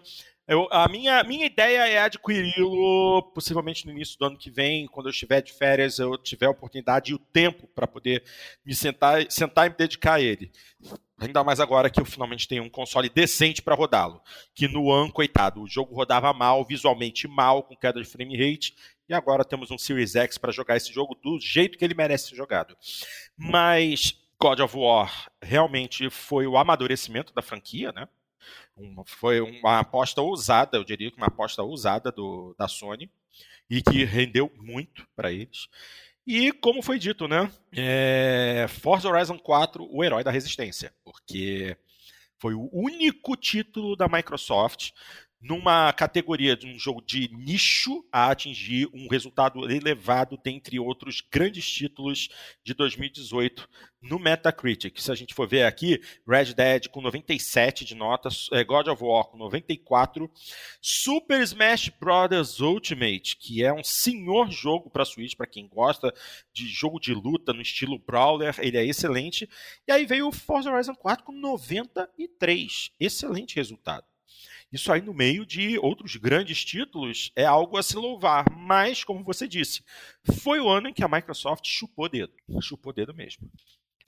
[0.48, 5.06] Eu, a minha, minha ideia é adquiri-lo possivelmente no início do ano que vem, quando
[5.06, 8.24] eu estiver de férias, eu tiver a oportunidade e o tempo para poder
[8.64, 10.50] me sentar, sentar e me dedicar a ele.
[11.18, 14.22] Ainda mais agora que eu finalmente tenho um console decente para rodá-lo.
[14.54, 18.74] Que no One, coitado, o jogo rodava mal, visualmente mal, com queda de frame rate,
[19.06, 22.30] e agora temos um Series X para jogar esse jogo do jeito que ele merece
[22.30, 22.74] ser jogado.
[23.36, 28.08] Mas God of War realmente foi o amadurecimento da franquia, né?
[29.06, 33.10] Foi uma aposta ousada, eu diria que uma aposta ousada do, da Sony
[33.68, 35.68] e que rendeu muito para eles.
[36.26, 37.50] E como foi dito, né?
[37.72, 41.76] É, Forza Horizon 4, o herói da resistência, porque
[42.38, 44.92] foi o único título da Microsoft
[45.40, 51.70] numa categoria de um jogo de nicho a atingir um resultado elevado dentre outros grandes
[51.70, 52.28] títulos
[52.64, 53.68] de 2018
[54.02, 55.00] no Metacritic.
[55.00, 59.02] Se a gente for ver aqui, Red Dead com 97 de notas, eh, God of
[59.02, 60.30] War com 94,
[60.80, 62.60] Super Smash Bros.
[62.60, 66.12] Ultimate, que é um senhor jogo para Switch, para quem gosta
[66.52, 69.48] de jogo de luta no estilo brawler, ele é excelente.
[69.86, 74.04] E aí veio o Forza Horizon 4 com 93, excelente resultado.
[74.70, 79.24] Isso aí no meio de outros grandes títulos é algo a se louvar, mas, como
[79.24, 79.82] você disse,
[80.42, 82.32] foi o ano em que a Microsoft chupou dedo.
[82.60, 83.50] Chupou dedo mesmo.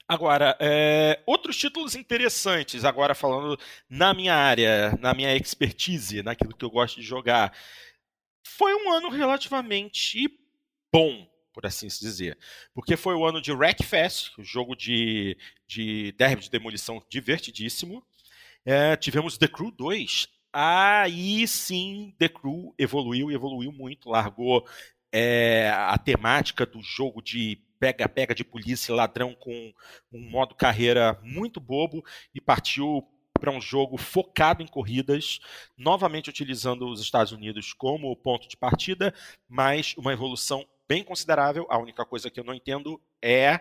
[0.07, 3.57] Agora, é, outros títulos interessantes, agora falando
[3.89, 7.57] na minha área, na minha expertise, naquilo que eu gosto de jogar.
[8.45, 10.29] Foi um ano relativamente
[10.93, 12.37] bom, por assim se dizer.
[12.75, 18.05] Porque foi o ano de Wreckfest, o jogo de, de derby de demolição divertidíssimo.
[18.65, 24.67] É, tivemos The Crew 2, Aí sim, The Crew evoluiu e evoluiu muito, largou
[25.13, 29.73] é, a temática do jogo de pega-pega de polícia ladrão com
[30.13, 32.05] um modo carreira muito bobo
[32.35, 33.03] e partiu
[33.33, 35.41] para um jogo focado em corridas,
[35.77, 39.15] novamente utilizando os Estados Unidos como ponto de partida,
[39.49, 41.67] mas uma evolução bem considerável.
[41.71, 43.61] A única coisa que eu não entendo é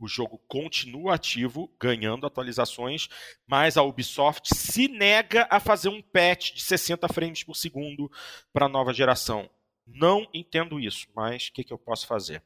[0.00, 3.08] o jogo continua ativo, ganhando atualizações,
[3.46, 8.10] mas a Ubisoft se nega a fazer um patch de 60 frames por segundo
[8.52, 9.48] para a nova geração.
[9.86, 12.42] Não entendo isso, mas o que, que eu posso fazer?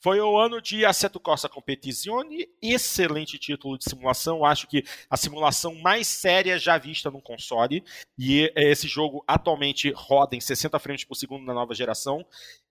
[0.00, 4.44] Foi o ano de Assetto Corsa Competizione, excelente título de simulação.
[4.44, 7.82] Acho que a simulação mais séria já vista num console.
[8.16, 12.24] E esse jogo atualmente roda em 60 frames por segundo na nova geração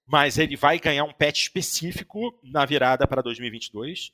[0.06, 4.12] mas ele vai ganhar um patch específico na virada para 2022.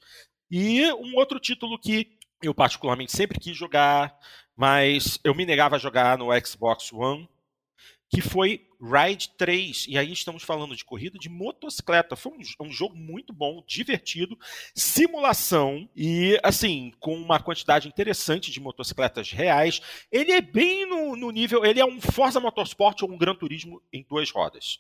[0.50, 4.18] E um outro título que eu particularmente sempre quis jogar,
[4.56, 7.28] mas eu me negava a jogar no Xbox One,
[8.12, 9.86] que foi Ride 3.
[9.88, 12.16] E aí estamos falando de corrida de motocicleta.
[12.16, 14.38] Foi um, um, jogo muito bom, divertido,
[14.76, 19.82] simulação e, assim, com uma quantidade interessante de motocicletas reais.
[20.12, 21.64] Ele é bem no, no nível.
[21.64, 24.80] Ele é um Forza Motorsport ou um Gran Turismo em duas rodas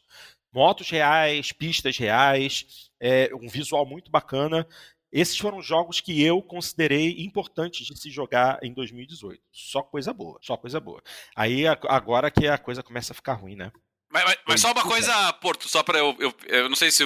[0.53, 4.67] motos reais, pistas reais, é, um visual muito bacana.
[5.11, 9.41] Esses foram jogos que eu considerei importantes de se jogar em 2018.
[9.51, 11.01] Só coisa boa, só coisa boa.
[11.35, 13.71] Aí agora que a coisa começa a ficar ruim, né?
[14.09, 16.69] Mas, mas, mas só uma coisa, Porto, só para eu, eu, eu.
[16.69, 17.03] não sei se.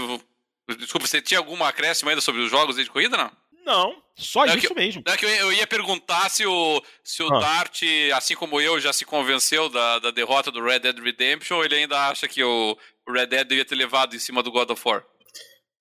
[0.79, 3.31] Desculpa, você tinha alguma acréscimo ainda sobre os jogos de corrida, não?
[3.65, 5.03] Não, só isso que, mesmo.
[5.07, 7.39] É que eu, ia perguntar se o, se o ah.
[7.39, 7.81] Dart,
[8.15, 11.75] assim como eu, já se convenceu da, da derrota do Red Dead Redemption, ou ele
[11.75, 12.77] ainda acha que o
[13.09, 15.03] Red Dead devia ter levado em cima do God of War?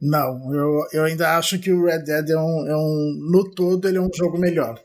[0.04, 3.30] Não, eu, eu ainda acho que o Red Dead é um, é um.
[3.32, 4.78] No todo, ele é um jogo melhor.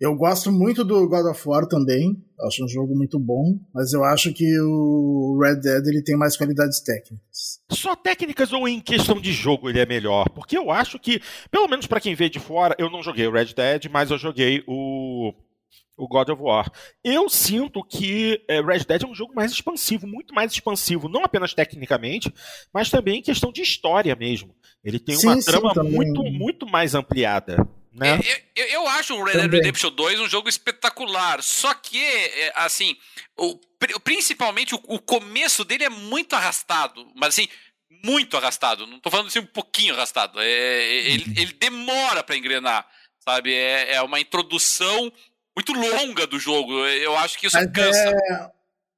[0.00, 2.16] Eu gosto muito do God of War também.
[2.46, 6.36] Acho um jogo muito bom, mas eu acho que o Red Dead ele tem mais
[6.36, 7.60] qualidades técnicas.
[7.70, 10.28] Só técnicas ou em questão de jogo ele é melhor?
[10.30, 11.20] Porque eu acho que,
[11.50, 14.18] pelo menos para quem vê de fora, eu não joguei o Red Dead, mas eu
[14.18, 15.32] joguei o
[15.96, 16.70] o God of War.
[17.02, 21.24] Eu sinto que é, Red Dead é um jogo mais expansivo, muito mais expansivo, não
[21.24, 22.32] apenas tecnicamente,
[22.72, 24.54] mas também em questão de história mesmo.
[24.84, 25.92] Ele tem sim, uma sim, trama também.
[25.92, 27.68] muito, muito mais ampliada.
[27.92, 28.18] Né?
[28.26, 32.52] É, eu, eu, acho o Red Dead Redemption 2 um jogo espetacular, só que, é,
[32.56, 32.96] assim,
[33.38, 33.56] o,
[34.02, 37.48] principalmente o, o, começo dele é muito arrastado, mas assim,
[38.04, 38.84] muito arrastado.
[38.84, 40.40] Não estou falando assim um pouquinho arrastado.
[40.40, 42.84] É, é ele, ele demora para engrenar,
[43.20, 43.54] sabe?
[43.54, 45.12] É, é uma introdução
[45.56, 46.72] muito longa do jogo.
[46.86, 47.98] Eu acho que isso mas cansa.
[47.98, 48.50] É...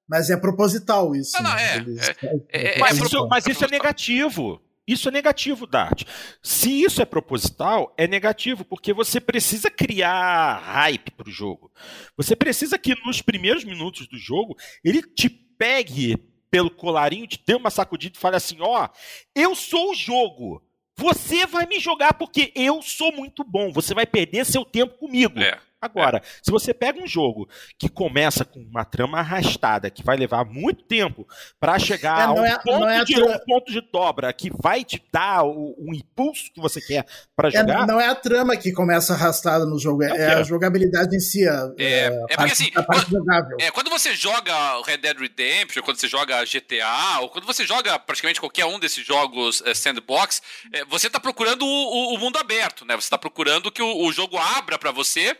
[0.09, 1.33] Mas é proposital isso.
[1.35, 2.09] Não, não, é, Eles...
[2.09, 2.17] é,
[2.53, 4.63] é, é mas, isso, mas isso é negativo.
[4.87, 6.05] Isso é negativo, Dart.
[6.41, 11.73] Se isso é proposital, é negativo, porque você precisa criar hype para o jogo.
[12.17, 16.17] Você precisa que nos primeiros minutos do jogo ele te pegue
[16.49, 18.89] pelo colarinho, te dê uma sacudida e fale assim: ó, oh,
[19.35, 20.63] eu sou o jogo.
[20.99, 23.73] Você vai me jogar porque eu sou muito bom.
[23.73, 25.41] Você vai perder seu tempo comigo.
[25.41, 25.61] É.
[25.87, 26.23] Agora, é.
[26.43, 27.49] se você pega um jogo
[27.79, 31.27] que começa com uma trama arrastada, que vai levar muito tempo
[31.59, 33.25] para chegar é, a um, é, ponto é de, tra...
[33.25, 37.49] um, ponto de, dobra, que vai te dar o, um impulso que você quer para
[37.49, 37.87] é, jogar.
[37.87, 41.47] não é a trama que começa arrastada no jogo, é, a jogabilidade em si.
[41.47, 44.53] É, é, porque assim, quando, é, quando você joga
[44.85, 49.07] Red Dead Redemption, quando você joga GTA, ou quando você joga praticamente qualquer um desses
[49.07, 50.43] jogos sandbox,
[50.89, 52.95] você está procurando o, o, o, mundo aberto, né?
[52.95, 55.37] Você está procurando que o, o jogo abra para você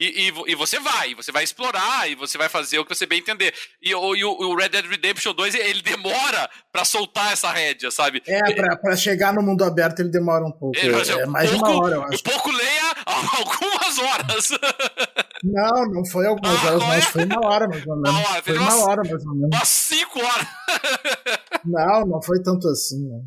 [0.00, 3.04] e, e, e, você vai, você vai explorar e você vai fazer o que você
[3.04, 3.52] bem entender.
[3.82, 8.22] E, o, e o Red Dead Redemption 2, ele demora para soltar essa rédea, sabe?
[8.26, 10.78] É, pra, pra, chegar no mundo aberto ele demora um pouco.
[10.78, 12.22] É, é, é mais pouco, de uma hora, eu acho.
[12.22, 14.48] Pouco leia algumas horas.
[15.42, 17.08] Não, não foi algumas ah, horas, mas é?
[17.08, 18.12] foi uma hora mais ou menos.
[18.12, 19.56] Não, foi uma hora mais ou menos.
[19.56, 20.46] Umas cinco horas.
[21.64, 23.26] Não, não foi tanto assim, não.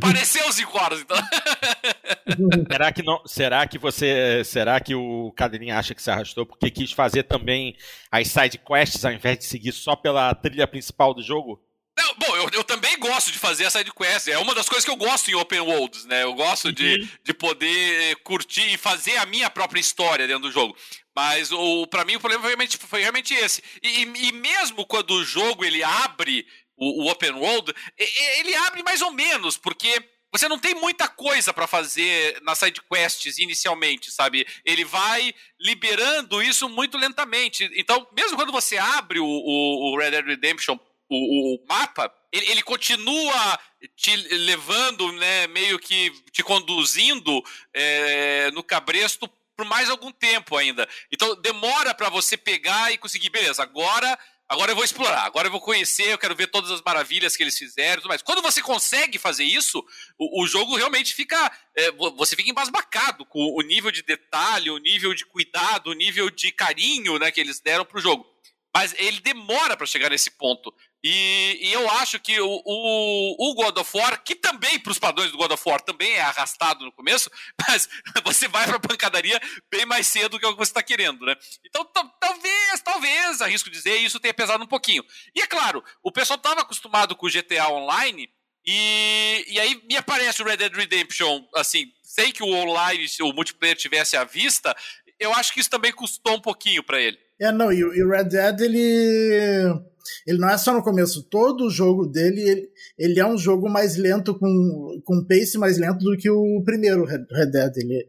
[0.00, 1.16] Pareceu cinco horas, então.
[2.70, 3.22] será que não?
[3.26, 7.76] Será que você, será que o Cadeirinho acha que se arrastou porque quis fazer também
[8.10, 11.60] as side quests ao invés de seguir só pela trilha principal do jogo?
[11.98, 14.28] Não, bom, eu, eu também gosto de fazer a side quest.
[14.28, 16.22] É uma das coisas que eu gosto em open worlds, né?
[16.22, 16.72] Eu gosto uhum.
[16.72, 20.74] de, de poder curtir e fazer a minha própria história dentro do jogo.
[21.14, 23.62] Mas o para mim o problema foi realmente, foi realmente esse.
[23.82, 26.46] E, e, mesmo quando o jogo ele abre
[26.82, 30.02] o, o open world, ele abre mais ou menos, porque
[30.32, 34.46] você não tem muita coisa para fazer nas side quests inicialmente, sabe?
[34.64, 37.70] Ele vai liberando isso muito lentamente.
[37.76, 40.76] Então, mesmo quando você abre o, o, o Red Dead Redemption,
[41.08, 43.60] o, o mapa, ele, ele, continua
[43.94, 47.42] te levando, né, meio que te conduzindo
[47.74, 50.88] é, no cabresto por mais algum tempo ainda.
[51.12, 55.50] Então, demora para você pegar e conseguir, beleza, agora Agora eu vou explorar, agora eu
[55.50, 59.18] vou conhecer, eu quero ver todas as maravilhas que eles fizeram, mas quando você consegue
[59.18, 59.82] fazer isso,
[60.18, 64.76] o, o jogo realmente fica, é, você fica embasbacado com o nível de detalhe, o
[64.78, 68.26] nível de cuidado, o nível de carinho, né, que eles deram pro jogo.
[68.74, 70.74] Mas ele demora para chegar nesse ponto.
[71.04, 75.00] E, e, eu acho que o, o, o, God of War, que também, para os
[75.00, 77.28] padrões do God of War, também é arrastado no começo,
[77.66, 77.88] mas
[78.24, 81.36] você vai para a pancadaria bem mais cedo que o que você está querendo, né?
[81.66, 81.84] Então,
[82.20, 85.04] talvez, talvez, arrisco dizer, isso tenha pesado um pouquinho.
[85.34, 88.30] E é claro, o pessoal estava acostumado com o GTA Online,
[88.64, 93.32] e, e aí me aparece o Red Dead Redemption, assim, sem que o online, o
[93.32, 94.76] multiplayer tivesse à vista,
[95.18, 97.18] eu acho que isso também custou um pouquinho para ele.
[97.42, 99.92] É, não, e o Red Dead, ele
[100.26, 103.68] ele não é só no começo, todo o jogo dele, ele, ele é um jogo
[103.68, 107.76] mais lento, com, com pace mais lento do que o primeiro Red Dead.
[107.76, 108.08] Ele,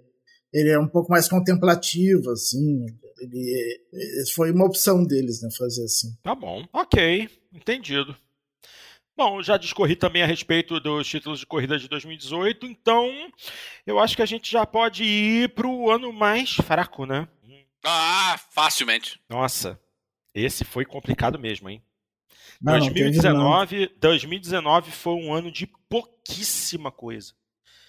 [0.54, 2.86] ele é um pouco mais contemplativo, assim.
[3.20, 3.84] Ele,
[4.36, 6.10] foi uma opção deles, né, fazer assim.
[6.22, 8.16] Tá bom, ok, entendido.
[9.16, 13.12] Bom, já discorri também a respeito dos títulos de corrida de 2018, então
[13.86, 17.28] eu acho que a gente já pode ir para o ano mais fraco, né?
[17.84, 19.20] Ah, facilmente.
[19.30, 19.80] Nossa,
[20.34, 21.84] esse foi complicado mesmo, hein?
[22.62, 27.34] Não, 2019, não 2019 foi um ano de pouquíssima coisa.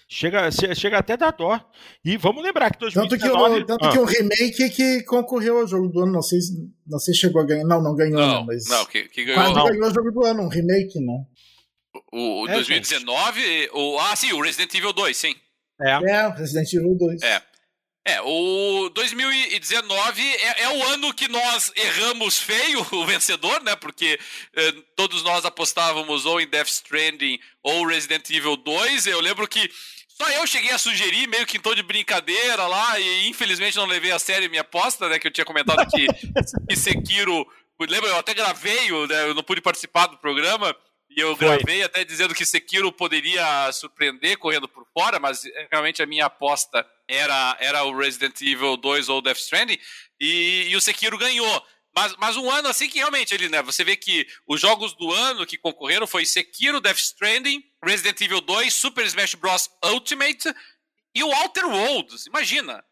[0.07, 1.59] Chega, chega até da dó.
[2.03, 3.19] E vamos lembrar que 2019...
[3.39, 3.91] Tanto que o, tanto ah.
[3.91, 6.39] que o remake que concorreu ao jogo do ano, não sei,
[6.85, 7.63] não sei se chegou a ganhar.
[7.63, 8.67] Não, não ganhou, não, não mas.
[8.67, 9.41] Não, que, que ganhou.
[9.41, 9.65] Quase não.
[9.65, 11.25] ganhou o jogo do ano, um remake, né?
[12.11, 15.35] O, o é, 2019, o, ah, sim, o Resident Evil 2, sim.
[15.81, 17.23] É, é Resident Evil 2.
[17.23, 17.41] É.
[18.07, 23.75] É, o 2019 é, é, o ano que nós erramos feio o vencedor, né?
[23.75, 24.19] Porque
[24.55, 29.07] eh, todos nós apostávamos ou em Death Stranding ou Resident Evil 2.
[29.07, 29.71] Eu lembro que
[30.07, 33.87] Só eu cheguei a sugerir, meio que em tom de brincadeira lá, e infelizmente não
[33.87, 35.17] levei a sério minha aposta, né?
[35.17, 36.05] Que eu tinha comentado que,
[36.69, 37.47] que Sekiro.
[37.79, 40.73] Lembra, eu até gravei, né, eu não pude participar do programa,
[41.09, 41.47] e eu Foi.
[41.47, 46.27] gravei até dizendo que Sekiro poderia surpreender correndo por fora, mas é, realmente a minha
[46.27, 49.77] aposta era, era o Resident Evil 2 ou Death Stranding,
[50.19, 51.65] e, e o Sekiro ganhou.
[51.95, 53.61] Mas, mas um ano assim que realmente ele, né?
[53.63, 58.41] Você vê que os jogos do ano que concorreram foi Sekiro, Death Stranding, Resident Evil
[58.41, 59.69] 2, Super Smash Bros.
[59.83, 60.53] Ultimate
[61.15, 62.25] e o Outer Worlds.
[62.25, 62.83] Imagina.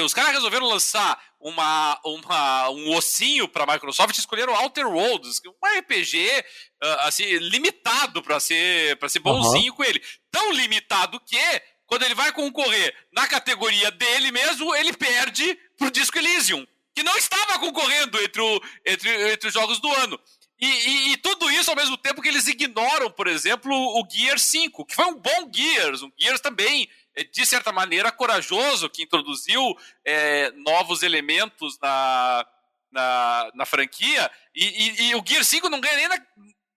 [0.00, 5.40] Os caras resolveram lançar uma, uma, um ossinho para a Microsoft e escolheram Outer Worlds,
[5.44, 6.44] é um RPG
[6.82, 9.76] uh, assim, limitado para ser, pra ser bonzinho uhum.
[9.76, 10.02] com ele.
[10.30, 11.62] Tão limitado que,
[11.92, 17.14] quando ele vai concorrer na categoria dele mesmo, ele perde pro Disco Elysium que não
[17.18, 20.18] estava concorrendo entre, o, entre, entre os jogos do ano.
[20.58, 24.38] E, e, e, tudo isso ao mesmo tempo que eles ignoram, por exemplo, o Gear
[24.38, 29.02] 5, que foi um bom Gears, um Gears também, eh, de certa maneira, corajoso, que
[29.02, 32.46] introduziu é, novos elementos na,
[32.90, 36.16] na, na franquia, e, e, o Gear 5 não ganha nem na,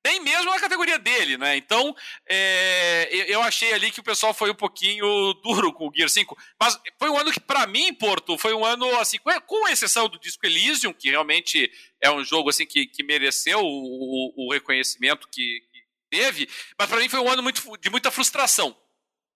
[0.05, 1.57] nem mesmo na categoria dele, né?
[1.57, 1.95] Então,
[2.29, 6.37] é, eu achei ali que o pessoal foi um pouquinho duro com o Gear 5.
[6.59, 9.17] Mas foi um ano que, para mim, Porto, foi um ano, assim,
[9.47, 14.33] com exceção do Disco Elysium, que realmente é um jogo, assim, que, que mereceu o,
[14.37, 18.77] o reconhecimento que, que, teve, mas para mim foi um ano muito, de muita frustração,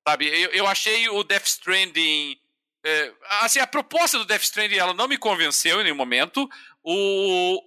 [0.07, 0.27] sabe?
[0.27, 2.39] Eu, eu achei o Death Stranding...
[2.85, 6.47] É, assim, a proposta do Death Stranding, ela não me convenceu em nenhum momento.
[6.83, 6.93] O,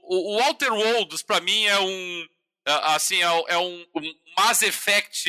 [0.05, 2.27] o, o Outer Worlds, para mim, é um
[2.67, 5.29] assim, é, um, um, Mass Effect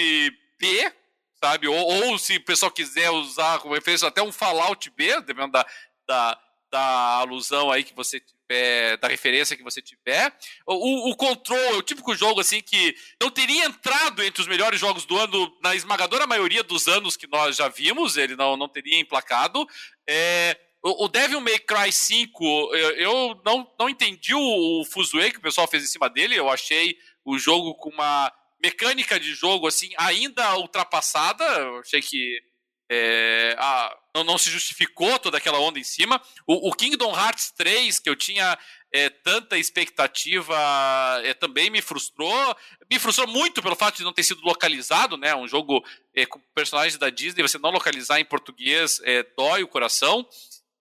[0.59, 0.93] B,
[1.41, 1.67] sabe?
[1.67, 5.65] Ou, ou, se o pessoal quiser usar como referência, até um Fallout B, dependendo da,
[6.07, 6.39] da,
[6.71, 6.81] da
[7.17, 10.33] alusão aí que você tiver, da referência que você tiver.
[10.65, 14.79] O, o Control é o típico jogo assim que não teria entrado entre os melhores
[14.79, 18.67] jogos do ano na esmagadora maioria dos anos que nós já vimos, ele não, não
[18.69, 19.67] teria emplacado.
[20.07, 25.37] É, o Devil May Cry 5, eu, eu não, não entendi o, o Fuzue que
[25.37, 28.31] o pessoal fez em cima dele, eu achei o jogo com uma
[28.61, 31.43] mecânica de jogo assim ainda ultrapassada.
[31.43, 32.41] Eu achei que
[32.89, 36.21] é, a, não, não, se justificou toda aquela onda em cima.
[36.45, 38.57] O, o Kingdom Hearts 3, que eu tinha
[38.91, 40.55] é, tanta expectativa,
[41.23, 42.55] é, também me frustrou.
[42.91, 45.35] Me frustrou muito pelo fato de não ter sido localizado, né?
[45.35, 45.83] Um jogo
[46.13, 50.27] é, com personagens da Disney, você não localizar em português é, dói o coração.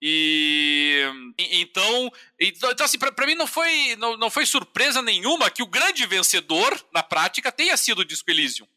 [0.05, 1.01] E
[1.37, 6.05] então, então assim, para mim não foi, não, não foi surpresa nenhuma que o grande
[6.05, 8.67] vencedor na prática tenha sido o Disco Elysium.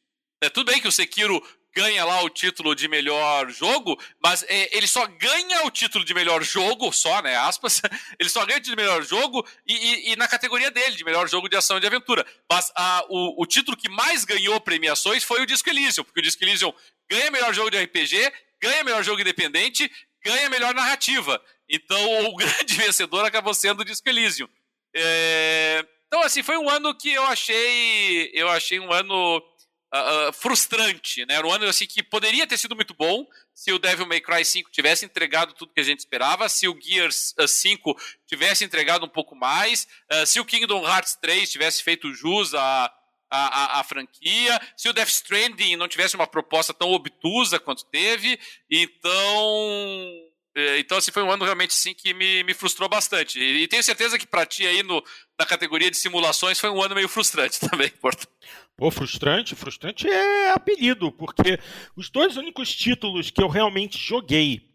[0.41, 1.43] É, tudo bem que o Sekiro
[1.75, 6.15] ganha lá o título de melhor jogo, mas é, ele só ganha o título de
[6.15, 7.83] melhor jogo, só, né, aspas,
[8.21, 11.05] ele só ganha o título de melhor jogo e, e, e na categoria dele, de
[11.05, 12.25] melhor jogo de ação e de aventura.
[12.49, 16.23] Mas a, o, o título que mais ganhou premiações foi o Disco Elysium, porque o
[16.23, 16.73] Disco Elysium
[17.11, 18.33] ganha melhor jogo de RPG,
[18.63, 19.91] ganha melhor jogo independente
[20.27, 21.41] ganha melhor narrativa.
[21.69, 24.49] Então, o grande vencedor acabou sendo o Disco Elysium.
[24.95, 25.85] É...
[26.07, 31.35] Então, assim, foi um ano que eu achei, eu achei um ano uh, frustrante, né?
[31.35, 34.45] Era um ano assim que poderia ter sido muito bom se o Devil May Cry
[34.45, 39.05] 5 tivesse entregado tudo que a gente esperava, se o Gears 5 ah, tivesse entregado
[39.05, 39.89] um pouco mais,
[40.27, 42.93] se o Kingdom Hearts 3 tivesse feito jus a
[43.31, 47.85] a, a, a, franquia, se o Death Stranding não tivesse uma proposta tão obtusa quanto
[47.87, 48.39] teve,
[48.71, 50.11] então
[50.57, 53.39] é, então, assim, foi um ano realmente sim que me, me frustrou bastante.
[53.39, 55.05] E, e tenho certeza que para ti aí no,
[55.39, 58.27] na categoria de simulações foi um ano meio frustrante também, Porto.
[58.75, 61.59] Pô, frustrante, frustrante é apelido, porque
[61.95, 64.71] os dois únicos títulos que eu realmente joguei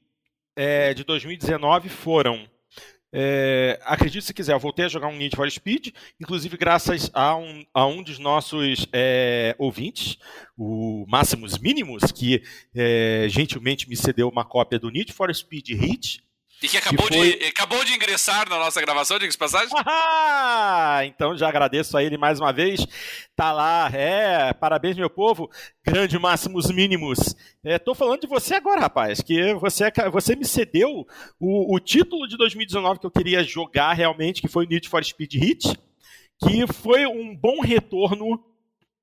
[0.55, 2.47] é, de 2019 foram
[3.13, 3.79] é,
[4.21, 5.89] se quiser, eu voltei a jogar um Need for Speed,
[6.19, 10.17] inclusive graças a um, a um dos nossos é, ouvintes,
[10.57, 12.43] o Máximos Mínimos, que
[12.73, 16.23] é, gentilmente me cedeu uma cópia do Need for Speed Hit,
[16.61, 17.37] e que acabou, que foi...
[17.37, 19.69] de, acabou de ingressar na nossa gravação, diga passagem.
[19.83, 22.85] Ah, então já agradeço a ele mais uma vez.
[23.35, 25.49] Tá lá, é, parabéns, meu povo.
[25.85, 27.35] Grande Máximos Mínimos.
[27.63, 31.07] É, tô falando de você agora, rapaz, que você, você me cedeu
[31.39, 35.03] o, o título de 2019 que eu queria jogar realmente, que foi o Need for
[35.03, 35.79] Speed Hit,
[36.43, 38.43] que foi um bom retorno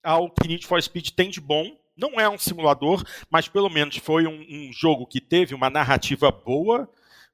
[0.02, 1.76] ao que Need for Speed tem de bom.
[1.97, 6.30] Não é um simulador, mas pelo menos foi um, um jogo que teve uma narrativa
[6.30, 6.89] boa,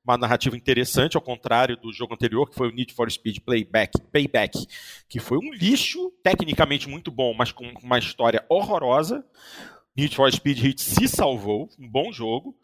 [0.05, 3.99] uma narrativa interessante, ao contrário do jogo anterior, que foi o Need for Speed Playback,
[4.13, 4.67] Payback,
[5.09, 9.25] que foi um lixo, tecnicamente muito bom, mas com uma história horrorosa.
[9.97, 12.55] Need for Speed Hit se salvou, um bom jogo.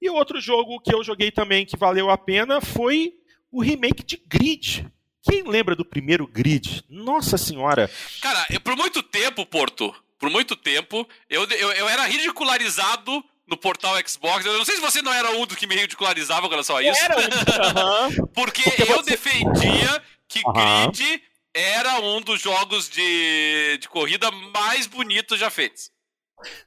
[0.00, 3.14] E outro jogo que eu joguei também que valeu a pena foi
[3.50, 4.86] o remake de Grid.
[5.22, 6.84] Quem lembra do primeiro Grid?
[6.88, 7.90] Nossa senhora!
[8.20, 13.56] Cara, eu, por muito tempo, Porto, por muito tempo, eu, eu, eu era ridicularizado no
[13.56, 14.46] portal Xbox.
[14.46, 16.82] Eu não sei se você não era um do que me ridicularizava com relação a
[16.82, 17.02] isso.
[17.02, 18.26] Era um.
[18.32, 19.10] Porque, Porque eu você...
[19.10, 20.52] defendia que uhum.
[20.92, 21.22] Grid
[21.52, 25.90] era um dos jogos de, de corrida mais bonitos já feitos.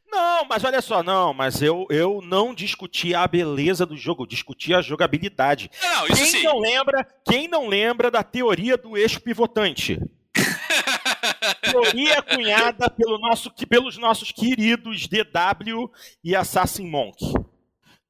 [0.05, 4.71] Não, mas olha só, não, mas eu, eu não discuti a beleza do jogo, discuti
[4.71, 5.71] a jogabilidade.
[5.81, 6.43] Não, isso quem sim.
[6.43, 9.99] não lembra, quem não lembra da teoria do eixo pivotante?
[11.53, 15.91] Teoria cunhada pelo nosso, pelos nossos queridos DW
[16.23, 17.17] e Assassin Monk.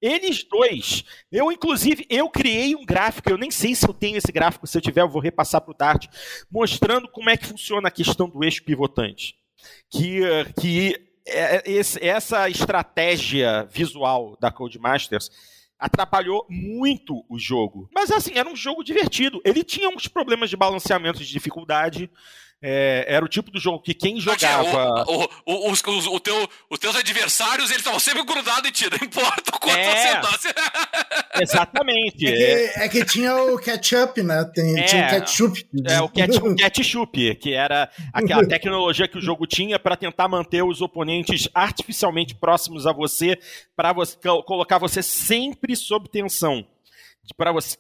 [0.01, 4.33] Eles dois, eu inclusive, eu criei um gráfico, eu nem sei se eu tenho esse
[4.33, 6.07] gráfico, se eu tiver eu vou repassar para o Tart,
[6.51, 9.35] mostrando como é que funciona a questão do eixo pivotante.
[9.89, 10.19] Que,
[10.59, 15.29] que é, é, essa estratégia visual da Codemasters
[15.79, 17.89] atrapalhou muito o jogo.
[17.93, 19.41] Mas assim, era um jogo divertido.
[19.43, 22.09] Ele tinha uns problemas de balanceamento de dificuldade.
[22.65, 25.03] É, era o tipo do jogo que quem jogava.
[25.05, 28.85] O, o, os, os, o teu, os teus adversários eles estavam sempre grudados em ti,
[28.89, 30.53] não importa o quanto é, você
[31.43, 32.25] Exatamente.
[32.25, 34.49] É que, é que, tinha o ketchup, né?
[34.55, 35.67] Tem, é, tinha o ketchup.
[35.85, 40.63] É, o ketchup, ketchup, que era aquela tecnologia que o jogo tinha para tentar manter
[40.63, 43.37] os oponentes artificialmente próximos a você,
[43.75, 44.15] para você,
[44.45, 46.65] colocar você sempre sob tensão
[47.37, 47.77] para você,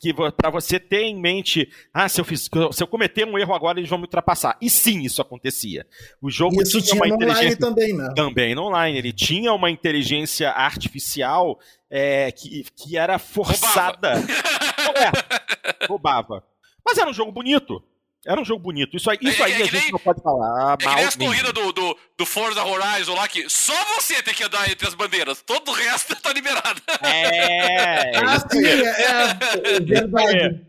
[0.51, 3.89] você ter em mente, ah, se eu, fiz, se eu cometer um erro agora, eles
[3.89, 4.57] vão me ultrapassar.
[4.61, 5.85] E sim, isso acontecia.
[6.21, 7.57] O jogo isso tinha, tinha uma inteligência.
[7.57, 8.13] também, né?
[8.15, 8.97] Também no online.
[8.97, 11.59] Ele tinha uma inteligência artificial
[11.89, 14.13] é, que, que era forçada.
[14.15, 15.11] Roubava.
[15.83, 16.43] é, roubava.
[16.85, 17.83] Mas era um jogo bonito.
[18.25, 18.95] Era um jogo bonito.
[18.95, 20.47] Isso aí, isso é, aí é, a gente nem, não pode falar.
[20.47, 24.23] É mal que nem as corridas do, do, do Forza Horizon lá, que só você
[24.23, 25.41] tem que andar entre as bandeiras.
[25.41, 26.81] Todo o resto tá liberado.
[27.01, 28.17] É.
[28.17, 30.61] ah, sim, é, é verdade.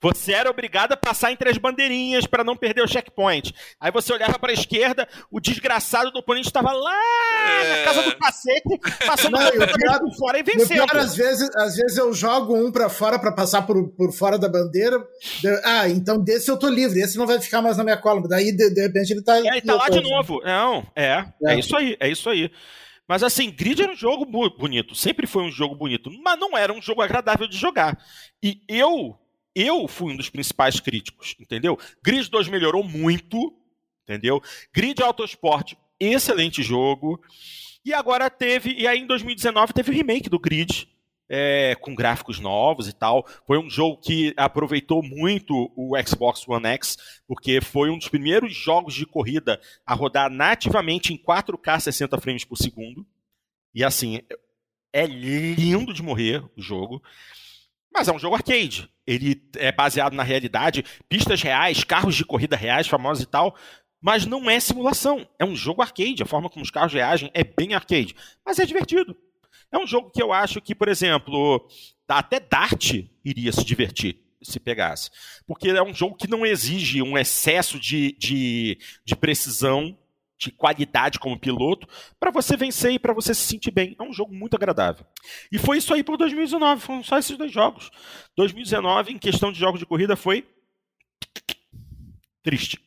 [0.00, 3.52] Você era obrigado a passar entre as bandeirinhas para não perder o checkpoint.
[3.80, 6.94] Aí você olhava para a esquerda, o desgraçado do oponente estava lá
[7.50, 7.78] é...
[7.78, 10.68] na casa do cacete, passando não, pior, por fora e vencendo.
[10.68, 14.38] Pior, às vezes, às vezes eu jogo um para fora para passar por, por fora
[14.38, 15.04] da bandeira.
[15.64, 18.22] Ah, então desse eu tô livre, esse não vai ficar mais na minha cola.
[18.28, 19.36] Daí, de, de repente, ele tá.
[19.36, 20.40] É, ele tá lá de novo.
[20.44, 22.50] Não, é, é, é isso aí, é isso aí.
[23.08, 26.72] Mas assim, Grid era um jogo bonito, sempre foi um jogo bonito, mas não era
[26.72, 27.98] um jogo agradável de jogar.
[28.42, 29.18] E eu
[29.60, 31.78] eu fui um dos principais críticos, entendeu?
[32.02, 33.54] Grid 2 melhorou muito,
[34.04, 34.42] entendeu?
[34.72, 37.20] Grid Autosport, excelente jogo.
[37.84, 40.88] E agora teve, e aí em 2019 teve o remake do Grid,
[41.28, 43.26] é, com gráficos novos e tal.
[43.46, 48.54] Foi um jogo que aproveitou muito o Xbox One X, porque foi um dos primeiros
[48.54, 53.06] jogos de corrida a rodar nativamente em 4K 60 frames por segundo.
[53.74, 54.20] E assim,
[54.92, 57.02] é lindo de morrer o jogo.
[57.92, 58.88] Mas é um jogo arcade.
[59.06, 63.56] Ele é baseado na realidade, pistas reais, carros de corrida reais, famosos e tal.
[64.00, 65.26] Mas não é simulação.
[65.38, 66.22] É um jogo arcade.
[66.22, 68.14] A forma como os carros reagem é bem arcade.
[68.44, 69.16] Mas é divertido.
[69.72, 71.66] É um jogo que eu acho que, por exemplo,
[72.08, 72.94] até Dart
[73.24, 75.10] iria se divertir se pegasse.
[75.46, 79.96] Porque é um jogo que não exige um excesso de, de, de precisão
[80.38, 81.86] de qualidade como piloto
[82.18, 83.96] para você vencer e para você se sentir bem.
[83.98, 85.04] É um jogo muito agradável.
[85.50, 87.90] E foi isso aí por 2019, foram só esses dois jogos.
[88.36, 90.46] 2019, em questão de jogos de corrida, foi
[92.42, 92.80] triste.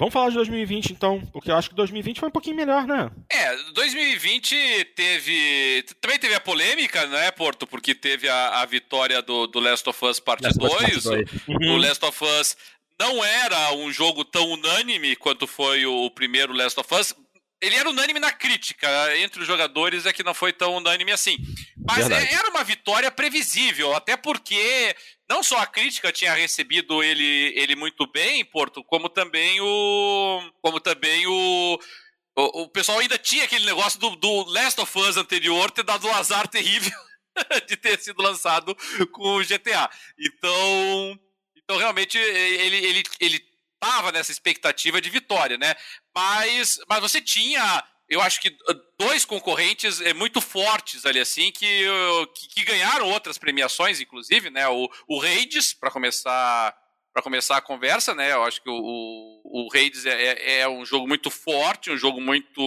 [0.00, 3.10] Vamos falar de 2020 então, porque eu acho que 2020 foi um pouquinho melhor, né?
[3.30, 5.84] É, 2020 teve.
[6.00, 7.66] Também teve a polêmica, né, Porto?
[7.66, 11.04] Porque teve a, a vitória do, do Last of Us Parte 2.
[11.04, 11.74] O, uhum.
[11.74, 12.56] o Last of Us
[13.00, 17.14] não era um jogo tão unânime quanto foi o primeiro Last of Us.
[17.58, 21.38] Ele era unânime na crítica, entre os jogadores é que não foi tão unânime assim.
[21.78, 22.34] Mas Verdade.
[22.34, 24.94] era uma vitória previsível, até porque
[25.28, 30.52] não só a crítica tinha recebido ele, ele muito bem, Porto, como também o.
[30.62, 31.80] Como também o.
[32.36, 36.06] O, o pessoal ainda tinha aquele negócio do, do Last of Us anterior ter dado
[36.06, 36.96] um azar terrível
[37.66, 38.74] de ter sido lançado
[39.12, 39.90] com o GTA.
[40.18, 41.18] Então,
[41.70, 43.40] então, realmente, ele, ele, ele
[43.78, 45.76] tava nessa expectativa de vitória, né?
[46.12, 48.52] Mas, mas você tinha, eu acho que
[48.98, 51.84] dois concorrentes é, muito fortes ali, assim, que,
[52.34, 54.66] que, que ganharam outras premiações, inclusive, né?
[54.66, 56.76] O, o Raids, para começar
[57.12, 58.32] para começar a conversa, né?
[58.32, 62.20] Eu acho que o, o, o é, é, é um jogo muito forte, um jogo
[62.20, 62.60] muito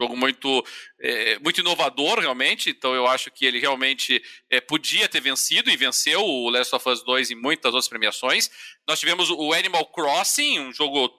[0.00, 0.64] jogo muito,
[1.00, 2.70] é, muito inovador, realmente.
[2.70, 6.88] Então eu acho que ele realmente é, podia ter vencido e venceu o Last of
[6.88, 8.50] Us 2 em muitas outras premiações.
[8.86, 11.10] Nós tivemos o Animal Crossing, um jogo,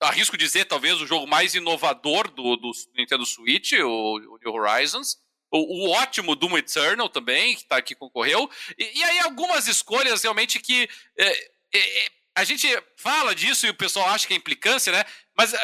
[0.00, 5.20] arrisco dizer, talvez o jogo mais inovador do, do Nintendo Switch, o, o New Horizons.
[5.50, 8.48] O, o, ótimo Doom Eternal também, que, tá, que concorreu.
[8.78, 10.88] E, e aí algumas escolhas realmente que.
[11.18, 11.28] É,
[11.74, 12.66] é, é a gente
[12.96, 15.04] fala disso e o pessoal acha que é implicância, né?
[15.36, 15.56] Mas uh,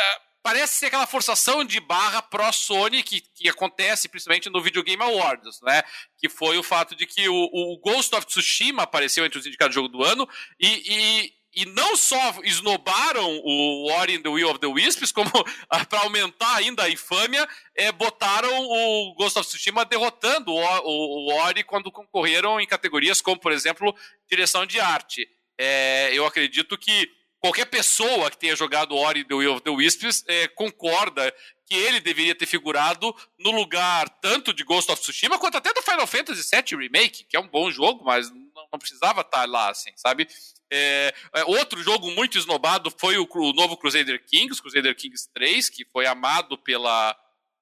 [0.49, 5.61] parece ser aquela forçação de barra pró-Sony que, que acontece principalmente no Video Game Awards,
[5.61, 5.83] né?
[6.17, 9.75] Que foi o fato de que o, o Ghost of Tsushima apareceu entre os indicados
[9.75, 10.27] do jogo do ano
[10.59, 15.31] e, e e não só esnobaram o Ori and the Will of the Wisps, como
[15.89, 21.35] para aumentar ainda a infâmia, é, botaram o Ghost of Tsushima derrotando o, o, o,
[21.35, 23.95] Ori quando concorreram em categorias como, por exemplo,
[24.31, 25.27] direção de arte.
[25.59, 30.25] É, eu acredito que qualquer pessoa que tenha jogado Ori The Will of the Wisps
[30.27, 31.33] é, concorda
[31.67, 35.83] que ele deveria ter figurado no lugar tanto de Ghost of Tsushima quanto até do
[35.83, 39.91] Final Fantasy VII Remake, que é um bom jogo, mas não, precisava estar lá, assim,
[39.95, 40.27] sabe?
[40.71, 45.69] É, é, outro jogo muito esnobado foi o, o novo Crusader Kings, Crusader Kings 3,
[45.69, 47.17] que foi amado pela,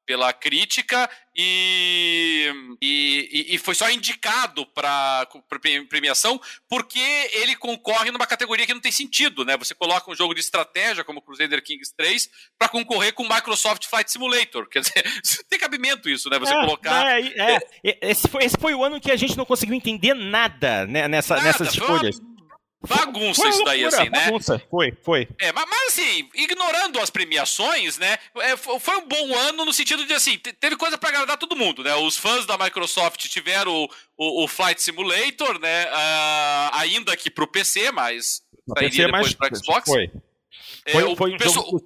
[0.07, 2.51] pela crítica e,
[2.81, 5.27] e, e foi só indicado para
[5.91, 7.01] premiação porque
[7.33, 9.57] ele concorre numa categoria que não tem sentido, né?
[9.57, 14.11] Você coloca um jogo de estratégia como Crusader Kings 3 para concorrer com Microsoft Flight
[14.11, 14.69] Simulator.
[14.69, 15.03] Quer dizer,
[15.51, 16.39] tem cabimento isso, né?
[16.39, 17.21] Você é, colocar.
[17.21, 17.59] É, é.
[18.01, 21.35] Esse, foi, esse foi o ano que a gente não conseguiu entender nada né, nessa,
[21.35, 22.19] nada, nessas escolhas.
[22.19, 22.36] Uma
[22.87, 24.25] bagunça foi isso daí, loucura, assim, né?
[24.27, 24.63] Bagunça.
[24.71, 25.29] Foi, foi.
[25.39, 28.19] É, mas, mas, assim, ignorando as premiações, né?
[28.39, 31.83] É, foi um bom ano no sentido de assim, teve coisa para agradar todo mundo,
[31.83, 31.95] né?
[31.97, 35.87] Os fãs da Microsoft tiveram o, o, o Flight Simulator, né?
[35.87, 38.43] Uh, ainda que pro PC, mas
[38.75, 39.89] sairia depois para Xbox.
[39.89, 40.11] Foi.
[40.89, 41.65] Foi, é, foi, um pessoal...
[41.67, 41.83] jogo,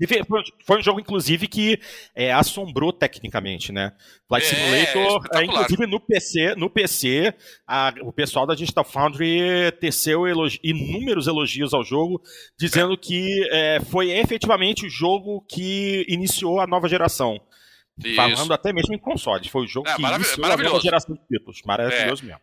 [0.64, 1.81] foi, um jogo, inclusive, que
[2.14, 3.93] é, assombrou tecnicamente, né?
[4.28, 7.35] Flight é, Simulator, é, inclusive no PC, no PC
[7.66, 12.20] a, o pessoal da Digital Foundry teceu elogi inúmeros elogios ao jogo,
[12.59, 17.40] dizendo que é, foi efetivamente o jogo que iniciou a nova geração.
[18.05, 18.16] Isso.
[18.16, 19.48] Falando até mesmo em consoles.
[19.48, 21.62] Foi o jogo é, que iniciou a nova geração de títulos.
[21.64, 22.40] Maravilhoso mesmo.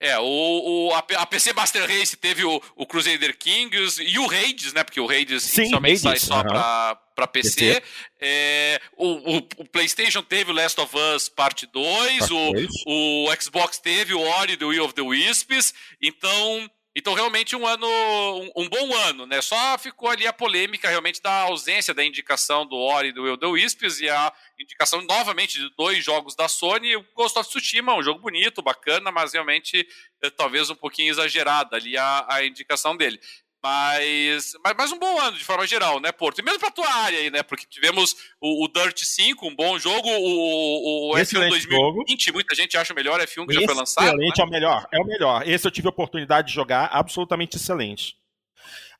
[0.00, 4.72] É, o, o, a, PC Master Race teve o, o Crusader Kings e o Raids,
[4.72, 4.84] né?
[4.84, 7.80] Porque o Raids Sim, somente sai só pra, pra PC.
[7.80, 7.82] PC.
[8.20, 12.52] É, o, o, o, PlayStation teve o Last of Us Parte 2, o,
[12.86, 15.74] o Xbox teve o Ori The Will of the Wisps.
[16.00, 19.40] Então, então, realmente, um ano, um, um, bom ano, né?
[19.40, 23.46] Só ficou ali a polêmica realmente da ausência da indicação do Ori e do the
[23.46, 26.96] Wisps e a indicação novamente de dois jogos da Sony.
[26.96, 29.86] O Ghost of Tsushima, um jogo bonito, bacana, mas realmente
[30.20, 33.20] eh, talvez um pouquinho exagerada ali a, a indicação dele.
[33.62, 36.38] Mas, mas, mas, um bom ano de forma geral, né, Porto?
[36.38, 37.42] E mesmo pra tua área aí, né?
[37.42, 42.04] Porque tivemos o, o Dirt 5, um bom jogo, o, o F1 2020, jogo.
[42.34, 44.06] muita gente acha o melhor F1 que excelente, já foi lançado.
[44.06, 44.44] Excelente, né?
[44.44, 45.48] é o melhor, é o melhor.
[45.48, 48.16] Esse eu tive a oportunidade de jogar, absolutamente excelente.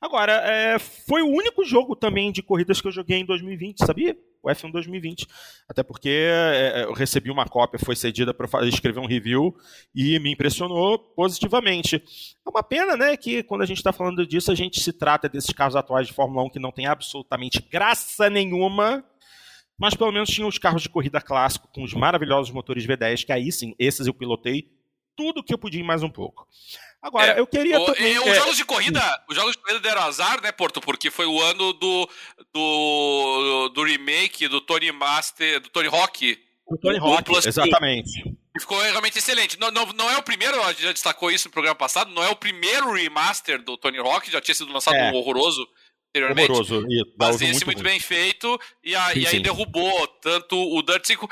[0.01, 4.17] Agora, é, foi o único jogo também de corridas que eu joguei em 2020, sabia?
[4.41, 5.27] O F1 2020.
[5.67, 9.55] Até porque é, é, eu recebi uma cópia, foi cedida para escrever um review
[9.93, 11.97] e me impressionou positivamente.
[12.45, 15.27] É uma pena, né, que quando a gente está falando disso, a gente se trata
[15.27, 19.03] desses carros atuais de Fórmula 1 que não tem absolutamente graça nenhuma
[19.79, 23.31] mas pelo menos tinha os carros de corrida clássico com os maravilhosos motores V10, que
[23.31, 24.69] aí sim, esses eu pilotei
[25.15, 26.47] tudo que eu podia mais um pouco.
[27.01, 27.79] Agora, é, eu queria.
[27.79, 30.81] O, também, os é, jogos de corrida, os jogos de corrida deram azar, né, Porto?
[30.81, 32.09] Porque foi o ano do,
[32.53, 36.37] do, do remake do Tony Master, do Tony Hawk.
[36.65, 38.37] O Tony Hawk, exatamente.
[38.55, 39.57] E ficou realmente excelente.
[39.59, 42.23] Não, não, não é o primeiro, a gente já destacou isso no programa passado, não
[42.23, 45.11] é o primeiro remaster do Tony Hawk, já tinha sido lançado é.
[45.11, 45.65] um horroroso
[46.09, 46.51] anteriormente.
[46.51, 46.85] Horroroso.
[47.17, 49.41] Mas esse muito, muito bem feito, e, a, sim, e aí sim.
[49.41, 51.27] derrubou tanto o Dirt 5.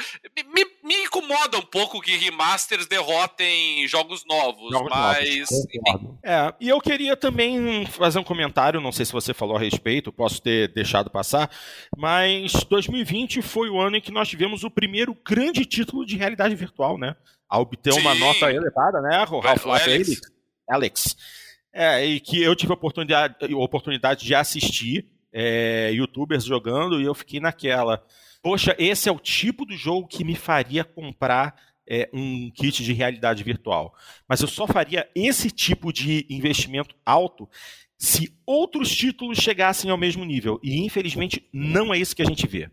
[0.53, 5.47] Me, me, incomoda um pouco que remasters derrotem jogos novos, jogos mas.
[5.87, 9.59] Novos, é, e eu queria também fazer um comentário, não sei se você falou a
[9.59, 11.49] respeito, posso ter deixado passar,
[11.95, 16.55] mas 2020 foi o ano em que nós tivemos o primeiro grande título de realidade
[16.55, 17.15] virtual, né?
[17.49, 18.01] A obter sim.
[18.01, 19.25] uma nota elevada, né?
[19.29, 20.21] O Half-Life Alex.
[20.69, 21.15] Alex.
[21.79, 27.13] É, e que eu tive a oportunidade, oportunidade de assistir é, youtubers jogando e eu
[27.13, 28.03] fiquei naquela.
[28.41, 31.55] Poxa, esse é o tipo do jogo que me faria comprar
[31.87, 33.93] é, um kit de realidade virtual.
[34.27, 37.47] Mas eu só faria esse tipo de investimento alto
[37.95, 40.59] se outros títulos chegassem ao mesmo nível.
[40.63, 42.71] E infelizmente não é isso que a gente vê.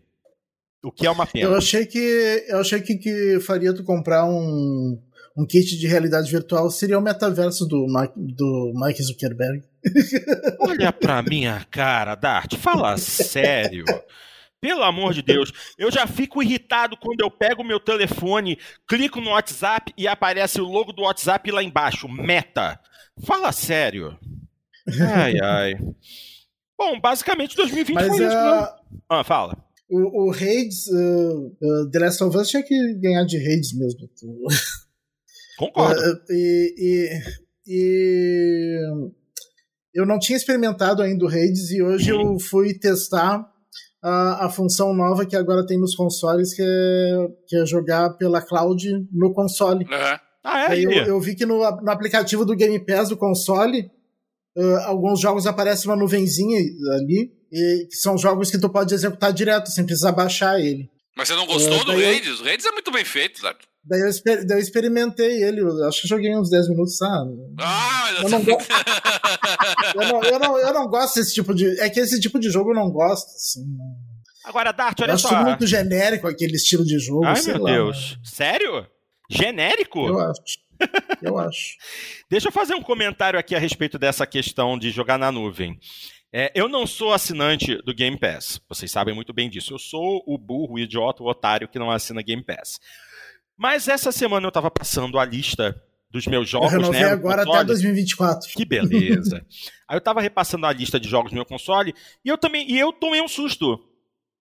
[0.83, 1.45] O que é uma pena.
[1.45, 4.99] Eu achei que eu achei que, que faria tu comprar um
[5.35, 7.85] um kit de realidade virtual seria o metaverso do,
[8.15, 9.63] do Mike Zuckerberg.
[10.61, 13.83] Olha pra minha cara, Dart, fala sério.
[14.61, 18.57] Pelo amor de Deus, eu já fico irritado quando eu pego o meu telefone,
[18.87, 22.79] clico no WhatsApp e aparece o logo do WhatsApp lá embaixo, Meta.
[23.23, 24.17] Fala sério.
[24.99, 25.73] Ai, ai.
[26.77, 28.35] Bom, basicamente 2020 Mas, foi isso.
[28.35, 28.67] Uh...
[29.09, 29.57] Ah, fala.
[29.89, 34.09] O, o Hades, uh, uh, The Last of Us tinha que ganhar de Hades mesmo.
[35.57, 35.99] Concordo.
[35.99, 37.09] Uh, e, e,
[37.67, 38.79] e,
[39.93, 43.45] eu não tinha experimentado ainda o Hades e hoje eu fui testar
[44.03, 48.41] a, a função nova que agora tem nos consoles, que é, que é jogar pela
[48.41, 49.85] cloud no console.
[49.85, 50.19] Uhum.
[50.43, 50.67] Ah, é?
[50.67, 53.89] Aí eu, eu vi que no, no aplicativo do Game Pass do console,
[54.55, 56.59] uh, alguns jogos aparecem uma nuvenzinha
[56.93, 60.87] ali, e que são jogos que tu pode executar direto, sem precisar baixar ele.
[61.17, 62.39] Mas você não gostou É, do daí eu- Raids?
[62.41, 63.59] O Raids é muito bem feito, sabe?
[63.87, 67.31] Daí eu, exper- daí eu experimentei ele, eu acho que joguei uns 10 minutos, sabe?
[67.59, 68.57] Ah, Eu não, go-
[69.95, 71.79] eu, não, eu, não, eu não gosto desse tipo de.
[71.79, 73.63] É que esse tipo de jogo eu não gosto, assim.
[74.43, 75.29] Agora, Dart, Eu olha acho só.
[75.29, 77.25] tudo muito genérico aquele estilo de jogo.
[77.25, 78.17] Ai, sei meu lá, Deus.
[78.23, 78.87] Sério?
[79.29, 79.99] Genérico?
[80.07, 80.41] Eu acho.
[81.21, 81.75] Eu acho.
[82.29, 85.79] Deixa eu fazer um comentário aqui a respeito dessa questão de jogar na nuvem.
[86.33, 88.59] É, eu não sou assinante do Game Pass.
[88.67, 89.73] Vocês sabem muito bem disso.
[89.73, 92.77] Eu sou o burro, o idiota, o otário que não assina Game Pass.
[93.57, 97.09] Mas essa semana eu estava passando a lista dos meus Eu jogos, renovei né?
[97.09, 97.67] agora até console.
[97.67, 98.49] 2024.
[98.53, 99.45] Que beleza.
[99.87, 102.77] Aí eu tava repassando a lista de jogos no meu console e eu também e
[102.79, 103.79] eu tomei um susto.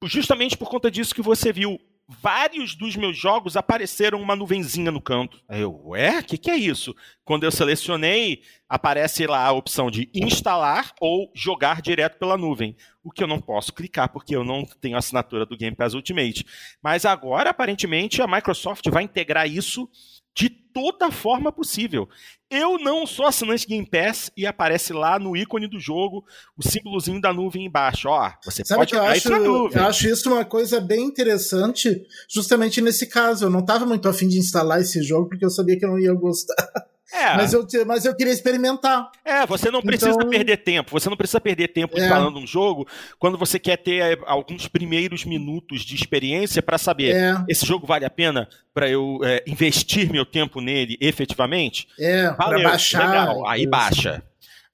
[0.04, 1.78] Justamente por conta disso que você viu.
[2.06, 5.40] Vários dos meus jogos apareceram uma nuvenzinha no canto.
[5.48, 6.94] Aí eu, ué, o que, que é isso?
[7.24, 12.76] Quando eu selecionei, aparece lá a opção de instalar ou jogar direto pela nuvem.
[13.02, 16.44] O que eu não posso clicar porque eu não tenho assinatura do Game Pass Ultimate.
[16.82, 19.88] Mas agora, aparentemente, a Microsoft vai integrar isso
[20.34, 22.08] de toda forma possível.
[22.50, 26.24] Eu não sou assinante Game Pass e aparece lá no ícone do jogo
[26.56, 28.08] o símbolozinho da nuvem embaixo.
[28.08, 32.80] Ó, você Sabe pode que eu acho, eu acho isso uma coisa bem interessante, justamente
[32.80, 33.46] nesse caso.
[33.46, 35.98] Eu não estava muito afim de instalar esse jogo porque eu sabia que eu não
[35.98, 36.54] ia gostar.
[37.12, 39.10] É, Mas, eu, mas eu queria experimentar.
[39.24, 40.90] é, você não precisa Então- perder tempo.
[40.90, 42.02] Você não precisa perder tempo É.
[42.02, 47.14] instalando um jogo quando você quer ter eh, alguns primeiros minutos de experiência para saber
[47.14, 51.86] É, esse jogo vale a pena para eu eh, investir meu tempo nele efetivamente.
[52.00, 53.06] é, Valeu, pra baixar.
[53.06, 53.46] legal.
[53.46, 53.70] Aí coisa.
[53.70, 54.22] baixa.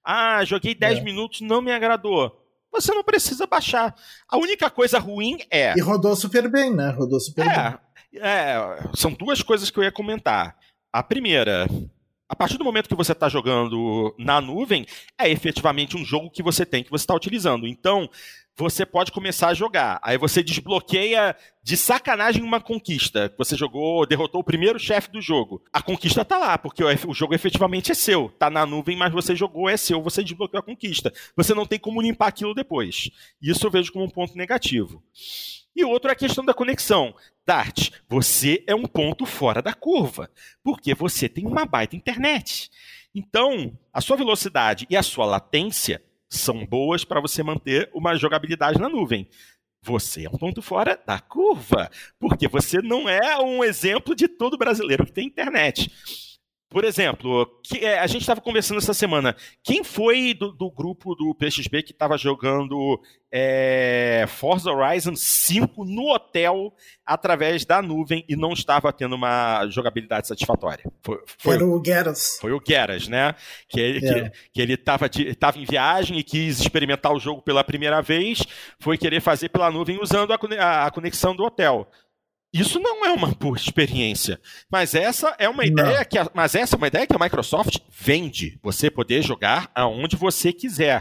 [0.05, 1.03] Ah, joguei 10 É.
[1.03, 2.37] minutos, não me agradou.
[2.73, 3.95] Você não precisa baixar.
[4.29, 5.75] A única coisa ruim é.
[5.77, 6.91] E rodou super bem, né?
[6.91, 7.55] Rodou super bem.
[7.55, 7.79] É,
[8.21, 10.57] é, são duas coisas que eu ia comentar.
[10.93, 11.69] A primeira,
[12.31, 14.87] a partir do momento que você está jogando na nuvem,
[15.19, 17.67] é efetivamente um jogo que você tem, que você está utilizando.
[17.67, 18.09] Então,
[18.57, 19.99] você pode começar a jogar.
[20.01, 23.35] Aí você desbloqueia de sacanagem uma conquista.
[23.37, 25.61] Você jogou, derrotou o primeiro chefe do jogo.
[25.73, 28.29] A conquista tá lá, porque o jogo efetivamente é seu.
[28.39, 31.13] Tá na nuvem, mas você jogou, é seu, você desbloqueou a conquista.
[31.35, 33.11] Você não tem como limpar aquilo depois.
[33.43, 35.03] Isso eu vejo como um ponto negativo.
[35.75, 37.15] E outro é a questão da conexão.
[37.47, 40.31] Dart, você é um ponto fora da curva,
[40.63, 42.71] porque você tem uma baita internet.
[43.15, 48.79] Então, a sua velocidade e a sua latência são boas para você manter uma jogabilidade
[48.79, 49.29] na nuvem.
[49.83, 54.59] Você é um ponto fora da curva, porque você não é um exemplo de todo
[54.59, 55.91] brasileiro que tem internet.
[56.71, 59.35] Por exemplo, que- é, a gente estava conversando essa semana.
[59.63, 63.01] Quem foi do, do grupo do PXB que estava jogando
[63.33, 66.73] é, Forza Horizon 5 no hotel
[67.05, 70.85] através da nuvem e não estava tendo uma jogabilidade satisfatória?
[71.03, 72.39] Foi, foi, Era o Geras.
[72.41, 73.35] foi o Geras, né?
[73.69, 74.31] Que ele, É.
[74.31, 78.45] que, que ele estava em viagem e quis experimentar o jogo pela primeira vez,
[78.79, 81.91] foi querer fazer pela nuvem usando a- a conexão do hotel.
[82.53, 84.41] Isso não é uma boa experiência,
[84.71, 85.71] mas essa é uma Não.
[85.71, 88.59] ideia que a, mas essa é uma ideia que a Microsoft vende.
[88.63, 91.01] Você poder jogar aonde você quiser.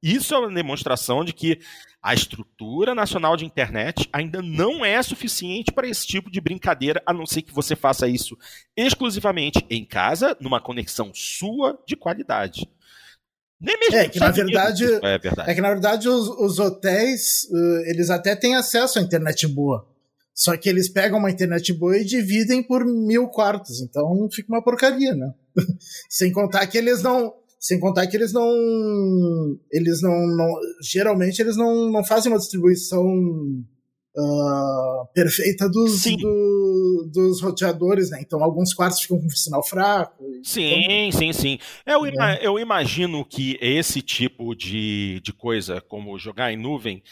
[0.00, 1.58] Isso é uma demonstração de que
[2.00, 7.12] a estrutura nacional de internet ainda não é suficiente para esse tipo de brincadeira, a
[7.12, 8.38] não ser que você faça isso
[8.76, 12.68] exclusivamente em casa, numa conexão sua de qualidade.
[13.60, 15.50] Nem mesmo É, que na verdade- é verdade.
[15.50, 19.88] É que, na verdade, os, os hotéis, uh, eles até têm acesso à internet boa.
[20.38, 23.80] Só que eles pegam uma internet boa e dividem por mil quartos.
[23.80, 25.32] Então fica uma porcaria, né?
[26.10, 27.32] sem contar que eles não.
[27.58, 28.46] Sem contar que eles não.
[29.72, 30.26] Eles não.
[30.26, 30.46] não
[30.82, 33.02] geralmente eles não, não fazem uma distribuição
[34.18, 38.18] ah, perfeita dos, do- dos roteadores, né?
[38.20, 40.22] Então alguns quartos ficam com sinal fraco.
[40.44, 41.58] Sim, sim, sim.
[41.86, 47.02] Eu, ima- eu imagino que esse tipo de, de coisa, como jogar em nuvem,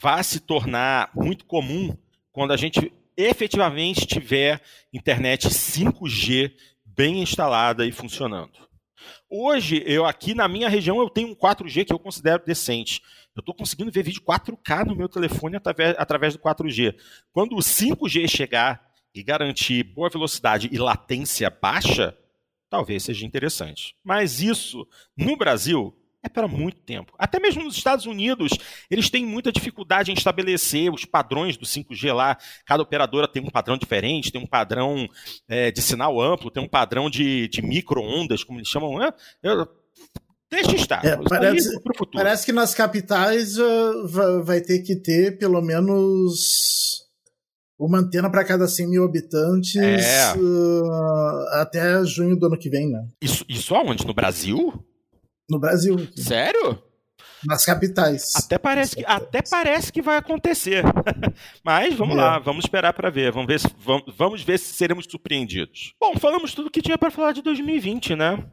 [0.00, 1.96] vai se tornar muito comum
[2.36, 4.60] quando a gente efetivamente tiver
[4.92, 6.52] internet 5G
[6.84, 8.58] bem instalada e funcionando.
[9.26, 13.00] Hoje, eu aqui na minha região, eu tenho um 4G que eu considero decente.
[13.34, 16.94] Eu estou conseguindo ver vídeo 4K no meu telefone através, através do 4G.
[17.32, 22.14] Quando o 5G chegar e garantir boa velocidade e latência baixa,
[22.68, 23.96] talvez seja interessante.
[24.04, 24.86] Mas isso,
[25.16, 25.96] no Brasil,
[26.26, 27.12] é para muito tempo.
[27.18, 28.52] Até mesmo nos Estados Unidos,
[28.90, 32.36] eles têm muita dificuldade em estabelecer os padrões do 5G lá.
[32.66, 35.08] Cada operadora tem um padrão diferente, tem um padrão
[35.48, 38.98] é, de sinal amplo, tem um padrão de, de micro-ondas, como eles chamam.
[38.98, 39.12] né?
[39.42, 39.66] Eu-
[40.48, 41.04] Deixa estar.
[41.04, 41.68] É, parece,
[42.12, 47.04] parece que nas capitais uh, vai ter que ter pelo menos
[47.76, 50.34] uma antena para cada 100 mil habitantes é.
[50.36, 53.08] uh, até junho do ano que vem, né?
[53.20, 54.06] Isso, isso aonde?
[54.06, 54.72] No Brasil?
[55.48, 55.96] No Brasil.
[56.16, 56.82] Sério?
[57.44, 58.34] Nas capitais.
[58.34, 60.82] Até parece que, até parece que vai acontecer.
[61.62, 62.20] Mas vamos é.
[62.20, 63.30] lá, vamos esperar para ver.
[63.30, 65.94] Vamos ver, se, vamos, vamos ver se seremos surpreendidos.
[66.00, 68.44] Bom, falamos tudo que tinha para falar de 2020, né?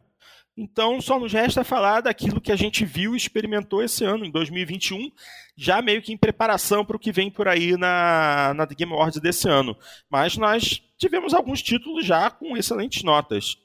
[0.56, 4.30] Então só nos resta falar daquilo que a gente viu e experimentou esse ano, em
[4.30, 5.11] 2021,
[5.57, 8.94] já meio que em preparação para o que vem por aí na, na The Game
[8.94, 9.76] Awards desse ano.
[10.07, 13.57] Mas nós tivemos alguns títulos já com excelentes notas.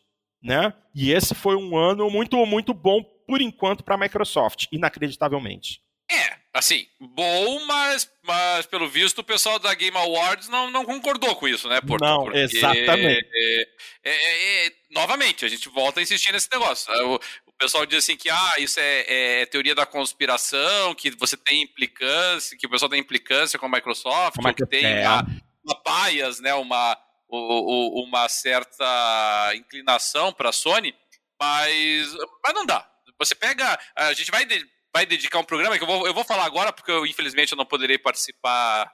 [0.43, 0.73] Né?
[0.95, 5.83] E esse foi um ano muito, muito bom, por enquanto, para a Microsoft, inacreditavelmente.
[6.11, 11.37] É, assim, bom, mas, mas pelo visto o pessoal da Game Awards não, não concordou
[11.37, 12.03] com isso, né, Porto?
[12.03, 13.29] Não, Porque, exatamente.
[13.35, 13.63] É,
[14.03, 16.91] é, é, é, novamente, a gente volta a insistir nesse negócio.
[17.07, 21.37] O, o pessoal diz assim que ah, isso é, é, teoria da conspiração, que você
[21.37, 25.27] tem implicância, que o pessoal tem implicância com a Microsoft, ou que tem uma,
[25.63, 26.99] uma bias, né, uma,
[27.29, 30.95] uma certa inclinação para a Sony,
[31.39, 32.89] mas, mas não dá.
[33.19, 33.79] Você pega.
[33.97, 34.47] A gente vai
[34.93, 37.59] vai dedicar um programa que eu vou, eu vou falar agora, porque eu, infelizmente eu
[37.59, 38.85] não poderei participar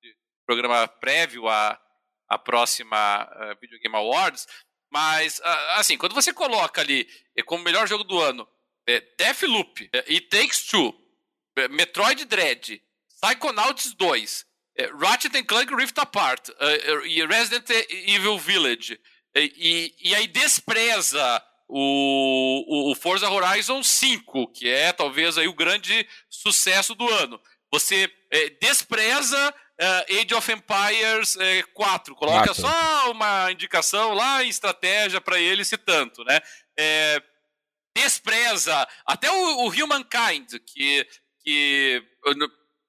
[0.00, 0.08] do
[0.46, 1.78] programa prévio à,
[2.28, 4.46] à próxima uh, Video Game Awards.
[4.90, 8.46] Mas, uh, assim, quando você coloca ali eh, como melhor jogo do ano
[8.86, 10.94] é, Deathloop, é, e Takes Two,
[11.56, 12.82] é, Metroid Dread,
[13.20, 14.46] Psychonauts 2,
[14.76, 16.48] é, Ratchet Clank Rift Apart
[17.04, 18.98] e Resident Evil Village,
[19.34, 21.42] e, e aí despreza
[21.74, 27.40] o, o Forza Horizon 5, que é talvez aí o grande sucesso do ano.
[27.72, 34.50] Você é, despreza uh, Age of Empires é, 4, coloca só uma indicação lá em
[34.50, 36.40] estratégia para ele, se tanto, né?
[36.78, 37.22] É,
[37.96, 41.06] despreza até o, o Humankind, que,
[41.42, 42.04] que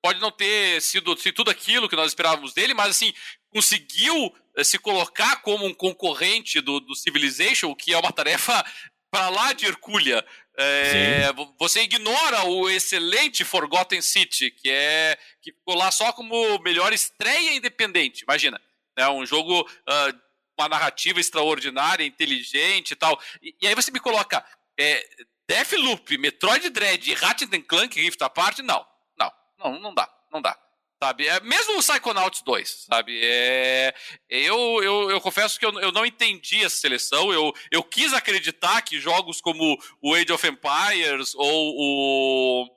[0.01, 3.13] pode não ter sido, sido tudo aquilo que nós esperávamos dele, mas assim,
[3.49, 8.63] conseguiu se colocar como um concorrente do, do Civilization, o que é uma tarefa
[9.09, 10.25] para lá de Hercúlea.
[10.55, 16.93] É, você ignora o excelente Forgotten City, que é que ficou lá só como melhor
[16.93, 18.23] estreia independente.
[18.23, 18.61] Imagina,
[18.97, 20.19] né, um jogo, uh,
[20.57, 23.19] uma narrativa extraordinária, inteligente e tal.
[23.41, 24.45] E, e aí você me coloca
[24.79, 25.07] é,
[25.47, 28.59] Deathloop, Metroid Dread e Ratchet Clank Rift Apart?
[28.59, 28.85] Não,
[29.17, 30.57] não, não, não dá, não dá
[31.03, 31.27] sabe?
[31.27, 33.19] É, mesmo o Psychonauts 2, sabe?
[33.21, 33.93] É,
[34.29, 37.31] eu, eu, eu confesso que eu, eu não entendi essa seleção.
[37.33, 42.69] Eu, eu quis acreditar que jogos como o Age of Empires ou o,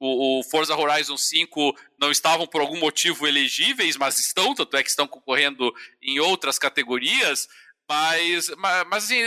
[0.00, 4.82] o, o Forza Horizon 5 não estavam por algum motivo elegíveis, mas estão, tanto é
[4.82, 5.72] que estão concorrendo
[6.02, 7.46] em outras categorias.
[7.88, 9.22] Mas, mas, mas assim,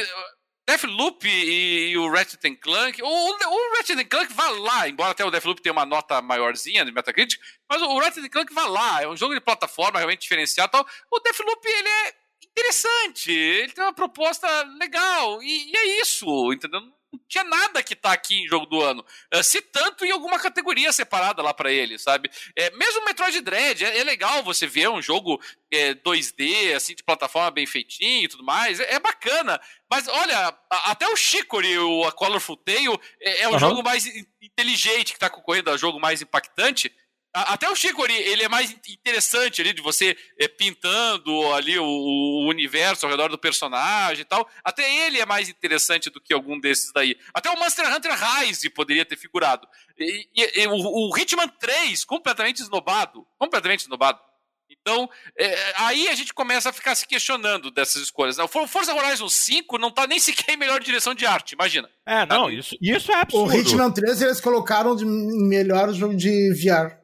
[0.72, 5.30] Deathloop e, e o Ratchet Clank, o, o Ratchet Clank vai lá, embora até o
[5.30, 9.18] Deathloop tenha uma nota maiorzinha de Metacritic, mas o Ratchet Clank vai lá, é um
[9.18, 10.88] jogo de plataforma realmente diferenciado tal.
[11.12, 12.14] O Deathloop, ele é
[12.46, 14.48] interessante, ele tem uma proposta
[14.80, 16.82] legal, e, e é isso, entendeu?
[17.12, 19.06] Não tinha nada que tá aqui em jogo do ano.
[19.34, 22.30] Uh, se tanto em alguma categoria separada lá para ele, sabe?
[22.56, 26.96] É, mesmo o Metroid Dread, é, é legal você ver um jogo é, 2D, assim,
[26.96, 28.80] de plataforma bem feitinho e tudo mais.
[28.80, 29.60] É, é bacana.
[29.90, 33.60] Mas olha, a, até o Chicory, o a Colorful Tale, é, é o uhum.
[33.60, 34.06] jogo mais
[34.42, 36.94] inteligente que tá concorrendo ao jogo mais impactante.
[37.34, 42.50] Até o Chico ele é mais interessante ali de você é, pintando ali o, o,
[42.50, 44.48] universo ao redor do personagem e tal.
[44.62, 47.16] Até ele é mais interessante do que algum desses daí.
[47.34, 49.66] Até o Monster Hunter Rise poderia ter figurado.
[49.98, 53.26] E, e, e o, o Hitman 3, completamente esnobado.
[53.40, 54.20] Completamente esnobado.
[54.70, 58.38] Então, é, aí a gente começa a ficar se questionando dessas escolhas.
[58.40, 61.90] O Forza Horizon 5 não tá nem sequer em melhor direção de arte, imagina.
[62.06, 63.54] É, não, isso, isso é absurdo.
[63.54, 67.01] O Hitman 3 eles colocaram de melhor jogo de VR.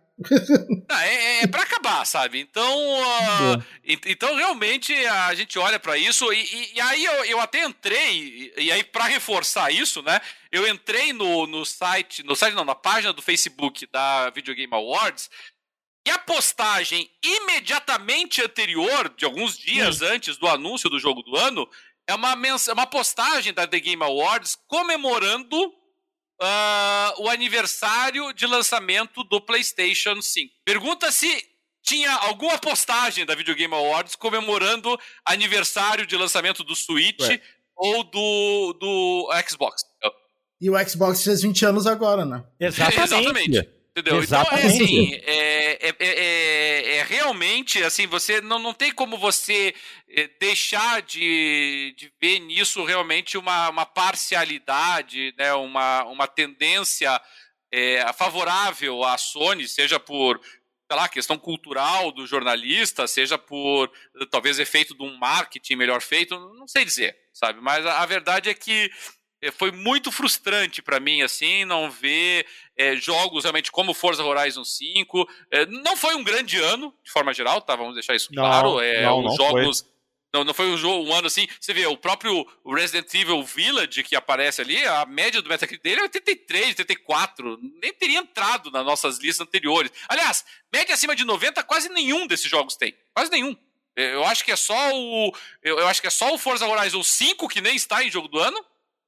[0.89, 2.39] É, é, é para acabar, sabe?
[2.39, 7.39] Então, uh, então realmente a gente olha para isso e, e, e, aí eu, eu
[7.39, 10.19] até entrei e, aí para reforçar isso, né?
[10.52, 14.73] Eu entrei no, no site, no site não, na página do Facebook da Video Game
[14.73, 15.30] Awards
[16.07, 20.06] e a postagem imediatamente anterior, de alguns dias Sim.
[20.06, 21.69] antes do anúncio do jogo do ano,
[22.07, 25.73] é uma, é uma postagem da The Game Awards comemorando
[26.42, 30.54] uh, o aniversário de lançamento do PlayStation 5.
[30.64, 31.28] Pergunta se
[31.82, 37.42] tinha alguma postagem da Video Game Awards comemorando aniversário de lançamento do Switch Ué.
[37.76, 39.84] ou do, do Xbox.
[40.60, 42.44] E o Xbox fez 20 anos agora, né?
[42.60, 43.00] Exatamente.
[43.14, 43.77] Exatamente.
[43.98, 44.22] Entendeu?
[44.22, 44.68] Exatamente.
[44.68, 49.74] Então, é assim, é, é, é, é realmente, assim, você não, não tem como você
[50.07, 57.19] é, deixar de, de ver nisso realmente uma, uma parcialidade, né, uma, uma tendência
[57.72, 60.40] é, favorável à Sony, seja por
[60.90, 63.91] sei lá, questão cultural do jornalista, seja por
[64.30, 67.60] talvez efeito de um marketing melhor feito, não sei dizer, sabe?
[67.61, 68.90] Mas a, a verdade é que é,
[69.52, 72.46] foi muito frustrante para mim, assim, não ver
[72.76, 75.30] é, jogos realmente como Forza Horizon 5.
[75.52, 77.76] É, não foi um grande ano, de forma geral, tá?
[77.76, 78.80] Vamos deixar isso claro.
[78.80, 79.82] É, não, os jogos.
[79.82, 79.98] Foi.
[80.34, 81.48] Não, não foi um, jogo, um ano assim.
[81.60, 86.02] Você vê, o próprio Resident Evil Village que aparece ali, a média do Metacritic dele
[86.02, 87.58] é 83, 84.
[87.82, 89.92] Nem teria entrado nas nossas listas anteriores.
[90.10, 92.94] Aliás, média acima de 90, quase nenhum desses jogos tem.
[93.14, 93.56] Quase nenhum.
[93.96, 95.34] É, eu acho que é só o.
[95.64, 98.38] Eu acho que é só o Forza Horizon 5 que nem está em jogo do
[98.38, 98.64] ano.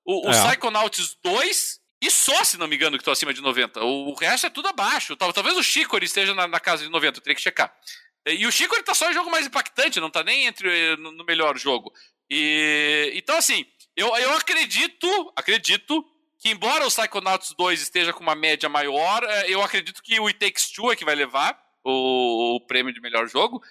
[0.10, 0.34] O, o é.
[0.34, 3.84] Psychonauts 2 e só, se não me engano, que estão acima de 90.
[3.84, 5.16] O, o resto é tudo abaixo.
[5.16, 7.72] Talvez o Chico ele esteja na, na casa de 90, eu teria que checar.
[8.26, 11.12] E o Chico ele tá só em jogo mais impactante, não tá nem entre no,
[11.12, 11.94] no melhor jogo.
[12.28, 16.04] E então assim, eu, eu acredito, acredito
[16.40, 20.26] que embora o Psychonauts 2 esteja com uma média maior, é, eu acredito que o
[20.26, 23.62] It Takes Two é que vai levar o, o prêmio de melhor jogo.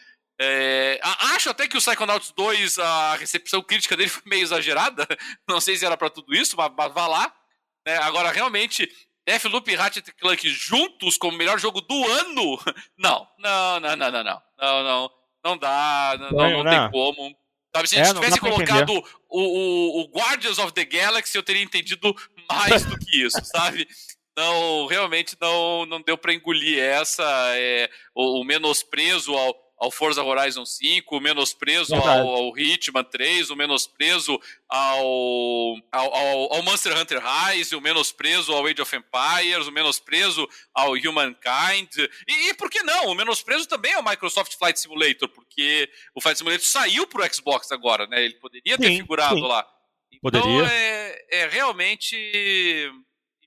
[0.41, 5.07] É, acho até que o Psychonauts 2, a recepção crítica dele foi meio exagerada.
[5.49, 7.35] Não sei se era para tudo isso, mas, mas vá lá.
[7.85, 8.89] É, agora, realmente,
[9.27, 12.59] Deathloop e Ratchet Clank juntos como melhor jogo do ano?
[12.97, 14.43] Não, não, não, não, não, não.
[14.61, 15.11] Não, não,
[15.45, 17.37] não dá, não, não, não tem como.
[17.75, 21.43] Sabe, se a gente é, tivesse colocado o, o, o, Guardians of the Galaxy, eu
[21.43, 22.15] teria entendido
[22.49, 23.87] mais do que isso, sabe?
[24.37, 27.25] Não, realmente não, não deu para engolir essa,
[27.57, 33.51] é, o, o menosprezo ao, ao Forza Horizon 5, o menosprezo ao, ao Hitman 3,
[33.51, 39.69] o menosprezo ao, ao, ao, ao Monster Hunter Rise, o menosprezo ao Age of Empires,
[39.69, 41.97] o menosprezo ao Humankind.
[42.27, 43.07] E, e por que não?
[43.07, 48.07] O menosprezo também ao Microsoft Flight Simulator, porque o Flight Simulator saiu pro Xbox agora,
[48.09, 48.25] né?
[48.25, 49.43] Ele poderia ter sim, figurado sim.
[49.43, 49.65] lá.
[50.13, 50.67] Então, poderia.
[50.73, 52.17] É, é realmente.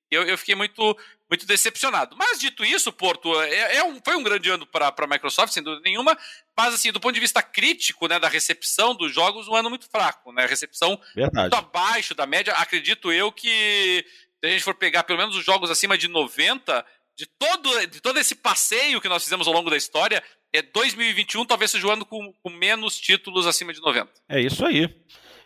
[0.09, 0.97] Eu, eu fiquei muito
[1.31, 2.15] muito decepcionado.
[2.17, 5.63] Mas dito isso, Porto, é, é um, foi um grande ano para a Microsoft, sem
[5.63, 6.17] dúvida nenhuma,
[6.57, 9.89] mas assim, do ponto de vista crítico, né, da recepção dos jogos, um ano muito
[9.89, 10.45] fraco, né?
[10.45, 11.43] Recepção Verdade.
[11.43, 12.53] muito abaixo da média.
[12.55, 14.05] Acredito eu que
[14.41, 16.85] se a gente for pegar pelo menos os jogos acima de 90,
[17.15, 20.21] de todo, de todo esse passeio que nós fizemos ao longo da história,
[20.51, 24.11] é 2021 talvez seja o ano com, com menos títulos acima de 90.
[24.27, 24.93] É isso aí.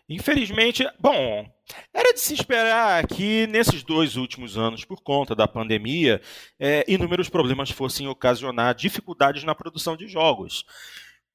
[0.08, 1.50] Infelizmente, bom,
[1.92, 6.22] era de se esperar que nesses dois últimos anos, por conta da pandemia,
[6.60, 10.64] é, inúmeros problemas fossem ocasionar dificuldades na produção de jogos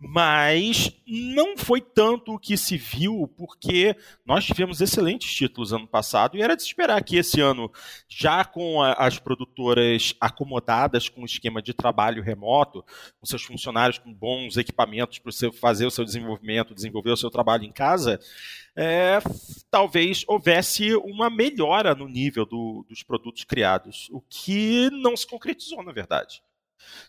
[0.02, 3.94] mas não foi tanto o que se viu, porque
[4.24, 7.70] nós tivemos excelentes títulos ano passado e era de esperar que esse ano,
[8.08, 12.82] já com a, as produtoras acomodadas com o esquema de trabalho remoto,
[13.20, 17.64] com seus funcionários com bons equipamentos para fazer o seu desenvolvimento, desenvolver o seu trabalho
[17.64, 18.18] em casa,
[18.74, 19.18] é,
[19.70, 25.82] talvez houvesse uma melhora no nível do, dos produtos criados, o que não se concretizou,
[25.82, 26.42] na verdade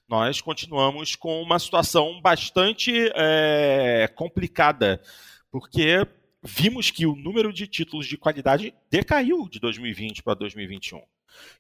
[0.07, 5.02] nós continuamos com uma situação bastante é, complicada,
[5.52, 6.07] porque
[6.43, 11.02] vimos que o número de títulos de qualidade decaiu de 2020 para 2021.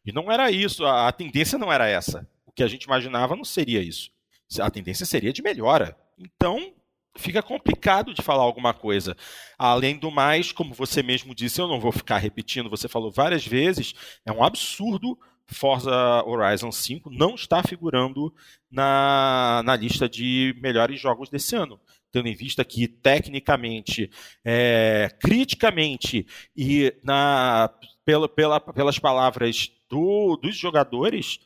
[0.05, 2.27] E não era isso, a tendência não era essa.
[2.45, 4.11] O que a gente imaginava não seria isso.
[4.59, 5.97] A tendência seria de melhora.
[6.17, 6.73] Então,
[7.15, 9.15] fica complicado de falar alguma coisa.
[9.57, 13.45] Além do mais, como você mesmo disse, eu não vou ficar repetindo, você falou várias
[13.45, 13.93] vezes,
[14.25, 15.17] é um absurdo
[15.51, 18.33] Forza Horizon 5 não está figurando
[18.69, 21.79] na, na lista de melhores jogos desse ano.
[22.11, 24.09] Tendo em vista que, tecnicamente,
[24.43, 26.25] é, criticamente
[26.55, 27.69] e na,
[28.03, 31.39] pela, pela, pelas palavras do, dos jogadores,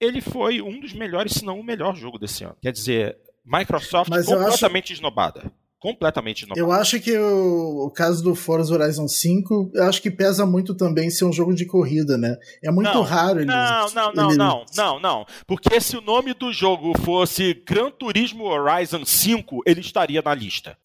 [0.00, 2.56] ele foi um dos melhores, se não o melhor jogo desse ano.
[2.60, 4.94] Quer dizer, Microsoft Mas completamente acho...
[4.94, 5.52] esnobada
[5.82, 6.64] completamente normal.
[6.64, 10.76] Eu acho que o, o, caso do Forza Horizon 5, eu acho que pesa muito
[10.76, 12.36] também ser um jogo de corrida, né?
[12.62, 13.52] É muito não, raro eles.
[13.52, 14.36] Não, não, não, eles...
[14.36, 15.26] não, não, não.
[15.44, 20.78] Porque se o nome do jogo fosse Gran Turismo Horizon 5, ele estaria na lista.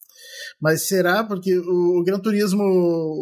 [0.60, 1.22] Mas será?
[1.22, 2.64] Porque o, o Gran Turismo,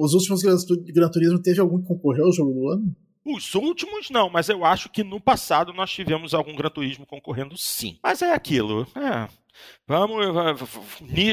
[0.02, 0.56] os últimos Gran,
[0.94, 2.96] Gran Turismo, teve algum que concorreu ao jogo do ano?
[3.22, 7.56] Os últimos não, mas eu acho que no passado nós tivemos algum Gran Turismo concorrendo
[7.56, 7.98] sim.
[8.02, 9.28] Mas é aquilo, é.
[9.86, 10.26] Vamos,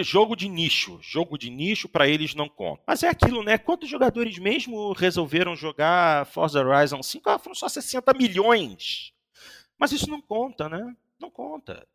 [0.04, 2.84] jogo de nicho, jogo de nicho para eles não conta.
[2.86, 3.58] Mas é aquilo, né?
[3.58, 7.30] Quantos jogadores mesmo resolveram jogar Forza Horizon 5?
[7.30, 9.12] Ah, foram só 60 milhões.
[9.78, 10.96] Mas isso não conta, né?
[11.20, 11.88] Não conta.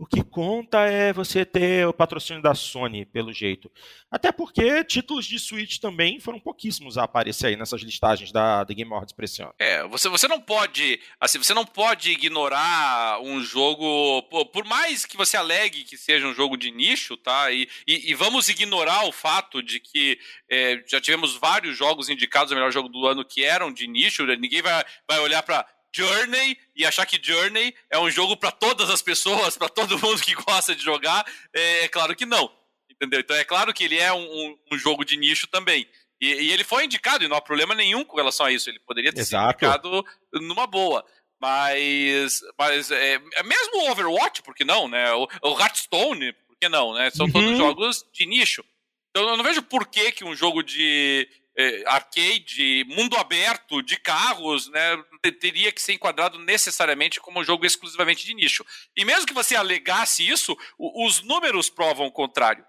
[0.00, 3.70] O que conta é você ter o patrocínio da Sony, pelo jeito.
[4.10, 8.90] Até porque títulos de Switch também foram pouquíssimos a aparecer aí nessas listagens da, Game
[8.90, 9.52] Awards pra esse ano.
[9.58, 10.98] É, você, você não pode.
[11.20, 14.22] Assim, você não pode ignorar um jogo.
[14.50, 17.52] Por mais que você alegue que seja um jogo de nicho, tá?
[17.52, 20.18] E, e, e vamos ignorar o fato de que
[20.48, 24.24] é, já tivemos vários jogos indicados ao melhor jogo do ano que eram de nicho.
[24.24, 28.88] Ninguém vai, vai olhar para Journey e achar que Journey é um jogo para todas
[28.90, 32.50] as pessoas, para todo mundo que gosta de jogar, é, é, claro que não.
[32.90, 33.20] Entendeu?
[33.20, 35.88] Então é claro que ele é um, um, um jogo de nicho também.
[36.20, 38.68] E, e, ele foi indicado, e não há problema nenhum com relação a isso.
[38.68, 39.58] Ele poderia ter Exato.
[39.58, 40.04] sido indicado
[40.34, 41.04] numa boa.
[41.40, 45.10] Mas, mas é, é mesmo o Overwatch, por que não, né?
[45.14, 47.10] O, o Hearthstone, por que não, né?
[47.10, 47.32] São uhum.
[47.32, 48.62] todos jogos de nicho.
[49.10, 51.26] Então eu não vejo por que, que um jogo de
[51.60, 55.04] é, arcade, mundo aberto, de carros, né,
[55.38, 58.64] teria que ser enquadrado necessariamente como um jogo exclusivamente de nicho.
[58.96, 62.64] E mesmo que você alegasse isso, os números provam o contrário.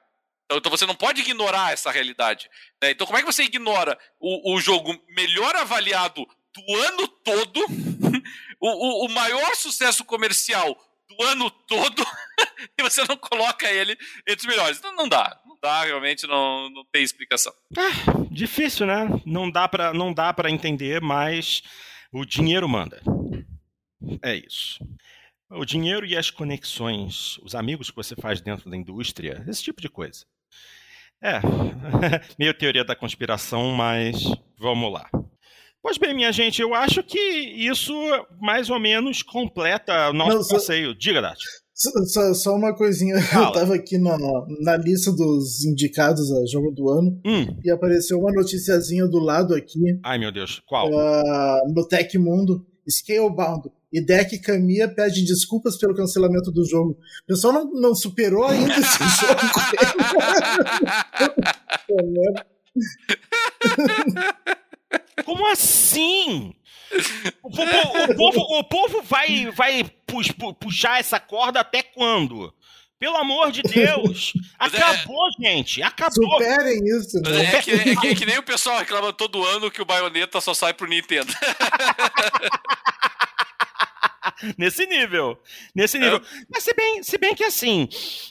[0.46, 2.50] Então, então você não pode ignorar essa realidade.
[2.82, 2.92] Né?
[2.92, 7.66] Então como é que você ignora o, o jogo melhor avaliado do ano todo,
[8.60, 10.78] o, o, o maior sucesso comercial
[11.08, 12.06] do ano todo,
[12.78, 13.98] e você não coloca ele
[14.28, 14.78] entre os melhores?
[14.78, 17.54] Então não dá dá, realmente não, não tem explicação.
[17.78, 19.08] É, difícil, né?
[19.26, 21.62] Não dá para não dá para entender, mas
[22.12, 23.02] o dinheiro manda.
[24.22, 24.80] É isso.
[25.50, 29.82] O dinheiro e as conexões, os amigos que você faz dentro da indústria, esse tipo
[29.82, 30.26] de coisa.
[31.22, 31.40] É,
[32.40, 34.24] meio teoria da conspiração, mas
[34.58, 35.10] vamos lá.
[35.82, 37.94] Pois bem, minha gente, eu acho que isso
[38.40, 40.96] mais ou menos completa o nosso Não, passeio.
[40.96, 41.44] Diga, Dati.
[42.06, 43.48] Só, só, uma coisinha, Fala.
[43.48, 44.16] eu tava aqui na,
[44.60, 47.58] na lista dos indicados a jogo do ano hum.
[47.64, 49.80] e apareceu uma noticiazinha do lado aqui.
[50.04, 50.90] Ai meu Deus, qual?
[50.90, 53.72] Uh, no Tech Mundo, Scalebound.
[53.92, 56.92] E Deck Kamiya pede desculpas pelo cancelamento do jogo.
[56.92, 59.42] O pessoal não, não superou ainda esse jogo.
[65.26, 66.54] Como assim?
[67.42, 69.84] O, o, o, povo, o povo vai, vai
[70.60, 72.54] puxar essa corda até quando?
[73.02, 74.32] Pelo amor de Deus!
[74.60, 75.44] Acabou, é...
[75.44, 75.82] gente!
[75.82, 76.38] Acabou!
[76.38, 77.20] Superem isso!
[77.20, 77.46] Né?
[77.46, 80.40] É, que, é, que, é que nem o pessoal reclama todo ano que o Bayonetta
[80.40, 81.34] só sai pro Nintendo.
[84.58, 85.38] nesse nível.
[85.74, 86.18] Nesse nível.
[86.18, 86.46] É.
[86.50, 87.88] Mas se bem, se bem que assim,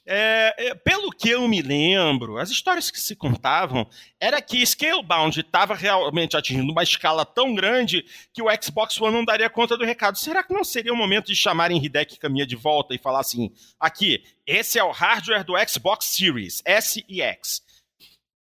[0.07, 3.89] é, é, pelo que eu me lembro, as histórias que se contavam
[4.19, 9.25] era que Scalebound estava realmente atingindo uma escala tão grande que o Xbox One não
[9.25, 10.19] daria conta do recado.
[10.19, 13.53] Será que não seria o momento de chamarem Hideki Kamiya de volta e falar assim:
[13.79, 17.63] aqui, esse é o hardware do Xbox Series, S e X.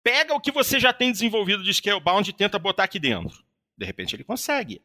[0.02, 3.44] Pega o que você já tem desenvolvido de Scalebound e tenta botar aqui dentro.
[3.76, 4.80] De repente ele consegue.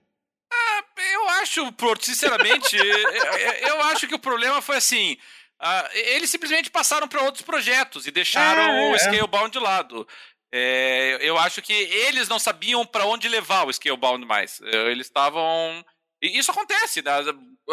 [0.51, 0.83] Ah,
[1.13, 2.75] eu acho, sinceramente,
[3.67, 5.17] eu acho que o problema foi assim.
[5.61, 8.97] Uh, eles simplesmente passaram para outros projetos e deixaram é, o é.
[8.97, 10.07] Scalebound de lado.
[10.51, 14.59] É, eu acho que eles não sabiam para onde levar o Scalebound mais.
[14.61, 15.85] É, eles estavam.
[16.21, 17.11] Isso acontece, né?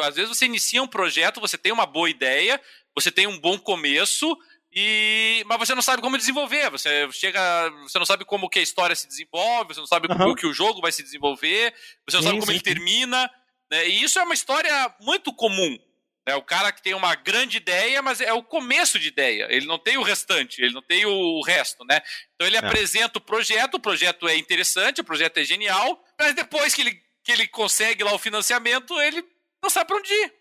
[0.02, 2.60] Às vezes você inicia um projeto, você tem uma boa ideia,
[2.94, 4.36] você tem um bom começo,
[4.73, 6.70] e mas você não sabe como desenvolver.
[6.70, 10.16] Você chega, você não sabe como que a história se desenvolve, você não sabe uhum.
[10.16, 11.74] como que o jogo vai se desenvolver,
[12.09, 12.59] você não sim, sabe como sim.
[12.59, 13.31] ele termina.
[13.70, 13.89] Né?
[13.89, 15.78] E isso é uma história muito comum.
[16.27, 16.35] Né?
[16.35, 19.47] O cara que tem uma grande ideia, mas é o começo de ideia.
[19.51, 22.01] Ele não tem o restante, ele não tem o resto, né?
[22.35, 22.60] Então ele é.
[22.60, 27.02] apresenta o projeto, o projeto é interessante, o projeto é genial, mas depois que ele,
[27.24, 29.24] que ele consegue lá o financiamento, ele
[29.62, 30.38] não sabe para onde ir.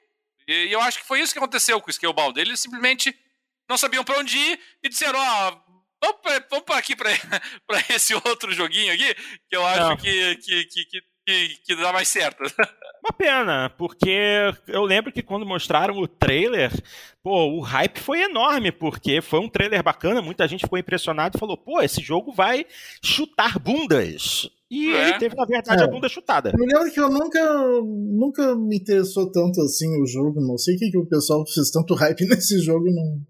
[0.47, 2.39] E eu acho que foi isso que aconteceu com o Scalebound.
[2.39, 3.13] Ele simplesmente
[3.69, 5.61] não sabiam para onde ir e disseram: ó, oh,
[6.01, 7.11] vamos, pra, vamos pra aqui para
[7.93, 9.13] esse outro joguinho aqui,
[9.49, 10.65] que eu acho que, que,
[11.25, 12.43] que, que dá mais certo.
[13.07, 16.73] Uma pena, porque eu lembro que quando mostraram o trailer,
[17.23, 21.39] pô, o hype foi enorme, porque foi um trailer bacana, muita gente ficou impressionada e
[21.39, 22.65] falou, pô, esse jogo vai
[23.01, 24.49] chutar bundas.
[24.69, 25.09] E é.
[25.09, 25.85] ele teve, na verdade, é.
[25.85, 26.51] a bunda chutada.
[26.51, 30.75] Eu me lembro que eu nunca, nunca me interessou tanto assim o jogo, não sei
[30.75, 33.21] o que, que o pessoal fez tanto hype nesse jogo, não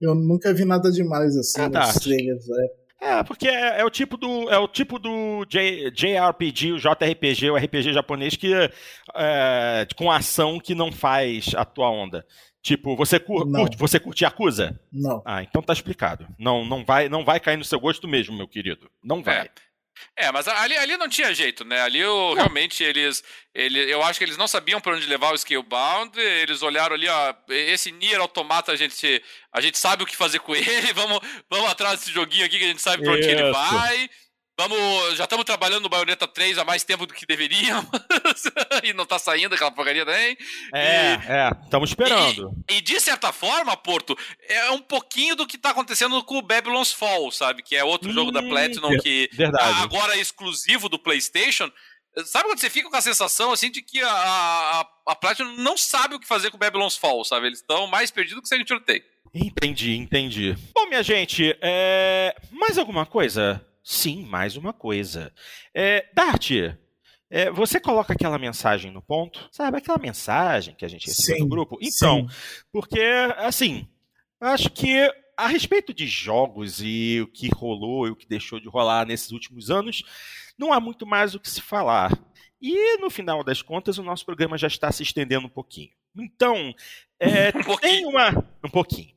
[0.00, 1.92] eu nunca vi nada demais assim ah, tá.
[1.92, 2.44] trailers.
[2.50, 2.81] É.
[3.02, 7.50] é, porque é, é, o tipo do é o tipo do J, JRPG, o JRPG,
[7.50, 8.52] o RPG japonês que
[9.16, 12.24] é, com ação que não faz a tua onda.
[12.62, 14.78] Tipo, você cur, curte, você curte Yakuza?
[14.92, 15.20] Não.
[15.24, 16.28] Ah, então tá explicado.
[16.38, 18.88] Não, não vai, não vai cair no seu gosto mesmo, meu querido.
[19.02, 19.46] Não vai.
[19.46, 19.50] É.
[20.16, 21.80] É, mas ali, ali não tinha jeito, né?
[21.82, 23.22] Ali eu, realmente eles,
[23.54, 26.18] ele, eu acho que eles não sabiam para onde levar o Scalebound.
[26.18, 30.38] Eles olharam ali, ó, esse Nier Automata a gente, a gente sabe o que fazer
[30.40, 30.92] com ele.
[30.92, 34.10] Vamos, vamos atrás desse joguinho aqui que a gente sabe para onde ele vai.
[34.58, 37.88] Vamos, já estamos trabalhando no Bayonetta 3 há mais tempo do que deveríamos.
[38.84, 40.36] e não está saindo aquela porcaria também.
[40.74, 42.54] É, e, é, estamos esperando.
[42.70, 44.16] E, e, de certa forma, Porto,
[44.46, 47.62] é um pouquinho do que está acontecendo com o Babylon's Fall, sabe?
[47.62, 49.82] Que é outro hum, jogo da Platinum que verdade.
[49.82, 51.70] agora é exclusivo do PlayStation.
[52.26, 55.78] Sabe quando você fica com a sensação assim de que a, a, a Platinum não
[55.78, 57.46] sabe o que fazer com o Babylon's Fall, sabe?
[57.46, 59.02] Eles estão mais perdidos que se a gente tem.
[59.34, 60.54] Entendi, entendi.
[60.74, 62.36] Bom, minha gente, é...
[62.50, 63.66] mais alguma coisa?
[63.82, 65.32] Sim, mais uma coisa.
[65.74, 66.50] É, Dart,
[67.28, 69.78] é, você coloca aquela mensagem no ponto, sabe?
[69.78, 71.78] Aquela mensagem que a gente recebeu sim, no grupo.
[71.80, 72.36] Então, sim.
[72.70, 73.02] porque,
[73.38, 73.88] assim,
[74.40, 78.68] acho que a respeito de jogos e o que rolou e o que deixou de
[78.68, 80.02] rolar nesses últimos anos,
[80.58, 82.12] não há muito mais o que se falar.
[82.60, 85.90] E, no final das contas, o nosso programa já está se estendendo um pouquinho.
[86.16, 86.72] Então,
[87.18, 88.30] é, um tem uma.
[88.64, 89.12] Um pouquinho.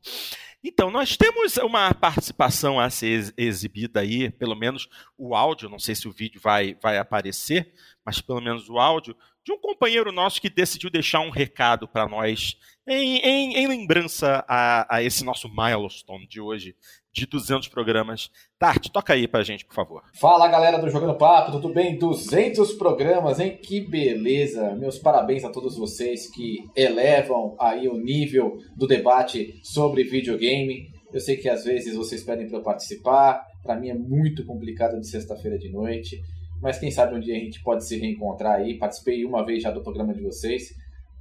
[0.67, 5.93] Então, nós temos uma participação a ser exibida aí, pelo menos o áudio, não sei
[5.93, 7.71] se o vídeo vai, vai aparecer,
[8.03, 12.07] mas pelo menos o áudio, de um companheiro nosso que decidiu deixar um recado para
[12.07, 16.75] nós em, em, em, lembrança a, a esse nosso milestone de hoje,
[17.15, 18.29] de 200 programas.
[18.59, 20.03] Tarte, toca aí pra gente, por favor.
[20.19, 21.97] Fala galera do Jogando Papo, tudo bem?
[21.97, 23.57] 200 programas, hein?
[23.57, 24.75] Que beleza!
[24.75, 30.89] Meus parabéns a todos vocês que elevam aí o nível do debate sobre videogame.
[31.13, 34.99] Eu sei que às vezes vocês pedem para eu participar, para mim é muito complicado
[34.99, 36.21] de sexta-feira de noite,
[36.61, 38.77] mas quem sabe um dia a gente pode se reencontrar aí.
[38.77, 40.73] Participei uma vez já do programa de vocês,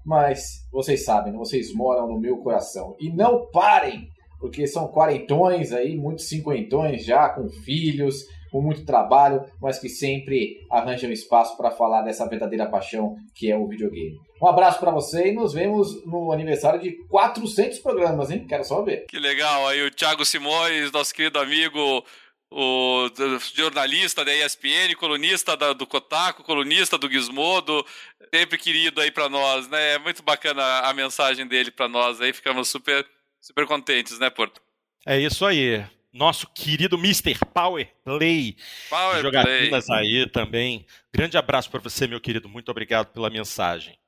[0.04, 1.38] mas vocês sabem, né?
[1.38, 2.96] vocês moram no meu coração.
[2.98, 4.08] E não parem
[4.44, 10.58] porque são quarentões aí, muitos cinquentões já, com filhos, com muito trabalho, mas que sempre
[10.70, 14.20] arranjam espaço para falar dessa verdadeira paixão que é o videogame.
[14.42, 18.44] Um abraço para você e nos vemos no aniversário de 400 programas, hein?
[18.46, 19.06] Quero só ver.
[19.06, 22.04] Que legal, aí o Thiago Simões, nosso querido amigo,
[22.50, 23.08] o
[23.54, 27.82] jornalista da ESPN, colunista da, do Kotaku, colunista do Gizmodo,
[28.30, 29.94] sempre querido aí para nós, né?
[29.94, 33.06] É muito bacana a mensagem dele para nós aí, ficamos super
[33.44, 34.62] super contentes, né, Porto?
[35.06, 35.84] É isso aí.
[36.10, 37.38] Nosso querido Mr.
[37.52, 38.56] Power Play.
[38.88, 39.98] Power Jogatinas Play.
[39.98, 40.86] aí também.
[41.12, 42.48] Grande abraço para você, meu querido.
[42.48, 43.98] Muito obrigado pela mensagem.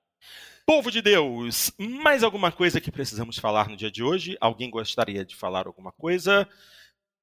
[0.64, 4.36] Povo de Deus, mais alguma coisa que precisamos falar no dia de hoje?
[4.40, 6.48] Alguém gostaria de falar alguma coisa?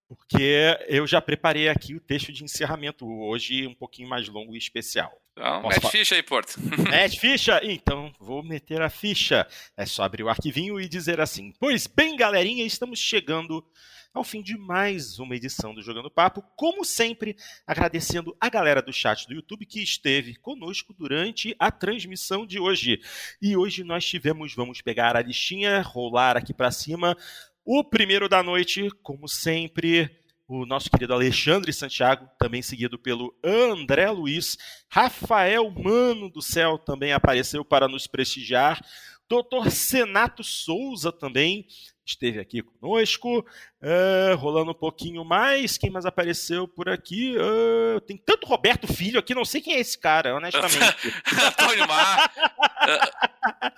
[0.08, 4.58] Porque eu já preparei aqui o texto de encerramento hoje, um pouquinho mais longo e
[4.58, 5.12] especial.
[5.36, 6.60] Então, mete ficha aí, Porto.
[6.90, 7.60] Mete ficha?
[7.64, 9.48] Então, vou meter a ficha.
[9.76, 13.66] É só abrir o arquivinho e dizer assim: Pois bem, galerinha, estamos chegando
[14.14, 16.44] ao fim de mais uma edição do Jogando Papo.
[16.56, 17.36] Como sempre,
[17.66, 23.02] agradecendo a galera do chat do YouTube que esteve conosco durante a transmissão de hoje.
[23.42, 27.18] E hoje nós tivemos, vamos pegar a listinha, rolar aqui para cima.
[27.66, 34.10] O primeiro da noite, como sempre, o nosso querido Alexandre Santiago, também seguido pelo André
[34.12, 34.58] Luiz.
[34.90, 38.84] Rafael Mano do Céu também apareceu para nos prestigiar.
[39.30, 41.68] Doutor Senato Souza também
[42.06, 43.40] esteve aqui conosco.
[43.82, 45.78] Uh, rolando um pouquinho mais.
[45.78, 47.36] Quem mais apareceu por aqui?
[47.38, 51.14] Uh, tem tanto Roberto Filho aqui, não sei quem é esse cara, honestamente.
[51.48, 52.34] Antônio, Mar...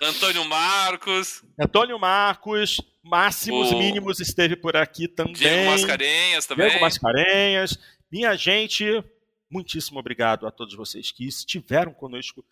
[0.01, 1.43] Antônio Marcos.
[1.59, 2.81] Antônio Marcos.
[3.03, 3.77] Máximos o...
[3.77, 5.33] Mínimos esteve por aqui também.
[5.33, 6.67] Diego Mascarenhas também.
[6.67, 7.77] Diego Mascarenhas.
[8.11, 9.03] Minha gente,
[9.49, 12.43] muitíssimo obrigado a todos vocês que estiveram conosco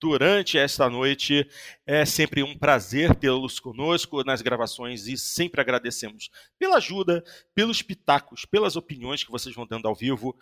[0.00, 1.46] durante esta noite.
[1.86, 7.22] É sempre um prazer tê-los conosco nas gravações e sempre agradecemos pela ajuda,
[7.54, 10.36] pelos pitacos, pelas opiniões que vocês vão dando ao vivo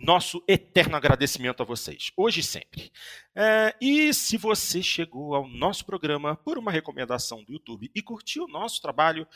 [0.00, 2.90] nosso eterno agradecimento a vocês, hoje e sempre.
[3.34, 8.44] É, e se você chegou ao nosso programa por uma recomendação do YouTube e curtiu
[8.44, 9.26] o nosso trabalho,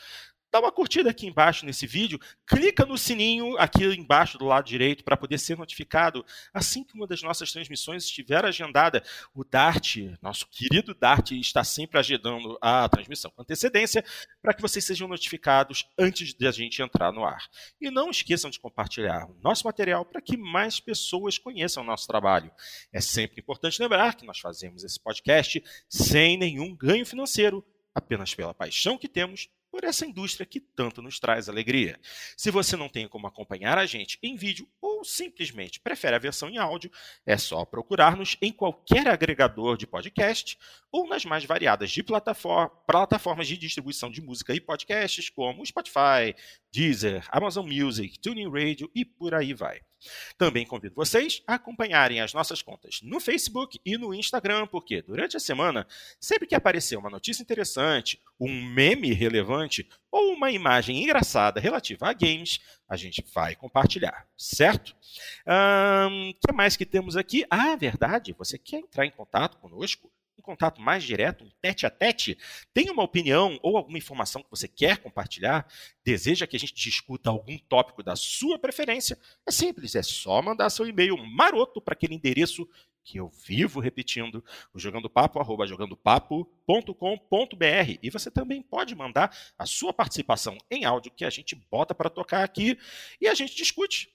[0.55, 2.17] dá uma curtida aqui embaixo nesse vídeo,
[2.47, 7.05] clica no sininho aqui embaixo do lado direito para poder ser notificado assim que uma
[7.05, 9.03] das nossas transmissões estiver agendada.
[9.33, 14.01] O Dart, nosso querido Dart, está sempre agendando a transmissão com antecedência
[14.41, 17.49] para que vocês sejam notificados antes de a gente entrar no ar.
[17.81, 22.07] E não esqueçam de compartilhar o nosso material para que mais pessoas conheçam o nosso
[22.07, 22.49] trabalho.
[22.93, 27.61] É sempre importante lembrar que nós fazemos esse podcast sem nenhum ganho financeiro,
[27.93, 31.99] apenas pela paixão que temos por essa indústria que tanto nos traz alegria.
[32.37, 36.49] Se você não tem como acompanhar a gente em vídeo ou simplesmente prefere a versão
[36.49, 36.89] em áudio,
[37.25, 40.57] é só procurar-nos em qualquer agregador de podcast
[40.95, 46.33] ou nas mais variadas de plataformas de distribuição de música e podcasts, como Spotify,
[46.71, 49.81] Deezer, Amazon Music, TuneIn Radio e por aí vai.
[50.37, 55.35] Também convido vocês a acompanharem as nossas contas no Facebook e no Instagram, porque durante
[55.35, 55.85] a semana,
[56.17, 62.13] sempre que aparecer uma notícia interessante, um meme relevante ou uma imagem engraçada relativa a
[62.13, 64.95] games, a gente vai compartilhar, certo?
[65.45, 67.45] O um, que mais que temos aqui?
[67.49, 70.09] Ah, verdade, você quer entrar em contato conosco?
[70.37, 72.37] Um contato mais direto, um tete a tete,
[72.73, 75.67] tem uma opinião ou alguma informação que você quer compartilhar,
[76.03, 79.17] deseja que a gente discuta algum tópico da sua preferência,
[79.47, 82.67] é simples, é só mandar seu e-mail maroto para aquele endereço
[83.05, 84.43] que eu vivo repetindo,
[84.73, 87.99] o jogandopapo, arroba jogandopapo.com.br.
[88.01, 92.09] E você também pode mandar a sua participação em áudio que a gente bota para
[92.09, 92.77] tocar aqui
[93.21, 94.11] e a gente discute.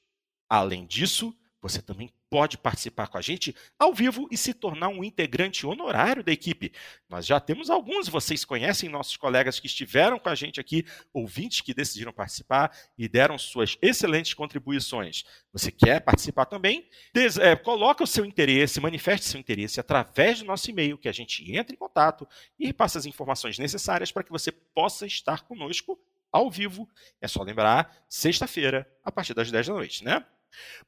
[0.49, 5.05] Além disso, você também pode participar com a gente ao vivo e se tornar um
[5.05, 6.73] integrante honorário da equipe.
[7.09, 11.61] Nós já temos alguns, vocês conhecem nossos colegas que estiveram com a gente aqui, ouvintes
[11.61, 15.25] que decidiram participar e deram suas excelentes contribuições.
[15.53, 16.89] Você quer participar também?
[17.13, 21.13] Des é, coloca o seu interesse, manifeste seu interesse através do nosso e-mail, que a
[21.13, 22.27] gente entra em contato
[22.59, 25.99] e passa as informações necessárias para que você possa estar conosco
[26.33, 26.89] ao vivo.
[27.21, 30.25] É só lembrar, sexta-feira, a partir das 10 da noite, né?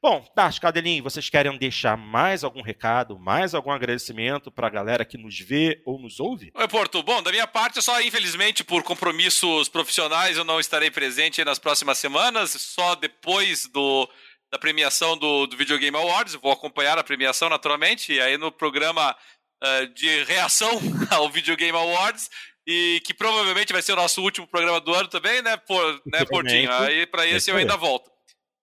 [0.01, 5.05] Bom, Tati, Cadelinho, vocês querem deixar mais algum recado, mais algum agradecimento para a galera
[5.05, 6.51] que nos vê ou nos ouve?
[6.53, 7.01] Oi, Porto.
[7.03, 11.97] Bom, da minha parte, só infelizmente por compromissos profissionais eu não estarei presente nas próximas
[11.97, 14.09] semanas, só depois do,
[14.51, 16.35] da premiação do, do Video Game Awards.
[16.35, 19.15] Vou acompanhar a premiação naturalmente, e aí no programa
[19.63, 20.69] uh, de reação
[21.11, 22.29] ao Video Game Awards
[22.65, 26.23] e que provavelmente vai ser o nosso último programa do ano também, né, por, né
[26.25, 26.71] Portinho?
[26.71, 28.12] Aí para esse eu ainda volto.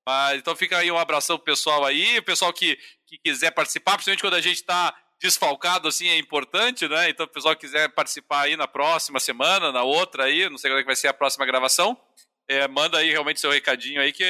[0.06, 3.92] Mas, então fica aí um abração pro pessoal aí, o pessoal que, que quiser participar,
[3.92, 7.10] principalmente quando a gente está desfalcado, assim, é importante, né?
[7.10, 10.70] Então, o pessoal que quiser participar aí na próxima semana, na outra aí, não sei
[10.70, 11.96] quando é que vai ser a próxima gravação,
[12.48, 14.24] é, manda aí realmente seu recadinho aí, que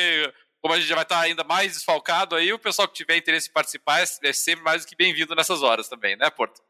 [0.60, 3.48] como a gente já vai estar ainda mais desfalcado aí, o pessoal que tiver interesse
[3.48, 6.60] em participar é, é sempre mais do que bem-vindo nessas horas também, né, Porto?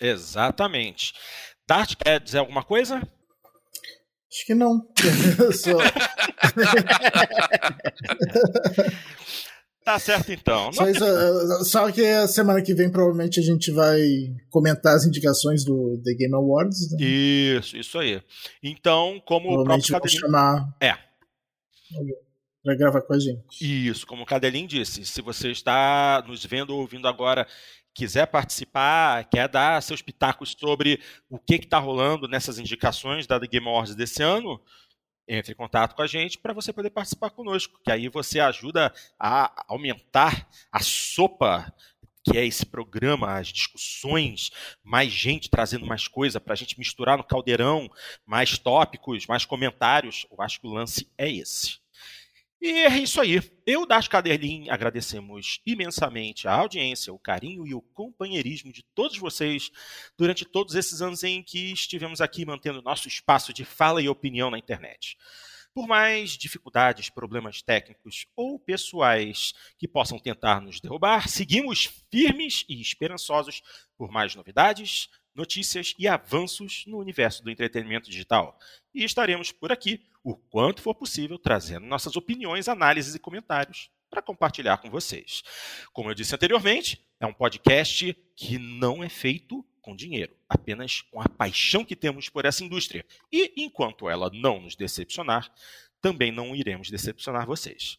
[0.00, 1.12] Exatamente.
[1.66, 3.02] Dart, quer dizer alguma coisa?
[4.32, 4.88] Acho que não.
[5.52, 5.76] Só...
[9.84, 10.72] tá certo então.
[10.72, 14.00] Só, isso, só, que a semana que vem provavelmente a gente vai
[14.48, 16.92] comentar as indicações do The Game Awards.
[16.92, 16.98] Né?
[17.00, 18.22] Isso, isso aí.
[18.62, 20.20] Então, como o próprio Cadelinho...
[20.20, 20.74] chamar.
[20.80, 20.94] É.
[22.64, 23.44] Vai gravar com a gente.
[23.60, 27.46] Isso, como o Cadelinho disse, se você está nos vendo ou ouvindo agora
[27.94, 33.66] quiser participar, quer dar seus pitacos sobre o que está rolando nessas indicações da Game
[33.66, 34.60] Awards desse ano,
[35.28, 38.92] entre em contato com a gente para você poder participar conosco, que aí você ajuda
[39.18, 41.72] a aumentar a sopa
[42.24, 44.50] que é esse programa, as discussões,
[44.82, 47.90] mais gente trazendo mais coisa para a gente misturar no caldeirão,
[48.24, 50.24] mais tópicos, mais comentários.
[50.30, 51.81] Eu acho que o lance é esse.
[52.64, 53.40] E é isso aí.
[53.66, 59.72] Eu, das Caderlin, agradecemos imensamente a audiência, o carinho e o companheirismo de todos vocês
[60.16, 64.48] durante todos esses anos em que estivemos aqui mantendo nosso espaço de fala e opinião
[64.48, 65.18] na internet.
[65.74, 72.80] Por mais dificuldades, problemas técnicos ou pessoais que possam tentar nos derrubar, seguimos firmes e
[72.80, 73.60] esperançosos
[73.98, 78.58] por mais novidades, notícias e avanços no universo do entretenimento digital.
[78.94, 84.22] E estaremos por aqui o quanto for possível trazendo nossas opiniões, análises e comentários para
[84.22, 85.42] compartilhar com vocês.
[85.92, 91.20] Como eu disse anteriormente, é um podcast que não é feito com dinheiro, apenas com
[91.20, 93.04] a paixão que temos por essa indústria.
[93.32, 95.52] E enquanto ela não nos decepcionar,
[96.00, 97.98] também não iremos decepcionar vocês.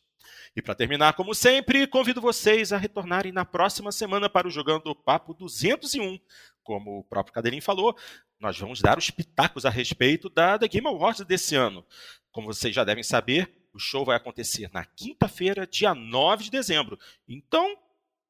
[0.56, 4.94] E para terminar, como sempre, convido vocês a retornarem na próxima semana para o Jogando
[4.96, 6.20] Papo 201.
[6.64, 7.96] Como o próprio Cadelinho falou,
[8.40, 11.86] nós vamos dar os pitacos a respeito da, da Game Awards desse ano.
[12.32, 16.98] Como vocês já devem saber, o show vai acontecer na quinta-feira, dia 9 de dezembro.
[17.28, 17.78] Então,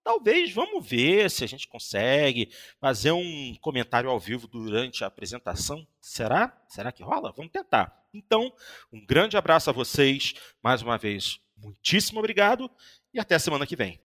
[0.03, 2.49] talvez vamos ver se a gente consegue
[2.79, 5.85] fazer um comentário ao vivo durante a apresentação.
[5.99, 6.55] Será?
[6.67, 7.33] Será que rola?
[7.35, 8.03] Vamos tentar.
[8.13, 8.53] Então,
[8.91, 10.33] um grande abraço a vocês.
[10.61, 12.69] Mais uma vez, muitíssimo obrigado
[13.13, 13.99] e até a semana que vem.